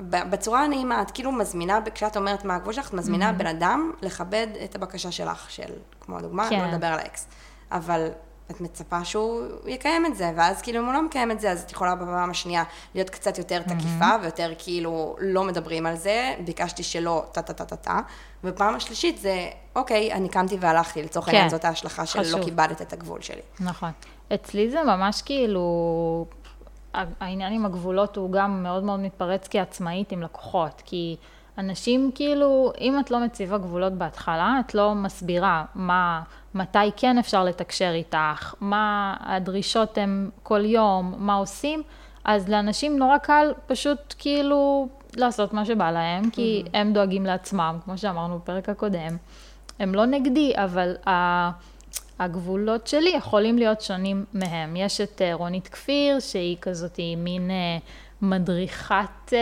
בצורה 0.00 0.64
הנעימה, 0.64 1.02
את 1.02 1.10
כאילו 1.10 1.32
מזמינה, 1.32 1.78
כשאת 1.94 2.16
אומרת 2.16 2.44
מה 2.44 2.56
הגבול 2.56 2.72
שלך, 2.72 2.88
את 2.88 2.94
מזמינה 2.94 3.32
בן 3.32 3.46
אדם 3.46 3.92
לכבד 4.02 4.46
את 4.64 4.74
הבקשה 4.74 5.12
שלך, 5.12 5.50
של, 5.50 5.72
כמו 6.00 6.18
הדוגמה, 6.18 6.48
כן. 6.50 6.60
לא 6.60 6.66
לדבר 6.66 6.86
על 6.86 6.98
האקס. 6.98 7.26
אבל 7.72 8.08
את 8.50 8.60
מצפה 8.60 9.04
שהוא 9.04 9.42
יקיים 9.66 10.06
את 10.06 10.16
זה, 10.16 10.30
ואז 10.36 10.62
כאילו 10.62 10.80
אם 10.80 10.84
הוא 10.84 10.94
לא 10.94 11.02
מקיים 11.02 11.30
את 11.30 11.40
זה, 11.40 11.50
אז 11.50 11.62
את 11.62 11.72
יכולה 11.72 11.94
בפעם 11.94 12.30
השנייה 12.30 12.64
להיות 12.94 13.10
קצת 13.10 13.38
יותר 13.38 13.62
תקיפה, 13.62 14.10
ויותר 14.22 14.52
כאילו 14.58 15.16
לא 15.20 15.44
מדברים 15.44 15.86
על 15.86 15.96
זה, 15.96 16.34
ביקשתי 16.44 16.82
שלא, 16.82 17.24
טה-טה-טה-טה, 17.32 18.00
ובפעם 18.44 18.74
השלישית 18.74 19.18
זה, 19.18 19.48
אוקיי, 19.76 20.12
אני 20.12 20.28
קמתי 20.28 20.56
והלכתי, 20.60 21.02
לצורך 21.02 21.26
כן. 21.26 21.32
העניין 21.32 21.50
זאת 21.50 21.64
ההשלכה 21.64 22.06
של 22.06 22.20
חשוב. 22.20 22.40
לא 22.40 22.44
כיבדת 22.44 22.82
את 22.82 22.92
הגבול 22.92 23.20
שלי. 23.20 23.42
נכון. 23.60 23.90
אצלי 24.34 24.70
זה 24.70 24.82
ממש 24.82 25.22
כאילו, 25.22 26.26
העניין 26.94 27.52
עם 27.52 27.66
הגבולות 27.66 28.16
הוא 28.16 28.32
גם 28.32 28.62
מאוד 28.62 28.84
מאוד 28.84 29.00
מתפרץ 29.00 29.48
כעצמאית 29.50 30.12
עם 30.12 30.22
לקוחות, 30.22 30.82
כי 30.84 31.16
אנשים 31.58 32.10
כאילו, 32.14 32.72
אם 32.80 33.00
את 33.00 33.10
לא 33.10 33.24
מציבה 33.24 33.58
גבולות 33.58 33.92
בהתחלה, 33.92 34.56
את 34.66 34.74
לא 34.74 34.94
מסבירה 34.94 35.64
מה, 35.74 36.22
מתי 36.54 36.78
כן 36.96 37.18
אפשר 37.18 37.44
לתקשר 37.44 37.90
איתך, 37.94 38.54
מה 38.60 39.16
הדרישות 39.20 39.98
הן 39.98 40.30
כל 40.42 40.64
יום, 40.64 41.14
מה 41.18 41.34
עושים, 41.34 41.82
אז 42.24 42.48
לאנשים 42.48 42.98
נורא 42.98 43.18
קל 43.18 43.52
פשוט 43.66 44.14
כאילו 44.18 44.88
לעשות 45.16 45.52
מה 45.52 45.64
שבא 45.64 45.90
להם, 45.90 46.30
כי 46.30 46.64
הם 46.74 46.92
דואגים 46.92 47.26
לעצמם, 47.26 47.78
כמו 47.84 47.98
שאמרנו 47.98 48.38
בפרק 48.38 48.68
הקודם. 48.68 49.16
הם 49.78 49.94
לא 49.94 50.06
נגדי, 50.06 50.52
אבל 50.56 50.96
ה... 51.08 51.50
הגבולות 52.20 52.86
שלי 52.86 53.10
יכולים 53.10 53.58
להיות 53.58 53.80
שונים 53.80 54.24
מהם. 54.32 54.76
יש 54.76 55.00
את 55.00 55.22
אה, 55.22 55.34
רונית 55.34 55.68
כפיר, 55.68 56.20
שהיא 56.20 56.56
כזאת 56.60 57.00
מין 57.16 57.50
אה, 57.50 57.78
מדריכת 58.22 59.32
אה, 59.32 59.38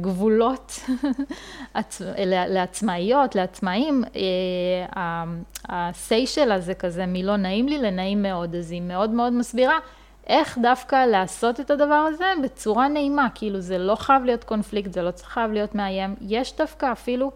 גבולות 0.00 0.80
עצ... 1.74 2.02
לעצמאיות, 2.26 3.34
לעצמאים, 3.34 4.04
אה, 4.16 5.30
ה-say 5.68 6.26
שלה 6.26 6.60
זה 6.60 6.74
כזה 6.74 7.06
מלא 7.06 7.36
נעים 7.36 7.68
לי 7.68 7.78
לנעים 7.78 8.22
מאוד, 8.22 8.54
אז 8.54 8.70
היא 8.70 8.82
מאוד 8.82 9.10
מאוד 9.10 9.32
מסבירה 9.32 9.78
איך 10.26 10.58
דווקא 10.62 11.06
לעשות 11.06 11.60
את 11.60 11.70
הדבר 11.70 11.94
הזה 11.94 12.24
בצורה 12.42 12.88
נעימה, 12.88 13.28
כאילו 13.34 13.60
זה 13.60 13.78
לא 13.78 13.94
חייב 13.94 14.24
להיות 14.24 14.44
קונפליקט, 14.44 14.92
זה 14.92 15.02
לא 15.02 15.10
חייב 15.22 15.52
להיות 15.52 15.74
מאיים, 15.74 16.14
יש 16.20 16.56
דווקא 16.56 16.92
אפילו, 16.92 17.30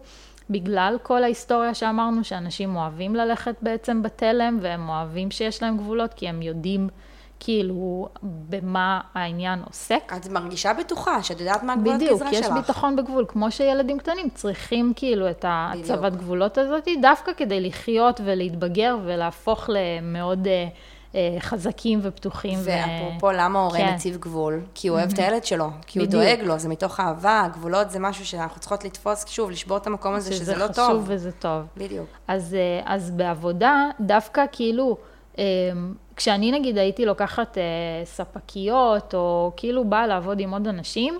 בגלל 0.49 0.97
כל 1.03 1.23
ההיסטוריה 1.23 1.73
שאמרנו, 1.73 2.23
שאנשים 2.23 2.75
אוהבים 2.75 3.15
ללכת 3.15 3.55
בעצם 3.61 4.03
בתלם, 4.03 4.57
והם 4.61 4.89
אוהבים 4.89 5.31
שיש 5.31 5.63
להם 5.63 5.77
גבולות, 5.77 6.13
כי 6.13 6.29
הם 6.29 6.41
יודעים 6.41 6.89
כאילו 7.39 8.09
במה 8.21 9.01
העניין 9.13 9.61
עוסק. 9.65 10.13
את 10.17 10.27
מרגישה 10.27 10.73
בטוחה, 10.73 11.23
שאת 11.23 11.39
יודעת 11.39 11.63
מה 11.63 11.73
הגבולות 11.73 12.01
גזרה 12.01 12.17
שלך. 12.17 12.27
בדיוק, 12.27 12.45
יש 12.45 12.51
ביטחון 12.51 12.95
בגבול, 12.95 13.25
כמו 13.27 13.51
שילדים 13.51 13.99
קטנים 13.99 14.29
צריכים 14.29 14.93
כאילו 14.95 15.29
את 15.29 15.45
הצבת 15.47 16.15
גבולות 16.15 16.57
הזאת, 16.57 16.87
דווקא 17.01 17.31
כדי 17.37 17.61
לחיות 17.61 18.21
ולהתבגר 18.23 18.97
ולהפוך 19.05 19.69
למאוד... 19.73 20.47
Uh, 20.47 20.49
אה, 21.15 21.35
חזקים 21.39 21.99
ופתוחים. 22.01 22.59
ואפרופו, 22.63 23.25
ו... 23.25 23.31
למה 23.31 23.59
הורה 23.59 23.77
כן. 23.77 23.93
מציב 23.93 24.17
גבול? 24.17 24.61
כי 24.73 24.87
הוא 24.87 24.97
אוהב 24.97 25.11
את 25.13 25.19
הילד 25.19 25.45
שלו, 25.45 25.69
כי 25.87 25.99
הוא 25.99 26.07
בדיוק. 26.07 26.23
דואג 26.23 26.39
לו, 26.41 26.59
זה 26.59 26.69
מתוך 26.69 26.99
אהבה, 26.99 27.47
גבולות 27.53 27.89
זה 27.89 27.99
משהו 27.99 28.25
שאנחנו 28.25 28.59
צריכות 28.59 28.85
לתפוס, 28.85 29.25
שוב, 29.27 29.51
לשבור 29.51 29.77
את 29.77 29.87
המקום 29.87 30.13
הזה, 30.13 30.33
שזה 30.33 30.55
לא 30.55 30.67
טוב. 30.67 30.73
שזה 30.73 30.83
חשוב 30.83 31.03
וזה 31.07 31.31
טוב. 31.31 31.61
בדיוק. 31.77 32.07
אז, 32.27 32.53
אה, 32.53 32.81
אז 32.85 33.11
בעבודה, 33.11 33.85
דווקא 33.99 34.45
כאילו, 34.51 34.97
אה, 35.37 35.43
כשאני 36.19 36.51
נגיד 36.51 36.77
הייתי 36.77 37.05
לוקחת 37.05 37.57
ספקיות, 38.03 39.13
או 39.13 39.51
כאילו 39.57 39.85
באה 39.85 40.07
לעבוד 40.07 40.39
עם 40.39 40.53
עוד 40.53 40.67
אנשים, 40.67 41.19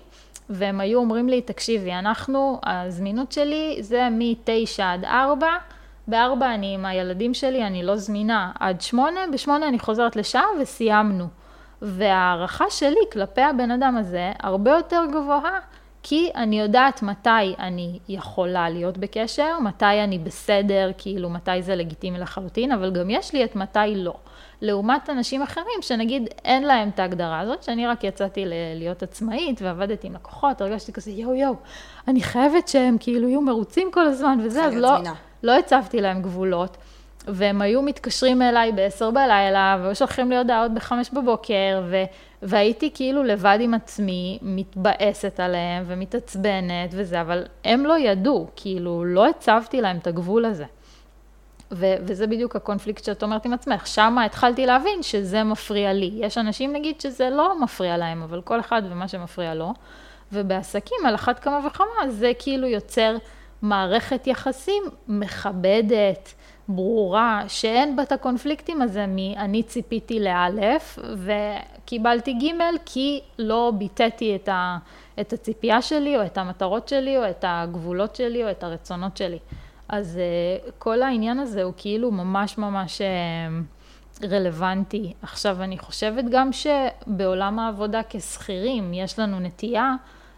והם 0.50 0.80
היו 0.80 1.00
אומרים 1.00 1.30
לי, 1.30 1.42
תקשיבי, 1.42 1.94
אנחנו, 1.94 2.60
הזמינות 2.64 3.32
שלי 3.32 3.78
זה 3.80 4.08
מ-9 4.12 4.84
עד 4.84 5.06
4, 5.06 5.48
בארבע 6.08 6.54
אני 6.54 6.74
עם 6.74 6.86
הילדים 6.86 7.34
שלי, 7.34 7.68
אני 7.68 7.84
לא 7.84 7.96
זמינה 7.96 8.52
עד 8.60 8.82
שמונה, 8.82 9.20
בשמונה 9.34 9.68
אני 9.68 9.80
חוזרת 9.80 10.16
לשעה 10.16 10.46
וסיימנו. 10.62 11.28
וההערכה 11.82 12.66
שלי 12.70 13.02
כלפי 13.12 13.42
הבן 13.42 13.72
אדם 13.72 13.98
הזה 13.98 14.32
הרבה 14.40 14.72
יותר 14.72 15.04
גבוהה, 15.12 15.60
כי 16.04 16.30
אני 16.36 16.60
יודעת 16.60 17.02
מתי 17.04 17.56
אני 17.60 18.00
יכולה 18.10 18.70
להיות 18.70 18.98
בקשר, 18.98 19.60
מתי 19.60 20.04
אני 20.04 20.20
בסדר, 20.20 20.92
כאילו 20.98 21.30
מתי 21.30 21.62
זה 21.62 21.76
לגיטימי 21.76 22.20
לחלוטין, 22.20 22.72
אבל 22.72 22.92
גם 22.92 23.10
יש 23.10 23.34
לי 23.34 23.44
את 23.44 23.56
מתי 23.56 23.94
לא. 23.96 24.14
לעומת 24.62 25.10
אנשים 25.10 25.41
אחרים 25.41 25.82
שנגיד 25.82 26.30
אין 26.45 26.63
להם 26.63 26.89
את 26.89 27.00
ההגדרה 27.00 27.39
הזאת, 27.39 27.63
שאני 27.63 27.88
רק 27.88 28.04
יצאתי 28.04 28.45
להיות 28.76 29.04
עצמאית 29.04 29.62
ועבדתי 29.62 30.08
עם 30.08 30.13
לקוחות, 30.13 30.62
הרגשתי 30.62 30.93
כזה 30.93 31.12
יואו 31.12 31.36
יואו, 31.36 31.54
אני 32.08 32.22
חייבת 32.22 32.67
שהם 32.67 32.98
כאילו 33.00 33.28
יהיו 33.28 33.41
מרוצים 33.41 33.91
כל 33.91 34.06
הזמן 34.08 34.39
וזה, 34.43 34.65
אז 34.65 34.76
לא, 34.76 34.89
לא 35.43 35.58
הצבתי 35.58 36.02
להם 36.02 36.22
גבולות. 36.22 36.78
והם 37.28 37.62
היו 37.62 37.82
מתקשרים 37.82 38.41
אליי 38.41 38.72
ב-10 38.72 39.12
בלילה, 39.13 39.78
והיו 39.82 39.95
שולחים 39.95 40.30
לי 40.30 40.38
הודעות 40.38 40.74
ב-5 40.74 40.91
בבוקר, 41.13 41.82
ו- 41.89 42.04
והייתי 42.41 42.91
כאילו 42.93 43.24
לבד 43.24 43.58
עם 43.62 43.74
עצמי, 43.74 44.39
מתבאסת 44.41 45.39
עליהם 45.39 45.84
ומתעצבנת 45.88 46.89
וזה, 46.91 47.22
אבל 47.22 47.43
הם 47.65 47.86
לא 47.86 48.00
ידעו, 48.00 48.48
כאילו, 48.56 49.06
לא 49.06 49.28
הצבתי 49.28 49.82
להם 49.82 49.98
את 49.98 50.08
הגבול 50.08 50.45
הזה. 50.45 50.65
ו- 51.72 51.96
וזה 52.02 52.28
בדיוק 52.28 52.56
הקונפליקט 52.56 53.04
שאת 53.04 53.24
אומרת 53.24 53.46
עם 53.46 53.54
עצמך. 53.54 53.88
שמה 53.88 54.26
התחלתי 54.26 54.66
להבין 54.66 55.04
שזה 55.04 55.44
מפריע 55.44 55.94
לי. 55.94 56.12
יש 56.16 56.38
אנשים, 56.38 56.74
נגיד, 56.74 57.02
שזה 57.02 57.30
לא 57.30 57.62
מפריע 57.62 57.98
להם, 57.98 58.24
אבל 58.24 58.42
כל 58.42 58.60
אחד 58.60 58.82
ומה 58.90 59.08
שמפריע 59.08 59.54
לו. 59.54 59.74
ובעסקים, 60.34 60.98
על 61.06 61.16
אחת 61.16 61.40
כמה 61.40 61.68
וכמה, 61.68 62.10
זה 62.10 62.32
כאילו 62.40 62.68
יוצר 62.68 63.18
מערכת 63.62 64.28
יחסים 64.28 64.84
מכבדת, 65.08 66.34
ברורה, 66.70 67.44
שאין 67.48 67.96
בה 67.96 68.04
את 68.04 68.12
הקונפליקטים 68.12 68.82
הזה 68.82 69.06
מ"אני 69.08 69.64
ציפיתי 69.64 70.20
לאלף" 70.20 71.00
וקיבלתי 71.16 72.34
ג' 72.34 72.54
כי 72.86 73.22
לא 73.40 73.72
ביטאתי 73.78 74.36
את, 74.36 74.50
ה, 74.50 74.78
את 75.20 75.34
הציפייה 75.34 75.82
שלי, 75.82 76.18
או 76.18 76.26
את 76.26 76.38
המטרות 76.38 76.88
שלי, 76.88 77.18
או 77.18 77.30
את 77.30 77.46
הגבולות 77.48 78.16
שלי, 78.16 78.44
או 78.44 78.52
את 78.52 78.64
הרצונות 78.64 79.18
שלי. 79.18 79.40
אז 79.89 80.19
uh, 80.19 80.71
כל 80.78 81.02
העניין 81.02 81.39
הזה 81.39 81.63
הוא 81.63 81.73
כאילו 81.78 82.12
ממש 82.12 82.58
ממש 82.58 83.02
uh, 83.02 84.25
רלוונטי. 84.25 85.13
עכשיו, 85.21 85.62
אני 85.62 85.78
חושבת 85.78 86.25
גם 86.32 86.49
שבעולם 86.52 87.60
העבודה 87.60 88.02
כשכירים, 88.10 88.93
יש 88.93 89.19
לנו 89.19 89.39
נטייה 89.39 89.95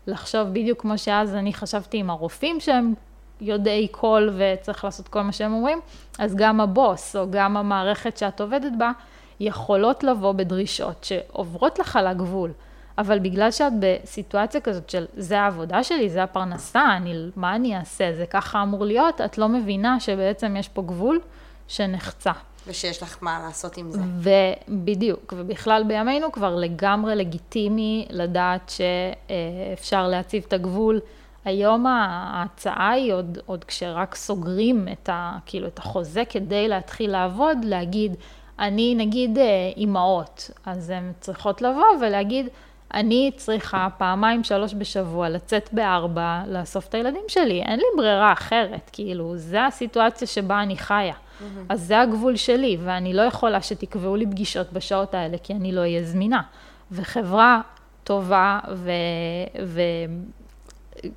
לחשוב 0.07 0.47
בדיוק 0.47 0.81
כמו 0.81 0.97
שאז 0.97 1.35
אני 1.35 1.53
חשבתי 1.53 1.97
עם 1.97 2.09
הרופאים 2.09 2.59
שהם 2.59 2.93
יודעי 3.41 3.87
קול 3.87 4.33
וצריך 4.37 4.83
לעשות 4.85 5.07
כל 5.07 5.21
מה 5.21 5.31
שהם 5.31 5.53
אומרים, 5.53 5.79
אז 6.19 6.35
גם 6.35 6.61
הבוס 6.61 7.15
או 7.15 7.31
גם 7.31 7.57
המערכת 7.57 8.17
שאת 8.17 8.41
עובדת 8.41 8.71
בה 8.77 8.91
יכולות 9.39 10.03
לבוא 10.03 10.31
בדרישות 10.31 11.03
שעוברות 11.03 11.79
לך 11.79 11.99
לגבול. 12.03 12.51
אבל 13.01 13.19
בגלל 13.19 13.51
שאת 13.51 13.73
בסיטואציה 13.79 14.61
כזאת 14.61 14.89
של 14.89 15.05
זה 15.17 15.41
העבודה 15.41 15.83
שלי, 15.83 16.09
זה 16.09 16.23
הפרנסה, 16.23 16.97
אני, 16.97 17.13
מה 17.35 17.55
אני 17.55 17.77
אעשה, 17.77 18.13
זה 18.13 18.25
ככה 18.25 18.63
אמור 18.63 18.85
להיות, 18.85 19.21
את 19.21 19.37
לא 19.37 19.49
מבינה 19.49 19.99
שבעצם 19.99 20.55
יש 20.55 20.69
פה 20.69 20.81
גבול 20.81 21.19
שנחצה. 21.67 22.31
ושיש 22.67 23.03
לך 23.03 23.17
מה 23.21 23.39
לעשות 23.45 23.77
עם 23.77 23.91
זה. 23.91 23.99
ובדיוק, 24.19 25.33
ובכלל 25.37 25.83
בימינו 25.87 26.31
כבר 26.31 26.55
לגמרי 26.55 27.15
לגיטימי 27.15 28.07
לדעת 28.09 28.71
שאפשר 28.75 30.07
להציב 30.07 30.43
את 30.47 30.53
הגבול. 30.53 30.99
היום 31.45 31.85
ההצעה 31.87 32.91
היא 32.91 33.13
עוד, 33.13 33.37
עוד 33.45 33.63
כשרק 33.63 34.15
סוגרים 34.15 34.87
את, 34.91 35.09
ה, 35.09 35.37
כאילו, 35.45 35.67
את 35.67 35.79
החוזה 35.79 36.23
כדי 36.29 36.67
להתחיל 36.67 37.11
לעבוד, 37.11 37.57
להגיד, 37.63 38.15
אני 38.59 38.95
נגיד 38.95 39.37
אה, 39.37 39.71
אימהות, 39.77 40.51
אז 40.65 40.89
הן 40.89 41.11
צריכות 41.19 41.61
לבוא 41.61 41.85
ולהגיד, 42.01 42.47
אני 42.93 43.32
צריכה 43.36 43.88
פעמיים, 43.97 44.43
שלוש 44.43 44.73
בשבוע 44.73 45.30
לצאת 45.30 45.69
בארבע, 45.71 46.41
לאסוף 46.47 46.88
את 46.88 46.93
הילדים 46.93 47.23
שלי, 47.27 47.62
אין 47.62 47.80
לי 47.80 47.86
ברירה 47.97 48.34
אחרת, 48.34 48.89
כאילו, 48.93 49.38
זו 49.38 49.58
הסיטואציה 49.58 50.27
שבה 50.27 50.62
אני 50.62 50.77
חיה. 50.77 51.13
Mm-hmm. 51.13 51.43
אז 51.69 51.82
זה 51.82 51.99
הגבול 51.99 52.36
שלי, 52.36 52.77
ואני 52.84 53.13
לא 53.13 53.21
יכולה 53.21 53.62
שתקבעו 53.62 54.15
לי 54.15 54.25
פגישות 54.25 54.73
בשעות 54.73 55.13
האלה, 55.13 55.38
כי 55.43 55.54
אני 55.54 55.71
לא 55.71 55.82
אהיה 55.82 56.04
זמינה. 56.04 56.41
וחברה 56.91 57.62
טובה 58.04 58.60
ו... 58.73 58.91
ו... 59.65 59.82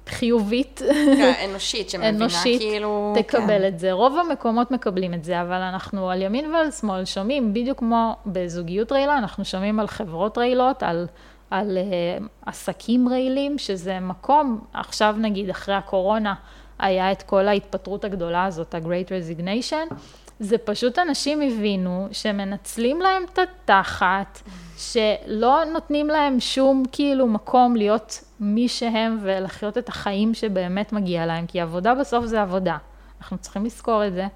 חיובית. 0.09 0.83
כן, 1.17 1.33
אנושית, 1.51 1.91
שמבינה 1.91 2.09
אנושית, 2.09 2.61
כאילו... 2.61 3.15
תקבל 3.17 3.59
כן. 3.59 3.69
את 3.69 3.79
זה. 3.79 3.93
רוב 3.93 4.19
המקומות 4.19 4.71
מקבלים 4.71 5.15
את 5.15 5.25
זה, 5.25 5.41
אבל 5.43 5.61
אנחנו 5.61 6.11
על 6.11 6.23
ימין 6.23 6.55
ועל 6.55 6.71
שמאל 6.71 7.05
שומעים, 7.05 7.55
בדיוק 7.55 7.79
כמו 7.79 8.17
בזוגיות 8.27 8.93
רעילה, 8.93 9.19
אנחנו 9.19 9.45
שומעים 9.45 9.81
על 9.81 9.87
חברות 9.87 10.39
רעילות, 10.39 10.83
על, 10.83 11.07
על 11.55 11.79
uh, 11.79 12.25
עסקים 12.47 13.09
רעילים, 13.09 13.59
שזה 13.59 14.01
מקום, 14.01 14.65
עכשיו 14.73 15.15
נגיד, 15.19 15.51
אחרי 15.51 15.75
הקורונה, 15.75 16.35
היה 16.79 17.13
את 17.13 17.23
כל 17.23 17.49
ההתפטרות 17.49 18.05
הגדולה 18.05 18.45
הזאת, 18.45 18.75
ה-Great 18.75 19.09
Resignation. 19.09 19.95
זה 20.41 20.59
פשוט 20.59 20.99
אנשים 20.99 21.41
הבינו 21.41 22.09
שמנצלים 22.13 23.01
להם 23.01 23.23
את 23.33 23.39
התחת, 23.39 24.43
שלא 24.77 25.65
נותנים 25.73 26.09
להם 26.09 26.41
שום 26.41 26.83
כאילו 26.93 27.27
מקום 27.27 27.77
להיות 27.77 28.25
מי 28.41 28.69
שהם 28.69 29.19
ולחיות 29.23 29.79
את 29.79 29.89
החיים 29.89 30.35
שבאמת 30.35 30.93
מגיע 30.93 31.27
להם, 31.27 31.47
כי 31.47 31.61
עבודה 31.61 31.95
בסוף 31.95 32.25
זה 32.25 32.43
עבודה. 32.43 32.77
אנחנו 33.21 33.39
צריכים 33.39 33.65
לזכור 33.65 34.07
את 34.07 34.13
זה. 34.13 34.27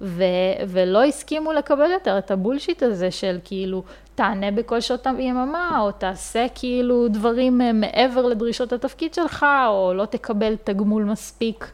ו- 0.00 0.24
ולא 0.68 1.04
הסכימו 1.04 1.52
לקבל 1.52 1.90
יותר 1.90 2.18
את 2.18 2.30
הבולשיט 2.30 2.82
הזה 2.82 3.10
של 3.10 3.38
כאילו, 3.44 3.82
תענה 4.18 4.50
בכל 4.50 4.80
שעות 4.80 5.06
היממה, 5.06 5.80
או 5.80 5.92
תעשה 5.92 6.46
כאילו 6.54 7.08
דברים 7.08 7.60
מעבר 7.74 8.26
לדרישות 8.26 8.72
התפקיד 8.72 9.14
שלך, 9.14 9.46
או 9.68 9.92
לא 9.94 10.04
תקבל 10.04 10.56
תגמול 10.64 11.04
מספיק 11.04 11.70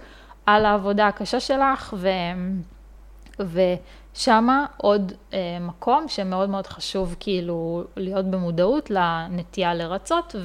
על 0.47 0.65
העבודה 0.65 1.07
הקשה 1.07 1.41
שלך, 1.41 1.95
ו... 1.97 2.09
ושמה 3.39 4.67
עוד 4.77 5.13
אה, 5.33 5.39
מקום 5.61 6.09
שמאוד 6.09 6.51
מאוד 6.51 6.67
חשוב 6.67 7.17
כאילו 7.21 7.85
להיות 7.97 8.27
במודעות 8.31 8.91
לנטייה 8.91 9.75
לרצות 9.75 10.37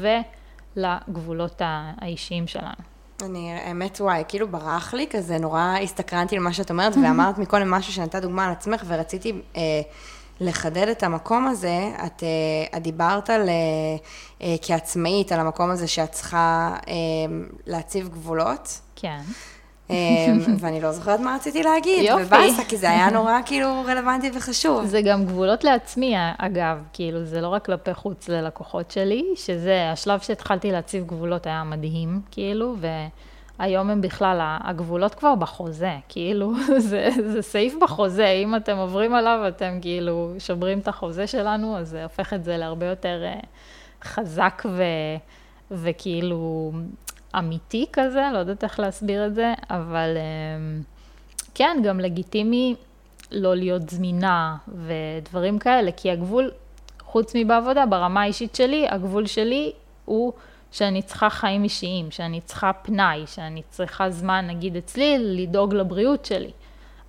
ולגבולות 0.75 1.61
האישיים 1.61 2.47
שלנו. 2.47 2.83
אני, 3.21 3.53
האמת, 3.53 4.01
וואי, 4.01 4.23
כאילו 4.27 4.47
ברח 4.47 4.93
לי 4.93 5.07
כזה, 5.09 5.37
נורא 5.37 5.75
הסתקרנתי 5.83 6.35
למה 6.35 6.53
שאת 6.53 6.71
אומרת, 6.71 6.95
ואמרת 7.03 7.37
מקודם 7.37 7.71
משהו 7.71 7.93
שנתת 7.93 8.21
דוגמה 8.21 8.45
על 8.45 8.51
עצמך, 8.51 8.83
ורציתי 8.87 9.33
אה, 9.57 9.61
לחדד 10.39 10.87
את 10.87 11.03
המקום 11.03 11.47
הזה. 11.47 11.91
את, 12.05 12.23
אה, 12.23 12.77
את 12.77 12.83
דיברת 12.83 13.29
על, 13.29 13.49
אה, 13.49 13.53
אה, 14.41 14.55
כעצמאית 14.61 15.31
על 15.31 15.39
המקום 15.39 15.69
הזה 15.69 15.87
שאת 15.87 16.11
צריכה 16.11 16.75
להציב 17.65 18.09
גבולות. 18.09 18.79
כן. 18.95 19.19
ואני 20.59 20.81
לא 20.81 20.91
זוכרת 20.91 21.19
מה 21.19 21.35
רציתי 21.35 21.63
להגיד, 21.63 22.03
יופי. 22.03 22.23
ובאסה, 22.23 22.63
כי 22.63 22.77
זה 22.77 22.89
היה 22.89 23.09
נורא 23.09 23.39
כאילו 23.45 23.83
רלוונטי 23.85 24.31
וחשוב. 24.33 24.85
זה 24.85 25.01
גם 25.01 25.25
גבולות 25.25 25.63
לעצמי, 25.63 26.15
אגב, 26.37 26.77
כאילו, 26.93 27.25
זה 27.25 27.41
לא 27.41 27.47
רק 27.47 27.65
כלפי 27.65 27.93
חוץ 27.93 28.29
ללקוחות 28.29 28.91
שלי, 28.91 29.25
שזה, 29.35 29.91
השלב 29.91 30.19
שהתחלתי 30.19 30.71
להציב 30.71 31.05
גבולות 31.05 31.47
היה 31.47 31.63
מדהים, 31.63 32.21
כאילו, 32.31 32.75
והיום 33.59 33.89
הם 33.89 34.01
בכלל, 34.01 34.37
הגבולות 34.41 35.15
כבר 35.15 35.35
בחוזה, 35.35 35.95
כאילו, 36.09 36.53
זה, 36.89 37.09
זה 37.29 37.41
סעיף 37.41 37.75
בחוזה, 37.81 38.27
אם 38.27 38.55
אתם 38.55 38.77
עוברים 38.77 39.13
עליו, 39.13 39.45
אתם 39.47 39.77
כאילו 39.81 40.33
שוברים 40.39 40.79
את 40.79 40.87
החוזה 40.87 41.27
שלנו, 41.27 41.77
אז 41.77 41.89
זה 41.89 42.03
הופך 42.03 42.33
את 42.33 42.43
זה 42.43 42.57
להרבה 42.57 42.85
יותר 42.85 43.23
אה, 43.23 43.39
חזק 44.03 44.63
ו, 44.65 44.83
וכאילו 45.71 46.71
אמיתי 47.37 47.85
כזה, 47.93 48.21
לא 48.33 48.37
יודעת 48.37 48.63
איך 48.63 48.79
להסביר 48.79 49.25
את 49.25 49.35
זה, 49.35 49.53
אבל 49.69 50.17
אה, 50.17 50.81
כן, 51.55 51.77
גם 51.83 51.99
לגיטימי 51.99 52.75
לא 53.31 53.55
להיות 53.55 53.89
זמינה 53.89 54.55
ודברים 54.67 55.59
כאלה, 55.59 55.91
כי 55.91 56.11
הגבול, 56.11 56.51
חוץ 57.01 57.31
מבעבודה, 57.35 57.85
ברמה 57.85 58.21
האישית 58.21 58.55
שלי, 58.55 58.87
הגבול 58.89 59.25
שלי 59.25 59.71
הוא 60.05 60.33
שאני 60.71 61.01
צריכה 61.01 61.29
חיים 61.29 61.63
אישיים, 61.63 62.11
שאני 62.11 62.41
צריכה 62.41 62.73
פנאי, 62.73 63.23
שאני 63.27 63.61
צריכה 63.69 64.09
זמן, 64.09 64.45
נגיד 64.47 64.75
אצלי, 64.75 65.17
לדאוג 65.19 65.73
לבריאות 65.73 66.25
שלי. 66.25 66.51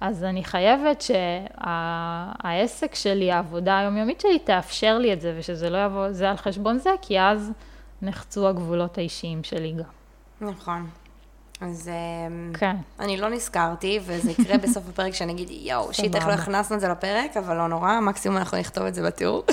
אז 0.01 0.25
אני 0.25 0.45
חייבת 0.45 1.03
שהעסק 1.03 2.95
שלי, 2.95 3.33
העבודה 3.33 3.79
היומיומית 3.79 4.21
שלי, 4.21 4.39
תאפשר 4.39 4.99
לי 4.99 5.13
את 5.13 5.21
זה, 5.21 5.35
ושזה 5.39 5.71
לא 5.71 5.85
יבוא 5.85 6.13
זה 6.13 6.31
על 6.31 6.37
חשבון 6.37 6.79
זה, 6.79 6.91
כי 7.03 7.21
אז 7.21 7.53
נחצו 8.03 8.49
הגבולות 8.49 8.99
האישיים 8.99 9.45
שלי 9.45 9.73
גם. 9.73 10.49
נכון. 10.49 10.91
אז 11.61 11.91
כן. 12.59 12.77
אני 13.01 13.17
לא 13.17 13.29
נזכרתי, 13.29 14.01
וזה 14.07 14.31
יקרה 14.31 14.59
בסוף 14.65 14.85
הפרק 14.89 15.15
שאני 15.15 15.33
אגיד, 15.33 15.49
יואו, 15.51 15.95
שיט, 15.95 16.15
איך 16.15 16.27
לא 16.27 16.33
הכנסנו 16.33 16.77
את 16.77 16.81
זה 16.81 16.89
לפרק, 16.89 17.37
אבל 17.37 17.57
לא 17.57 17.69
נורא, 17.69 18.01
מקסימום 18.01 18.39
אנחנו 18.39 18.59
נכתוב 18.59 18.85
את 18.85 18.95
זה 18.95 19.03
בתיאור. 19.03 19.45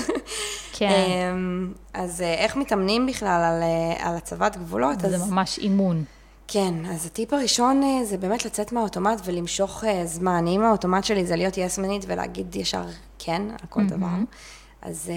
כן. 0.78 1.36
אז 1.94 2.20
אה, 2.20 2.34
איך 2.34 2.56
מתאמנים 2.56 3.06
בכלל 3.06 3.42
על, 3.44 3.62
אה, 3.62 4.08
על 4.08 4.16
הצבת 4.16 4.56
גבולות? 4.56 5.00
זה 5.00 5.06
אז, 5.06 5.30
ממש 5.30 5.58
אימון. 5.58 6.04
כן, 6.48 6.74
אז 6.86 7.06
הטיפ 7.06 7.32
הראשון 7.32 7.82
אה, 7.82 8.04
זה 8.04 8.16
באמת 8.16 8.44
לצאת 8.44 8.72
מהאוטומט 8.72 9.20
ולמשוך 9.24 9.84
זמן. 10.04 10.46
אם 10.46 10.62
האוטומט 10.62 11.04
שלי 11.04 11.26
זה 11.26 11.36
להיות 11.36 11.58
יסמנית 11.58 12.04
ולהגיד 12.08 12.56
ישר 12.56 12.84
כן 13.18 13.42
על 13.50 13.66
כל 13.68 13.86
דבר. 13.86 14.06
אז 14.82 15.10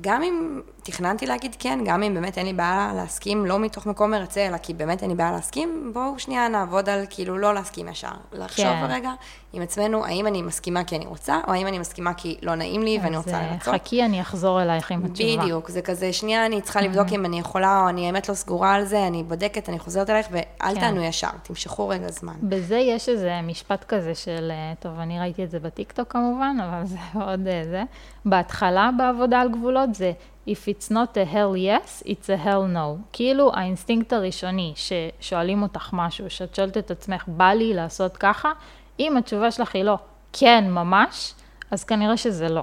גם 0.00 0.22
אם 0.22 0.60
תכננתי 0.82 1.26
להגיד 1.26 1.56
כן, 1.58 1.78
גם 1.84 2.02
אם 2.02 2.14
באמת 2.14 2.38
אין 2.38 2.46
לי 2.46 2.52
בעיה 2.52 2.92
להסכים, 2.96 3.46
לא 3.46 3.58
מתוך 3.58 3.86
מקום 3.86 4.10
מרצה, 4.10 4.46
אלא 4.46 4.56
כי 4.56 4.74
באמת 4.74 5.02
אין 5.02 5.10
לי 5.10 5.16
בעיה 5.16 5.32
להסכים, 5.32 5.90
בואו 5.94 6.18
שנייה 6.18 6.48
נעבוד 6.48 6.88
על 6.88 7.04
כאילו 7.10 7.38
לא 7.38 7.54
להסכים 7.54 7.88
ישר. 7.88 8.08
לחשוב 8.32 8.64
כן. 8.64 8.86
רגע 8.88 9.12
עם 9.52 9.62
עצמנו, 9.62 10.04
האם 10.04 10.26
אני 10.26 10.42
מסכימה 10.42 10.84
כי 10.84 10.96
אני 10.96 11.06
רוצה, 11.06 11.40
או 11.46 11.52
האם 11.52 11.66
אני 11.66 11.78
מסכימה 11.78 12.14
כי 12.14 12.36
לא 12.42 12.54
נעים 12.54 12.82
לי 12.82 12.98
ואני 13.02 13.16
רוצה 13.16 13.30
אז 13.30 13.34
אה, 13.36 13.50
לרצות. 13.52 13.74
חכי, 13.74 14.04
אני 14.04 14.20
אחזור 14.20 14.62
אלייך 14.62 14.90
עם 14.90 15.04
התשובה. 15.04 15.42
בדיוק, 15.42 15.68
זה 15.68 15.82
כזה, 15.82 16.12
שנייה, 16.12 16.46
אני 16.46 16.60
צריכה 16.60 16.80
לבדוק 16.80 17.08
אם 17.12 17.24
אני 17.24 17.38
יכולה, 17.38 17.80
או 17.80 17.88
אני 17.88 18.06
האמת 18.06 18.28
לא 18.28 18.34
סגורה 18.34 18.74
על 18.74 18.84
זה, 18.84 19.06
אני 19.06 19.22
בודקת, 19.22 19.68
אני 19.68 19.78
חוזרת 19.78 20.10
אלייך, 20.10 20.26
ואל 20.30 20.74
כן. 20.74 20.80
תענו 20.80 21.02
ישר, 21.02 21.28
תמשכו 21.42 21.88
רגע 21.88 22.10
זמן. 22.10 22.34
בזה 22.42 22.76
יש 22.76 23.08
איזה 23.08 23.40
משפט 23.42 23.84
כזה 23.84 24.14
של, 24.14 24.50
אה, 24.50 24.72
טוב, 24.80 24.98
אני 24.98 25.20
ראיתי 25.20 25.44
את 25.44 25.50
זה 25.50 25.60
בטיקטוק 25.60 26.12
כמובן, 26.12 26.56
אבל 26.68 26.86
זה 26.86 26.98
עוד 27.26 27.46
אה, 27.46 27.62
זה. 27.64 27.82
בהתחלה 28.24 28.90
בעבודה 28.96 29.40
על 29.40 29.48
גבולות 29.48 29.94
זה, 29.94 30.12
If 30.46 30.68
it's 30.68 30.90
not 30.90 31.16
a 31.16 31.34
hell 31.34 31.54
yes, 31.56 32.02
it's 32.06 32.28
a 32.28 32.46
hell 32.46 32.66
no. 32.74 33.02
כאילו 33.12 33.54
האינסטינקט 33.54 34.12
הראשוני 34.12 34.72
ששואלים 34.76 35.62
אותך 35.62 35.90
משהו, 35.92 36.30
שאת 36.30 36.54
שואלת 36.54 36.78
את 36.78 36.90
עצמך, 36.90 37.24
בא 37.26 37.52
לי 37.52 37.74
לעשות 37.74 38.16
ככה, 38.16 38.52
אם 39.00 39.16
התשובה 39.16 39.50
שלך 39.50 39.74
היא 39.74 39.84
לא, 39.84 39.98
כן, 40.32 40.64
ממש, 40.70 41.34
אז 41.70 41.84
כנראה 41.84 42.16
שזה 42.16 42.48
לא. 42.48 42.62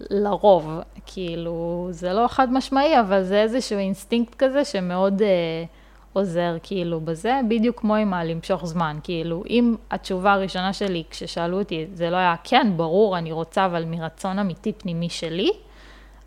לרוב, 0.00 0.80
כאילו, 1.06 1.88
זה 1.90 2.12
לא 2.12 2.28
חד 2.28 2.52
משמעי, 2.52 3.00
אבל 3.00 3.22
זה 3.22 3.42
איזשהו 3.42 3.78
אינסטינקט 3.78 4.34
כזה 4.34 4.64
שמאוד... 4.64 5.22
אה, 5.22 5.64
עוזר 6.12 6.56
כאילו 6.62 7.00
בזה, 7.00 7.40
בדיוק 7.48 7.80
כמו 7.80 7.94
עם 7.94 8.14
הלמשוך 8.14 8.66
זמן, 8.66 8.98
כאילו 9.02 9.42
אם 9.50 9.74
התשובה 9.90 10.32
הראשונה 10.32 10.72
שלי 10.72 11.04
כששאלו 11.10 11.58
אותי, 11.58 11.86
זה 11.92 12.10
לא 12.10 12.16
היה 12.16 12.34
כן, 12.44 12.72
ברור, 12.76 13.18
אני 13.18 13.32
רוצה, 13.32 13.66
אבל 13.66 13.84
מרצון 13.84 14.38
אמיתי 14.38 14.72
פנימי 14.72 15.08
שלי, 15.08 15.50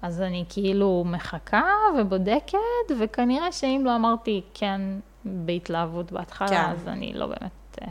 אז 0.01 0.21
אני 0.21 0.45
כאילו 0.49 1.03
מחכה 1.07 1.71
ובודקת, 1.99 2.57
וכנראה 2.99 3.51
שאם 3.51 3.81
לא 3.86 3.95
אמרתי 3.95 4.41
כן 4.53 4.81
בהתלהבות 5.25 6.11
בהתחלה, 6.11 6.47
כן. 6.47 6.69
אז 6.69 6.88
אני 6.88 7.13
לא 7.13 7.25
באמת 7.25 7.79
אה, 7.81 7.88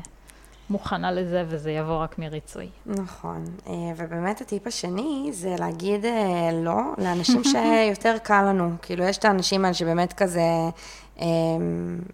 מוכנה 0.72 1.12
לזה, 1.12 1.44
וזה 1.48 1.70
יבוא 1.70 2.02
רק 2.02 2.18
מריצוי. 2.18 2.68
נכון, 2.86 3.44
אה, 3.66 3.72
ובאמת 3.96 4.40
הטיפ 4.40 4.66
השני 4.66 5.30
זה 5.32 5.54
להגיד 5.58 6.04
אה, 6.04 6.50
לא 6.52 6.80
לאנשים 6.98 7.44
שיותר 7.44 8.16
קל 8.22 8.42
לנו. 8.42 8.70
כאילו, 8.82 9.04
יש 9.04 9.18
את 9.18 9.24
האנשים 9.24 9.64
האלה 9.64 9.74
שבאמת 9.74 10.12
כזה, 10.12 10.40
אה, 11.20 11.26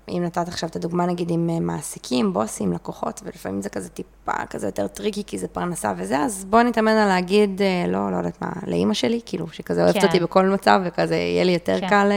אם 0.09 0.22
נתת 0.24 0.48
עכשיו 0.48 0.68
את 0.68 0.76
הדוגמה 0.76 1.06
נגיד 1.06 1.30
עם 1.30 1.66
מעסיקים, 1.66 2.32
בוסים, 2.32 2.72
לקוחות, 2.72 3.20
ולפעמים 3.24 3.62
זה 3.62 3.68
כזה 3.68 3.88
טיפה 3.88 4.46
כזה 4.50 4.66
יותר 4.66 4.86
tricky, 4.86 5.22
כי 5.26 5.38
זה 5.38 5.48
פרנסה 5.48 5.92
וזה, 5.96 6.18
אז 6.18 6.44
בוא 6.44 6.62
נתאמן 6.62 6.92
על 6.92 7.09
להגיד 7.09 7.61
לא, 7.88 8.12
לא 8.12 8.16
יודעת 8.16 8.42
מה, 8.42 8.52
לאימא 8.66 8.94
שלי, 8.94 9.20
כאילו, 9.26 9.48
שכזה 9.48 9.84
אוהבת 9.84 10.00
כן. 10.00 10.06
אותי 10.06 10.20
בכל 10.20 10.46
מצב, 10.46 10.80
וכזה 10.84 11.16
יהיה 11.16 11.44
לי 11.44 11.52
יותר 11.52 11.80
כן. 11.80 11.88
קל 11.88 12.11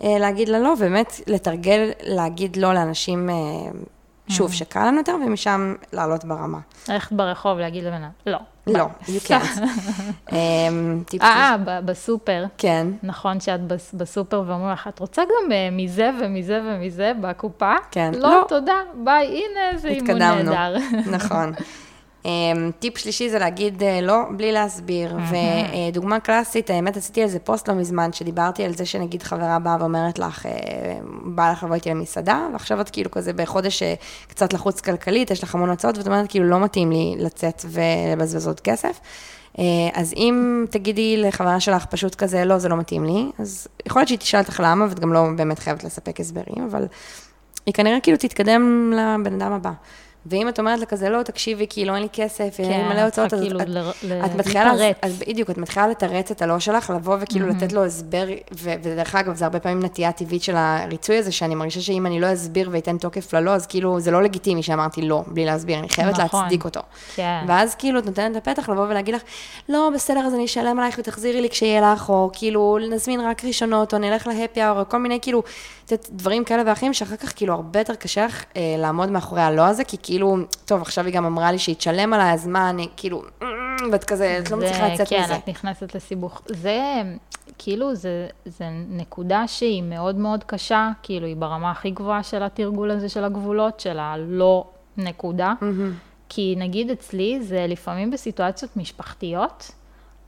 להגיד 0.00 0.48
לה 0.48 0.58
לא, 0.58 0.72
ובאמת 0.78 1.20
לתרגל 1.26 1.90
להגיד 2.02 2.56
לא 2.56 2.74
לאנשים, 2.74 3.30
שוב, 4.28 4.52
שקל 4.52 4.86
לנו 4.86 4.98
יותר, 4.98 5.14
ומשם 5.26 5.74
לעלות 5.92 6.24
ברמה. 6.24 6.58
ללכת 6.88 7.12
ברחוב, 7.12 7.58
להגיד 7.58 7.84
לבן 7.84 7.94
אדם, 8.02 8.08
לא. 8.26 8.38
לא, 8.66 8.84
ביי." 9.06 9.16
you 9.16 9.28
can't. 9.28 9.60
אמ, 10.32 11.02
אה, 11.22 11.56
אה, 11.68 11.80
בסופר. 11.84 12.44
כן, 12.58 12.86
נכון 13.02 13.40
שאת 13.40 13.66
בס- 13.66 13.94
בסופר 13.94 14.42
ואומרים 14.46 14.72
לך, 14.72 14.88
את 14.88 14.98
רוצה 14.98 15.22
גם 15.22 15.52
אה, 15.52 15.68
מזה 15.72 16.10
ומזה 16.20 16.60
ומזה 16.64 17.12
בקופה? 17.20 17.72
כן. 17.90 18.10
לא, 18.14 18.28
לא. 18.28 18.44
תודה, 18.48 18.74
ביי, 19.04 19.26
הנה 19.26 19.70
איזה 19.72 19.88
אימון 19.88 20.10
התקדמנו. 20.10 20.50
נהדר. 20.52 20.76
נכון. 21.10 21.52
אמ, 22.26 22.70
טיפ 22.78 22.98
שלישי 22.98 23.30
זה 23.30 23.38
להגיד 23.38 23.82
אה, 23.82 24.00
לא 24.00 24.22
בלי 24.36 24.52
להסביר, 24.52 25.16
ודוגמה 25.30 26.20
קלאסית, 26.20 26.70
האמת 26.70 26.96
עשיתי 26.96 27.22
על 27.22 27.28
זה 27.28 27.38
פוסט 27.38 27.68
לא 27.68 27.74
מזמן, 27.74 28.12
שדיברתי 28.12 28.64
על 28.64 28.74
זה 28.74 28.86
שנגיד 28.86 29.22
חברה 29.22 29.58
באה 29.58 29.76
ואומרת 29.80 30.18
לך, 30.18 30.46
אה, 30.46 30.52
בא 31.24 31.52
לך 31.52 31.62
לבוא 31.62 31.74
איתי 31.74 31.90
למסעדה, 31.90 32.46
ועכשיו 32.52 32.80
את 32.80 32.90
כאילו 32.90 33.10
כזה 33.10 33.32
בחודש 33.32 33.82
אה, 33.82 33.94
קצת 34.28 34.52
לחוץ 34.52 34.80
כלכלית, 34.80 35.30
יש 35.30 35.42
לך 35.42 35.54
המון 35.54 35.70
הוצאות, 35.70 35.98
ואת 35.98 36.06
אומרת 36.06 36.30
כאילו 36.30 36.44
לא 36.44 36.60
מתאים 36.60 36.92
לי 36.92 37.14
לצאת 37.18 37.64
ולבזבז 37.68 38.46
עוד 38.46 38.60
כסף. 38.60 39.00
אז 39.94 40.14
אם 40.16 40.64
תגידי 40.70 41.16
לחברה 41.16 41.60
שלך 41.60 41.86
פשוט 41.86 42.14
כזה, 42.14 42.44
לא, 42.44 42.58
זה 42.58 42.68
לא 42.68 42.76
מתאים 42.76 43.04
לי, 43.04 43.30
אז 43.38 43.68
יכול 43.86 44.00
להיות 44.00 44.08
שהיא 44.08 44.18
תשאל 44.18 44.40
אותך 44.40 44.60
למה, 44.64 44.86
ואת 44.88 45.00
גם 45.00 45.12
לא 45.12 45.24
באמת 45.36 45.58
חייבת 45.58 45.84
לספק 45.84 46.20
הסברים, 46.20 46.64
אבל 46.70 46.86
היא 47.66 47.74
כנראה 47.74 48.00
כאילו 48.00 48.18
תתקדם 48.18 48.92
לבן 48.92 49.42
אדם 49.42 49.52
הבא. 49.52 49.70
ואם 50.30 50.48
את 50.48 50.58
אומרת 50.58 50.80
לה 50.80 50.86
כזה, 50.86 51.08
לא, 51.10 51.22
תקשיבי, 51.22 51.66
כאילו 51.70 51.94
אין 51.94 52.02
לי 52.02 52.08
כסף, 52.12 52.56
אין 52.58 52.70
לי 52.70 52.94
מלא 52.94 53.00
הוצאות, 53.04 53.34
אז 53.34 53.40
כאילו 53.40 53.60
את, 53.60 53.68
ל- 53.68 53.90
את 54.24 54.34
מתחילה. 54.34 54.72
אז 55.02 55.18
בדיוק, 55.18 55.50
את 55.50 55.58
מתחילה 55.58 55.88
לתרץ 55.88 56.30
את 56.30 56.42
הלא 56.42 56.58
שלך, 56.58 56.90
לבוא 56.90 57.16
וכאילו 57.20 57.46
לתת 57.48 57.72
לו 57.72 57.84
הסבר, 57.84 58.26
ו- 58.54 58.72
ודרך 58.82 59.14
אגב, 59.14 59.34
זה 59.34 59.44
הרבה 59.44 59.60
פעמים 59.60 59.80
נטייה 59.82 60.12
טבעית 60.12 60.42
של 60.42 60.56
הריצוי 60.56 61.16
הזה, 61.18 61.32
שאני 61.32 61.54
מרגישה 61.54 61.80
שאם 61.80 62.06
אני 62.06 62.20
לא 62.20 62.32
אסביר 62.32 62.68
ואתן 62.72 62.98
תוקף 62.98 63.34
ללא, 63.34 63.50
אז 63.50 63.66
כאילו 63.66 64.00
זה 64.00 64.10
לא 64.10 64.22
לגיטימי 64.22 64.62
שאמרתי 64.62 65.02
לא, 65.02 65.22
בלי 65.26 65.44
להסביר, 65.44 65.78
אני 65.78 65.88
חייבת 65.88 66.18
נכון. 66.20 66.40
להצדיק 66.42 66.64
אותו. 66.64 66.80
כן. 67.14 67.44
ואז 67.48 67.74
כאילו 67.74 67.98
את 67.98 68.06
נותנת 68.06 68.36
את 68.36 68.48
הפתח 68.48 68.68
לבוא 68.68 68.86
ולהגיד 68.88 69.14
לך, 69.14 69.22
לא, 69.68 69.90
בסדר, 69.94 70.20
אז 70.20 70.34
אני 70.34 70.44
אשלם 70.44 70.78
עלייך 70.78 70.96
ותחזירי 70.98 71.40
לי 71.40 71.48
כשיהיה 71.50 71.92
לך, 71.92 72.08
או 72.08 72.30
כאילו 72.32 72.78
נזמין 72.90 73.20
רק 73.20 73.44
ראשונות, 73.44 73.94
או 73.94 73.98
נלך 73.98 74.26
להפי 74.26 74.60
האור, 74.62 74.80
או 74.80 74.88
כל 74.88 74.98
מיני 74.98 75.18
כאילו, 75.22 75.42
דברים 76.10 76.44
כאלה 76.44 76.62
ואחרים, 76.66 76.94
שאחר 76.94 77.16
כך 77.16 77.32
כאילו 77.36 77.54
הרבה 77.54 77.80
יותר 77.80 77.94
קשה 77.94 78.26
לך 78.26 78.44
אה, 78.56 78.74
לעמוד 78.78 79.10
מאחורי 79.10 79.42
הלא 79.42 79.62
הזה, 79.62 79.84
כי 79.84 79.96
כאילו, 80.02 80.15
טוב, 80.64 80.82
עכשיו 80.82 81.06
היא 81.06 81.14
גם 81.14 81.24
אמרה 81.24 81.52
לי 81.52 81.58
שהיא 81.58 81.76
תשלם 81.76 82.12
עליי, 82.12 82.32
אז 82.32 82.46
מה, 82.46 82.70
אני 82.70 82.88
כאילו, 82.96 83.22
ואת 83.92 84.04
כזה, 84.04 84.38
את 84.38 84.50
לא 84.50 84.56
מצליחה 84.56 84.88
לצאת 84.88 85.08
כן, 85.08 85.22
מזה. 85.22 85.36
את 85.36 85.48
נכנסת 85.48 85.94
לסיבוך. 85.94 86.42
זה, 86.46 87.02
כאילו, 87.58 87.94
זה, 87.94 88.28
זה 88.44 88.64
נקודה 88.88 89.48
שהיא 89.48 89.82
מאוד 89.82 90.16
מאוד 90.16 90.44
קשה, 90.44 90.90
כאילו, 91.02 91.26
היא 91.26 91.36
ברמה 91.36 91.70
הכי 91.70 91.90
גבוהה 91.90 92.22
של 92.22 92.42
התרגול 92.42 92.90
הזה 92.90 93.08
של 93.08 93.24
הגבולות, 93.24 93.80
של 93.80 93.98
הלא 93.98 94.64
נקודה. 94.96 95.52
כי 96.28 96.54
נגיד 96.58 96.90
אצלי, 96.90 97.38
זה 97.42 97.66
לפעמים 97.68 98.10
בסיטואציות 98.10 98.76
משפחתיות, 98.76 99.70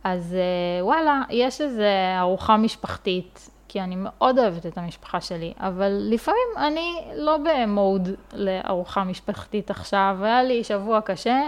אז 0.05 0.35
אה, 0.35 0.85
וואלה, 0.85 1.23
יש 1.31 1.61
איזו 1.61 1.83
ארוחה 2.19 2.57
משפחתית, 2.57 3.51
כי 3.69 3.81
אני 3.81 3.97
מאוד 3.99 4.39
אוהבת 4.39 4.67
את 4.67 4.79
המשפחה 4.79 5.21
שלי, 5.21 5.53
אבל 5.61 5.99
לפעמים 6.01 6.49
אני 6.57 7.01
לא 7.17 7.37
במוד 7.37 8.09
לארוחה 8.33 9.05
משפחתית 9.05 9.71
עכשיו, 9.71 10.17
היה 10.23 10.43
לי 10.43 10.65
שבוע 10.65 11.01
קשה, 11.01 11.41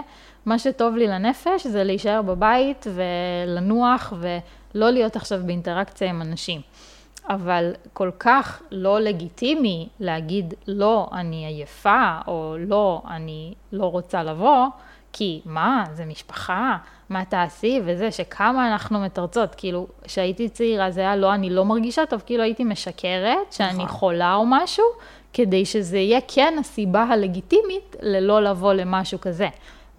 מה 0.45 0.59
שטוב 0.59 0.95
לי 0.95 1.07
לנפש 1.07 1.67
זה 1.67 1.83
להישאר 1.83 2.21
בבית 2.21 2.87
ולנוח 2.93 4.13
ולא 4.19 4.89
להיות 4.89 5.15
עכשיו 5.15 5.39
באינטראקציה 5.45 6.09
עם 6.09 6.21
אנשים. 6.21 6.61
אבל 7.29 7.73
כל 7.93 8.11
כך 8.19 8.61
לא 8.71 8.99
לגיטימי 8.99 9.89
להגיד, 9.99 10.53
לא, 10.67 11.09
אני 11.13 11.45
עייפה, 11.45 12.17
או 12.27 12.55
לא, 12.59 13.01
אני 13.07 13.53
לא 13.71 13.85
רוצה 13.85 14.23
לבוא, 14.23 14.67
כי 15.13 15.41
מה, 15.45 15.85
זה 15.93 16.05
משפחה, 16.05 16.77
מה 17.11 17.25
תעשי 17.25 17.81
וזה, 17.85 18.11
שכמה 18.11 18.71
אנחנו 18.71 18.99
מתרצות, 18.99 19.55
כאילו, 19.55 19.87
כשהייתי 20.03 20.49
צעירה 20.49 20.91
זה 20.91 21.01
היה 21.01 21.15
לא, 21.15 21.33
אני 21.33 21.49
לא 21.49 21.65
מרגישה 21.65 22.05
טוב, 22.05 22.23
כאילו 22.25 22.43
הייתי 22.43 22.63
משקרת, 22.63 23.51
שאני 23.51 23.73
נכון. 23.73 23.87
חולה 23.87 24.35
או 24.35 24.43
משהו, 24.47 24.85
כדי 25.33 25.65
שזה 25.65 25.97
יהיה 25.97 26.19
כן 26.27 26.53
הסיבה 26.59 27.03
הלגיטימית 27.03 27.95
ללא 28.01 28.43
לבוא 28.43 28.73
למשהו 28.73 29.21
כזה. 29.21 29.47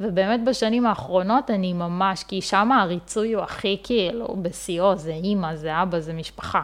ובאמת 0.00 0.44
בשנים 0.44 0.86
האחרונות 0.86 1.50
אני 1.50 1.72
ממש, 1.72 2.24
כי 2.24 2.40
שם 2.40 2.72
הריצוי 2.72 3.32
הוא 3.32 3.42
הכי 3.42 3.78
כאילו 3.82 4.36
בשיאו, 4.42 4.96
זה 4.96 5.12
אימא, 5.12 5.56
זה 5.56 5.82
אבא, 5.82 6.00
זה 6.00 6.12
משפחה. 6.12 6.62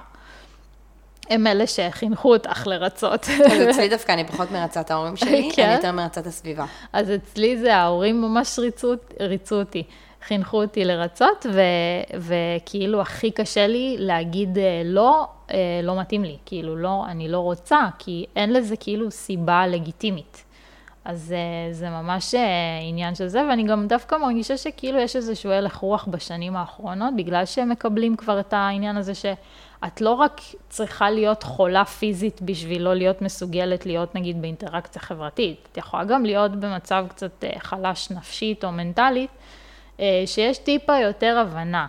הם 1.31 1.47
אלה 1.47 1.67
שחינכו 1.67 2.33
אותך 2.33 2.67
לרצות. 2.67 3.29
אז 3.29 3.71
אצלי 3.71 3.89
דווקא 3.89 4.13
אני 4.13 4.25
פחות 4.25 4.51
מרצה 4.51 4.81
את 4.81 4.91
ההורים 4.91 5.17
שלי, 5.17 5.51
כן? 5.57 5.65
אני 5.65 5.75
יותר 5.75 5.93
מרצה 5.93 6.21
את 6.21 6.27
הסביבה. 6.27 6.65
אז 6.93 7.11
אצלי 7.11 7.59
זה 7.59 7.77
ההורים 7.77 8.23
ממש 8.23 8.59
ריצו, 8.59 8.93
ריצו 9.21 9.59
אותי. 9.59 9.83
חינכו 10.23 10.63
אותי 10.63 10.85
לרצות, 10.85 11.47
ו, 11.53 11.61
וכאילו 12.19 13.01
הכי 13.01 13.31
קשה 13.31 13.67
לי 13.67 13.97
להגיד 13.99 14.59
אה, 14.59 14.83
לא, 14.85 15.29
אה, 15.51 15.81
לא 15.83 16.01
מתאים 16.01 16.25
לי, 16.25 16.37
כאילו 16.47 16.77
לא, 16.77 17.05
אני 17.09 17.29
לא 17.29 17.39
רוצה, 17.39 17.81
כי 17.99 18.27
אין 18.37 18.53
לזה 18.53 18.77
כאילו 18.77 19.11
סיבה 19.11 19.67
לגיטימית. 19.67 20.45
אז 21.05 21.35
אה, 21.37 21.73
זה 21.73 21.91
ממש 21.91 22.35
עניין 22.89 23.15
של 23.15 23.29
זה, 23.29 23.47
ואני 23.51 23.63
גם 23.63 23.87
דווקא 23.87 24.17
מרגישה 24.17 24.57
שכאילו 24.57 24.99
יש 24.99 25.17
איזשהו 25.17 25.51
הלך 25.51 25.77
רוח 25.77 26.09
בשנים 26.11 26.57
האחרונות, 26.57 27.15
בגלל 27.17 27.45
שהם 27.45 27.69
מקבלים 27.69 28.17
כבר 28.17 28.41
את 28.41 28.53
העניין 28.53 28.97
הזה 28.97 29.15
שאת 29.15 30.01
לא 30.01 30.11
רק 30.11 30.41
צריכה 30.69 31.11
להיות 31.11 31.43
חולה 31.43 31.85
פיזית 31.85 32.43
בשביל 32.43 32.83
לא 32.83 32.95
להיות 32.95 33.23
מסוגלת 33.23 33.87
להיות 33.87 34.15
נגיד 34.15 34.43
באינטראקציה 34.43 35.03
חברתית, 35.03 35.69
את 35.73 35.77
יכולה 35.77 36.05
גם 36.05 36.25
להיות 36.25 36.53
במצב 36.53 37.07
קצת 37.09 37.45
חלש 37.59 38.11
נפשית 38.11 38.65
או 38.65 38.73
מנטלית, 38.73 39.31
שיש 40.27 40.59
טיפה 40.59 40.99
יותר 40.99 41.39
הבנה. 41.39 41.87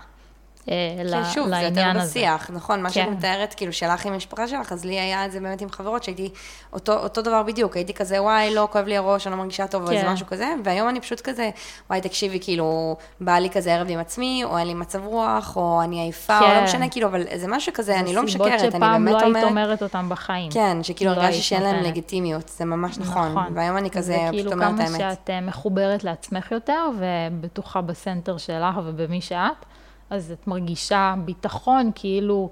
אה, 0.69 1.25
שוב, 1.33 1.47
זה 1.47 1.61
יותר 1.61 1.91
בשיח, 1.95 2.49
נכון, 2.53 2.81
מה 2.81 2.89
כן. 2.89 2.93
שאת 2.93 3.17
מתארת, 3.17 3.53
כאילו, 3.53 3.73
שלך 3.73 4.05
עם 4.05 4.13
המשפחה 4.13 4.47
שלך, 4.47 4.71
אז 4.71 4.85
לי 4.85 4.99
היה 4.99 5.25
את 5.25 5.31
זה 5.31 5.39
באמת 5.39 5.61
עם 5.61 5.69
חברות, 5.69 6.03
שהייתי 6.03 6.29
אותו, 6.73 6.93
אותו 6.93 7.21
דבר 7.21 7.43
בדיוק, 7.43 7.75
הייתי 7.75 7.93
כזה, 7.93 8.21
וואי, 8.21 8.55
לא 8.55 8.67
כואב 8.71 8.85
לי 8.85 8.97
הראש, 8.97 9.27
אני 9.27 9.35
לא 9.35 9.37
מרגישה 9.41 9.67
טוב, 9.67 9.81
כן. 9.81 9.87
או 9.87 9.91
איזה 9.91 10.05
כן. 10.05 10.13
משהו 10.13 10.27
כזה, 10.27 10.53
והיום 10.63 10.89
אני 10.89 11.01
פשוט 11.01 11.21
כזה, 11.21 11.49
וואי, 11.89 12.01
תקשיבי, 12.01 12.39
כאילו, 12.39 12.97
בא 13.21 13.33
לי 13.33 13.49
כזה 13.49 13.73
ערב 13.73 13.87
עם 13.89 13.99
עצמי, 13.99 14.43
או 14.43 14.57
אין 14.57 14.67
לי 14.67 14.73
מצב 14.73 15.05
רוח, 15.05 15.57
או 15.57 15.81
אני 15.83 16.01
עייפה, 16.01 16.39
כן. 16.39 16.45
או 16.45 16.49
לא 16.49 16.59
כן. 16.59 16.63
משנה, 16.63 16.89
כאילו, 16.89 17.07
אבל 17.07 17.23
זה 17.35 17.47
משהו 17.47 17.73
כזה, 17.73 17.99
אני 17.99 18.15
לא 18.15 18.23
משקרת, 18.23 18.47
אני 18.47 18.51
באמת 18.51 18.63
אומרת... 18.63 18.73
סיבות 18.73 18.81
שפעם 18.81 19.07
לא 19.07 19.37
היית 19.37 19.49
אומרת 19.49 19.83
אותם 19.83 20.09
בחיים. 20.09 20.51
כן, 20.51 20.83
שכאילו 20.83 21.11
לא 21.11 21.21
הרגשתי 21.21 21.41
שאין 21.41 21.63
להם 21.63 21.83
לגיטימיות, 21.83 22.49
זה 22.49 22.65
ממש 22.65 22.97
נכון, 22.97 23.31
נכון. 23.31 23.53
והיום 23.55 23.77
אני 23.77 23.89
כזה 23.89 24.17
פשוט 24.31 24.51
אומרת 24.51 24.67
האמת. 24.67 24.77
זה 24.77 24.83
כאילו 24.83 24.99
כמה 24.99 25.11
שאת 25.15 25.29
אה, 25.29 25.41
מחוברת 25.41 26.03
לעצמך 26.03 26.51
יותר, 26.51 26.89
ובטוחה 26.97 27.81
בסנטר 27.81 28.37
שלך 28.37 28.79
ובמי 28.85 29.21
שאת. 29.21 29.65
אז 30.09 30.31
את 30.31 30.47
מרגישה 30.47 31.15
ביטחון 31.25 31.91
כאילו 31.95 32.49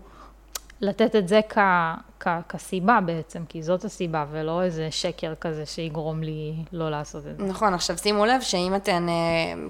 לתת 0.81 1.15
את 1.15 1.27
זה 1.27 1.39
כ, 1.49 1.57
כ, 2.19 2.27
כסיבה 2.49 2.99
בעצם, 3.05 3.43
כי 3.49 3.63
זאת 3.63 3.85
הסיבה, 3.85 4.25
ולא 4.31 4.63
איזה 4.63 4.87
שקר 4.91 5.33
כזה 5.35 5.65
שיגרום 5.65 6.23
לי 6.23 6.53
לא 6.71 6.89
לעשות 6.89 7.23
את 7.27 7.37
זה. 7.37 7.43
נכון, 7.43 7.73
עכשיו 7.73 7.97
שימו 7.97 8.25
לב 8.25 8.41
שאם 8.41 8.75
אתן, 8.75 9.09
אה, 9.09 9.13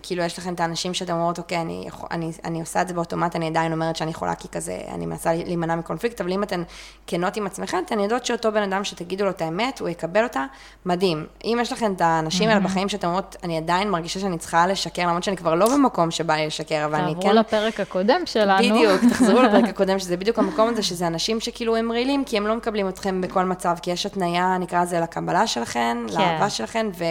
כאילו 0.03 0.23
יש 0.23 0.39
לכם 0.39 0.53
את 0.53 0.59
האנשים 0.59 0.93
שאתם 0.93 1.13
אומרות, 1.13 1.37
אוקיי, 1.37 1.61
אני, 1.61 1.87
אני, 2.11 2.31
אני 2.45 2.59
עושה 2.59 2.81
את 2.81 2.87
זה 2.87 2.93
באוטומט, 2.93 3.35
אני 3.35 3.47
עדיין 3.47 3.71
אומרת 3.71 3.95
שאני 3.95 4.13
חולה 4.13 4.35
כי 4.35 4.47
כזה, 4.47 4.81
אני 4.93 5.05
מנסה 5.05 5.33
להימנע 5.33 5.75
מקונפליקט, 5.75 6.21
אבל 6.21 6.31
אם 6.31 6.43
אתן 6.43 6.63
כנות 7.07 7.37
עם 7.37 7.45
עצמכם, 7.45 7.77
אתן 7.85 7.99
יודעות 7.99 8.25
שאותו 8.25 8.51
בן 8.51 8.63
אדם 8.63 8.83
שתגידו 8.83 9.25
לו 9.25 9.29
את 9.29 9.41
האמת, 9.41 9.79
הוא 9.79 9.89
יקבל 9.89 10.23
אותה, 10.23 10.45
מדהים. 10.85 11.25
אם 11.45 11.57
יש 11.61 11.71
לכם 11.71 11.93
את 11.93 12.01
האנשים 12.01 12.49
האלה 12.49 12.59
בחיים 12.59 12.89
שאתם 12.89 13.07
אומרות, 13.07 13.35
אני 13.43 13.57
עדיין 13.57 13.91
מרגישה 13.91 14.19
שאני 14.19 14.37
צריכה 14.37 14.67
לשקר, 14.67 15.07
למרות 15.07 15.23
שאני 15.23 15.37
כבר 15.37 15.55
לא 15.55 15.73
במקום 15.73 16.11
שבא 16.11 16.33
לי 16.33 16.47
לשקר, 16.47 16.85
אבל 16.85 16.95
אני 16.95 17.13
כן... 17.13 17.21
תעברו 17.21 17.33
לפרק 17.33 17.79
הקודם 17.79 18.21
שלנו. 18.25 18.75
בדיוק, 18.75 19.01
תחזרו 19.09 19.41
לפרק 19.41 19.69
הקודם, 19.73 19.99
שזה 19.99 20.17
בדיוק 20.17 20.39
המקום 20.39 20.69
הזה, 20.69 20.83
שזה 20.97 21.07
אנשים 21.07 21.39
שכאילו 21.39 21.75
הם 21.75 21.91
רעילים, 21.91 22.25
כי 22.25 22.37
הם 22.37 22.47
לא 22.47 22.55
מקבלים 22.55 22.89
אתכם 22.89 23.21
בכל 23.21 23.45
מצב, 23.45 23.75
כי 23.81 23.91
יש 23.91 24.05
התניה, 24.05 24.57
נקרא 24.57 24.81
לזה, 24.81 24.99
לקבלה 24.99 25.47
שלכן, 25.47 25.97
כן. 26.07 26.13
לאהבה 26.13 26.49
שלכן, 26.49 26.87
ו- 26.97 27.03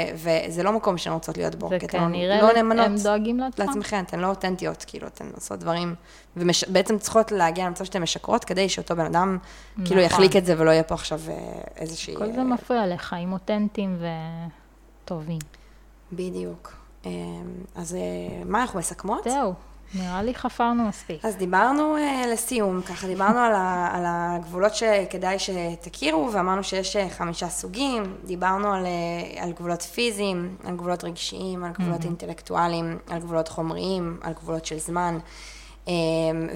וזה 0.47 0.62
לא 0.62 0.72
מקום 0.72 0.99
שהן 0.99 1.12
רוצות 1.12 1.37
להיות 1.37 1.55
בו. 1.55 1.68
כי 1.80 1.87
אתן 1.87 2.12
לא 2.41 2.53
נאמנות 2.53 2.87
הם 2.87 2.97
דואגים. 3.03 3.41
לעצמכם, 3.59 4.03
אתן 4.07 4.20
לא 4.20 4.26
אותנטיות, 4.26 4.84
כאילו, 4.87 5.07
אתן 5.07 5.24
עושות 5.34 5.59
דברים, 5.59 5.95
ובעצם 6.37 6.95
ומש... 6.95 7.03
צריכות 7.03 7.32
להגיע 7.32 7.66
למצב 7.66 7.84
שאתן 7.84 8.03
משקרות, 8.03 8.45
כדי 8.45 8.68
שאותו 8.68 8.97
בן 8.97 9.05
אדם, 9.05 9.39
כאילו, 9.39 9.84
נכון. 9.84 9.87
כאילו, 9.87 10.01
יחליק 10.01 10.37
את 10.37 10.47
זה 10.47 10.55
ולא 10.59 10.70
יהיה 10.70 10.82
פה 10.82 10.95
עכשיו 10.95 11.20
אה, 11.28 11.34
איזושהי... 11.76 12.16
כל 12.16 12.32
זה 12.32 12.43
מפריע 12.43 12.87
לך, 12.87 13.16
עם 13.20 13.32
אותנטיים 13.32 13.99
וטובים. 15.05 15.39
בדיוק. 16.12 16.72
אה, 17.07 17.11
אז 17.74 17.95
אה, 17.95 18.01
מה 18.45 18.61
אנחנו 18.61 18.78
מסכמות? 18.78 19.24
זהו. 19.24 19.55
נראה 19.95 20.22
לי 20.22 20.34
חפרנו 20.34 20.89
מספיק. 20.89 21.24
אז 21.24 21.37
דיברנו 21.37 21.97
uh, 21.97 22.26
לסיום, 22.26 22.82
ככה 22.82 23.07
דיברנו 23.07 23.39
על, 23.39 23.53
ה, 23.55 23.89
על 23.93 24.03
הגבולות 24.07 24.74
שכדאי 24.74 25.37
שתכירו, 25.39 26.30
ואמרנו 26.32 26.64
שיש 26.64 26.97
uh, 26.97 27.11
חמישה 27.11 27.49
סוגים, 27.49 28.16
דיברנו 28.24 28.72
על, 28.72 28.84
uh, 28.84 29.43
על 29.43 29.53
גבולות 29.53 29.82
פיזיים, 29.82 30.57
על 30.64 30.76
גבולות 30.76 31.05
רגשיים, 31.05 31.64
על 31.64 31.72
גבולות 31.72 32.01
mm-hmm. 32.01 32.05
אינטלקטואליים, 32.05 32.99
על 33.11 33.18
גבולות 33.18 33.49
חומריים, 33.49 34.18
על 34.22 34.32
גבולות 34.32 34.66
של 34.66 34.78
זמן. 34.78 35.18
Um, 35.87 35.89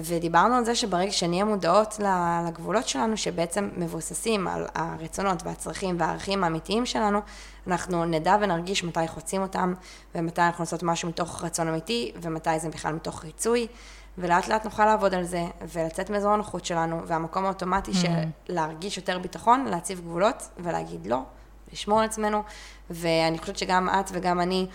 ודיברנו 0.03 0.55
על 0.55 0.65
זה 0.65 0.75
שברגע 0.75 1.11
שנהיה 1.11 1.45
מודעות 1.45 1.99
לגבולות 2.47 2.87
שלנו, 2.87 3.17
שבעצם 3.17 3.69
מבוססים 3.77 4.47
על 4.47 4.65
הרצונות 4.75 5.43
והצרכים 5.45 5.95
והערכים 5.99 6.43
האמיתיים 6.43 6.85
שלנו, 6.85 7.19
אנחנו 7.67 8.05
נדע 8.05 8.35
ונרגיש 8.41 8.83
מתי 8.83 9.07
חוצים 9.07 9.41
אותם, 9.41 9.73
ומתי 10.15 10.41
אנחנו 10.41 10.63
עושות 10.63 10.83
משהו 10.83 11.09
מתוך 11.09 11.43
רצון 11.43 11.67
אמיתי, 11.67 12.11
ומתי 12.21 12.59
זה 12.59 12.69
בכלל 12.69 12.93
מתוך 12.93 13.23
ריצוי, 13.23 13.67
ולאט 14.17 14.47
לאט 14.47 14.65
נוכל 14.65 14.85
לעבוד 14.85 15.13
על 15.13 15.23
זה, 15.23 15.45
ולצאת 15.73 16.09
מאזור 16.09 16.31
הנוחות 16.31 16.65
שלנו, 16.65 17.07
והמקום 17.07 17.45
האוטומטי 17.45 17.93
של 17.93 18.07
mm-hmm. 18.07 18.49
להרגיש 18.49 18.97
יותר 18.97 19.19
ביטחון, 19.19 19.65
להציב 19.65 19.99
גבולות, 19.99 20.49
ולהגיד 20.59 21.07
לא, 21.07 21.19
לשמור 21.73 21.99
על 21.99 22.05
עצמנו, 22.05 22.43
ואני 22.89 23.37
חושבת 23.37 23.57
שגם 23.57 23.89
את 23.89 24.09
וגם 24.13 24.41
אני, 24.41 24.67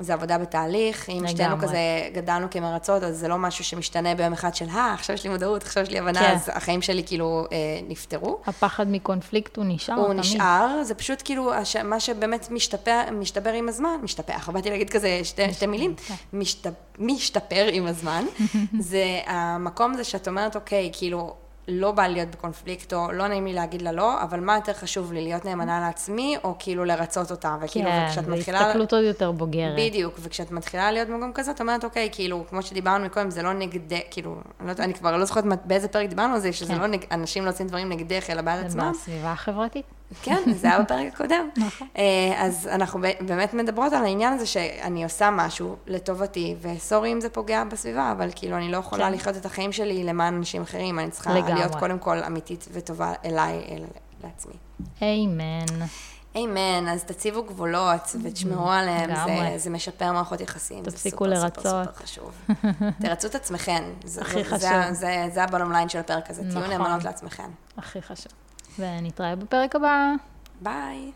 זה 0.00 0.14
עבודה 0.14 0.38
בתהליך, 0.38 1.10
אם 1.10 1.28
שתינו 1.28 1.58
כזה 1.58 1.78
גדלנו 2.12 2.50
כמרצות, 2.50 3.02
אז 3.02 3.18
זה 3.18 3.28
לא 3.28 3.38
משהו 3.38 3.64
שמשתנה 3.64 4.14
ביום 4.14 4.32
אחד 4.32 4.54
של, 4.54 4.68
אה, 4.68 4.94
עכשיו 4.94 5.14
יש 5.14 5.24
לי 5.24 5.30
מודעות, 5.30 5.62
עכשיו 5.62 5.82
יש 5.82 5.90
לי 5.90 5.98
הבנה, 5.98 6.20
כן. 6.20 6.32
אז 6.34 6.50
החיים 6.52 6.82
שלי 6.82 7.02
כאילו 7.06 7.46
אה, 7.52 7.56
נפתרו. 7.88 8.40
הפחד 8.46 8.88
מקונפליקט 8.88 9.56
הוא 9.56 9.64
נשאר 9.68 9.94
הוא 9.94 10.06
תמיד. 10.06 10.18
נשאר, 10.18 10.82
זה 10.82 10.94
פשוט 10.94 11.22
כאילו, 11.24 11.54
הש, 11.54 11.76
מה 11.76 12.00
שבאמת 12.00 12.50
משתפר, 12.50 13.00
משתפר 13.12 13.52
עם 13.52 13.68
הזמן, 13.68 13.96
משתפח, 14.02 14.48
באתי 14.52 14.70
להגיד 14.70 14.90
כזה 14.90 15.20
שתי, 15.24 15.52
שתי 15.52 15.66
מילים, 15.66 15.94
כן. 15.96 16.14
משת, 16.32 16.66
משתפר 16.98 17.68
עם 17.72 17.86
הזמן, 17.86 18.24
זה 18.78 19.04
המקום 19.26 19.92
הזה 19.92 20.04
שאת 20.04 20.28
אומרת, 20.28 20.56
אוקיי, 20.56 20.90
כאילו, 20.92 21.34
לא 21.68 21.92
בא 21.92 22.06
להיות 22.06 22.28
בקונפליקט, 22.28 22.92
או 22.92 23.12
לא 23.12 23.28
נעים 23.28 23.46
לי 23.46 23.52
להגיד 23.52 23.82
לה 23.82 23.92
לא, 23.92 24.22
אבל 24.22 24.40
מה 24.40 24.54
יותר 24.54 24.72
חשוב 24.72 25.12
לי, 25.12 25.22
להיות 25.22 25.44
נאמנה 25.44 25.80
לעצמי, 25.80 26.36
או 26.44 26.54
כאילו 26.58 26.84
לרצות 26.84 27.30
אותה, 27.30 27.56
וכאילו, 27.60 27.90
כן, 27.90 28.04
וכשאת 28.08 28.28
מתחילה... 28.28 28.58
כן, 28.58 28.64
והסתכלות 28.64 28.92
עוד 28.92 29.04
יותר 29.04 29.32
בוגרת. 29.32 29.74
בדיוק, 29.76 30.14
וכשאת 30.18 30.50
מתחילה 30.50 30.92
להיות 30.92 31.08
במקום 31.08 31.32
כזה, 31.34 31.50
את 31.50 31.60
אומרת, 31.60 31.84
אוקיי, 31.84 32.08
כאילו, 32.12 32.44
כמו 32.50 32.62
שדיברנו 32.62 33.04
מקודם, 33.04 33.30
זה 33.30 33.42
לא 33.42 33.52
נגד, 33.52 33.80
כאילו, 34.10 34.36
אני, 34.60 34.68
לא, 34.68 34.72
אני 34.78 34.94
כבר 34.94 35.16
לא 35.16 35.24
זוכרת 35.24 35.44
באיזה 35.64 35.88
פרק 35.88 36.08
דיברנו 36.08 36.34
על 36.34 36.40
זה, 36.40 36.52
שזה 36.52 36.72
כן. 36.72 36.80
לא, 36.80 36.86
נג, 36.86 37.04
אנשים 37.10 37.44
לא 37.44 37.50
עושים 37.50 37.66
דברים 37.66 37.88
נגדך, 37.88 38.30
אלא 38.30 38.42
בעד 38.42 38.66
עצמם. 38.66 38.92
זה 38.92 38.98
בסביבה 38.98 39.32
החברתית. 39.32 39.86
כן, 40.22 40.52
זה 40.54 40.66
היה 40.66 40.80
בפרק 40.82 41.14
הקודם. 41.14 41.48
נכון. 41.56 41.88
אה, 41.96 42.02
אז 42.36 42.68
אנחנו 42.72 43.00
באמת 43.20 43.54
מדברות 43.54 43.92
על 43.92 44.04
העניין 44.04 44.32
הזה 44.32 44.46
שאני 44.46 45.04
עושה 45.04 45.30
משהו 45.30 45.76
לטובתי, 45.86 46.56
וסורי 46.60 47.12
אם 47.12 47.20
זה 47.20 47.28
פוגע 47.28 47.64
בסביבה, 47.64 48.12
אבל 48.12 48.30
כאילו 48.34 48.56
אני 48.56 48.72
לא 48.72 48.76
יכולה 48.76 49.06
כן. 49.06 49.12
לחיות 49.12 49.36
את 49.36 49.46
החיים 49.46 49.72
שלי 49.72 50.04
למען 50.04 50.34
אנשים 50.34 50.62
אחרים, 50.62 50.98
אני 50.98 51.10
צריכה 51.10 51.34
לגמרי. 51.34 51.54
להיות 51.54 51.74
קודם 51.74 51.98
כל 51.98 52.22
אמיתית 52.22 52.68
וטובה 52.72 53.12
אליי, 53.24 53.64
אל, 53.70 53.84
לעצמי. 54.24 54.54
איימן. 55.02 55.86
איימן, 56.34 56.88
אז 56.88 57.04
תציבו 57.04 57.42
גבולות 57.42 58.16
ותשמרו 58.22 58.70
עליהם, 58.70 59.10
זה, 59.26 59.52
זה 59.56 59.70
משפר 59.70 60.12
מערכות 60.12 60.40
יחסים. 60.40 60.84
תפסיקו 60.84 61.26
לרצות. 61.26 61.64
זה 61.64 61.70
סופר 61.70 61.84
סופר 61.84 62.04
חשוב. 62.04 62.32
תרצו 63.02 63.28
את 63.28 63.34
עצמכם. 63.34 63.84
הכי 64.20 64.44
חשוב. 64.44 64.58
זה, 64.58 64.92
זה, 64.92 65.26
זה 65.34 65.44
הבונום 65.44 65.72
ליין 65.72 65.88
של 65.88 65.98
הפרק 65.98 66.30
הזה, 66.30 66.42
נכון. 66.42 66.62
תהיו 66.62 66.78
נאמנות 66.78 67.04
לעצמכם. 67.04 67.50
הכי 67.78 68.02
חשוב. 68.02 68.32
ונתראה 68.78 69.36
בפרק 69.36 69.76
הבא. 69.76 70.12
ביי. 70.60 71.12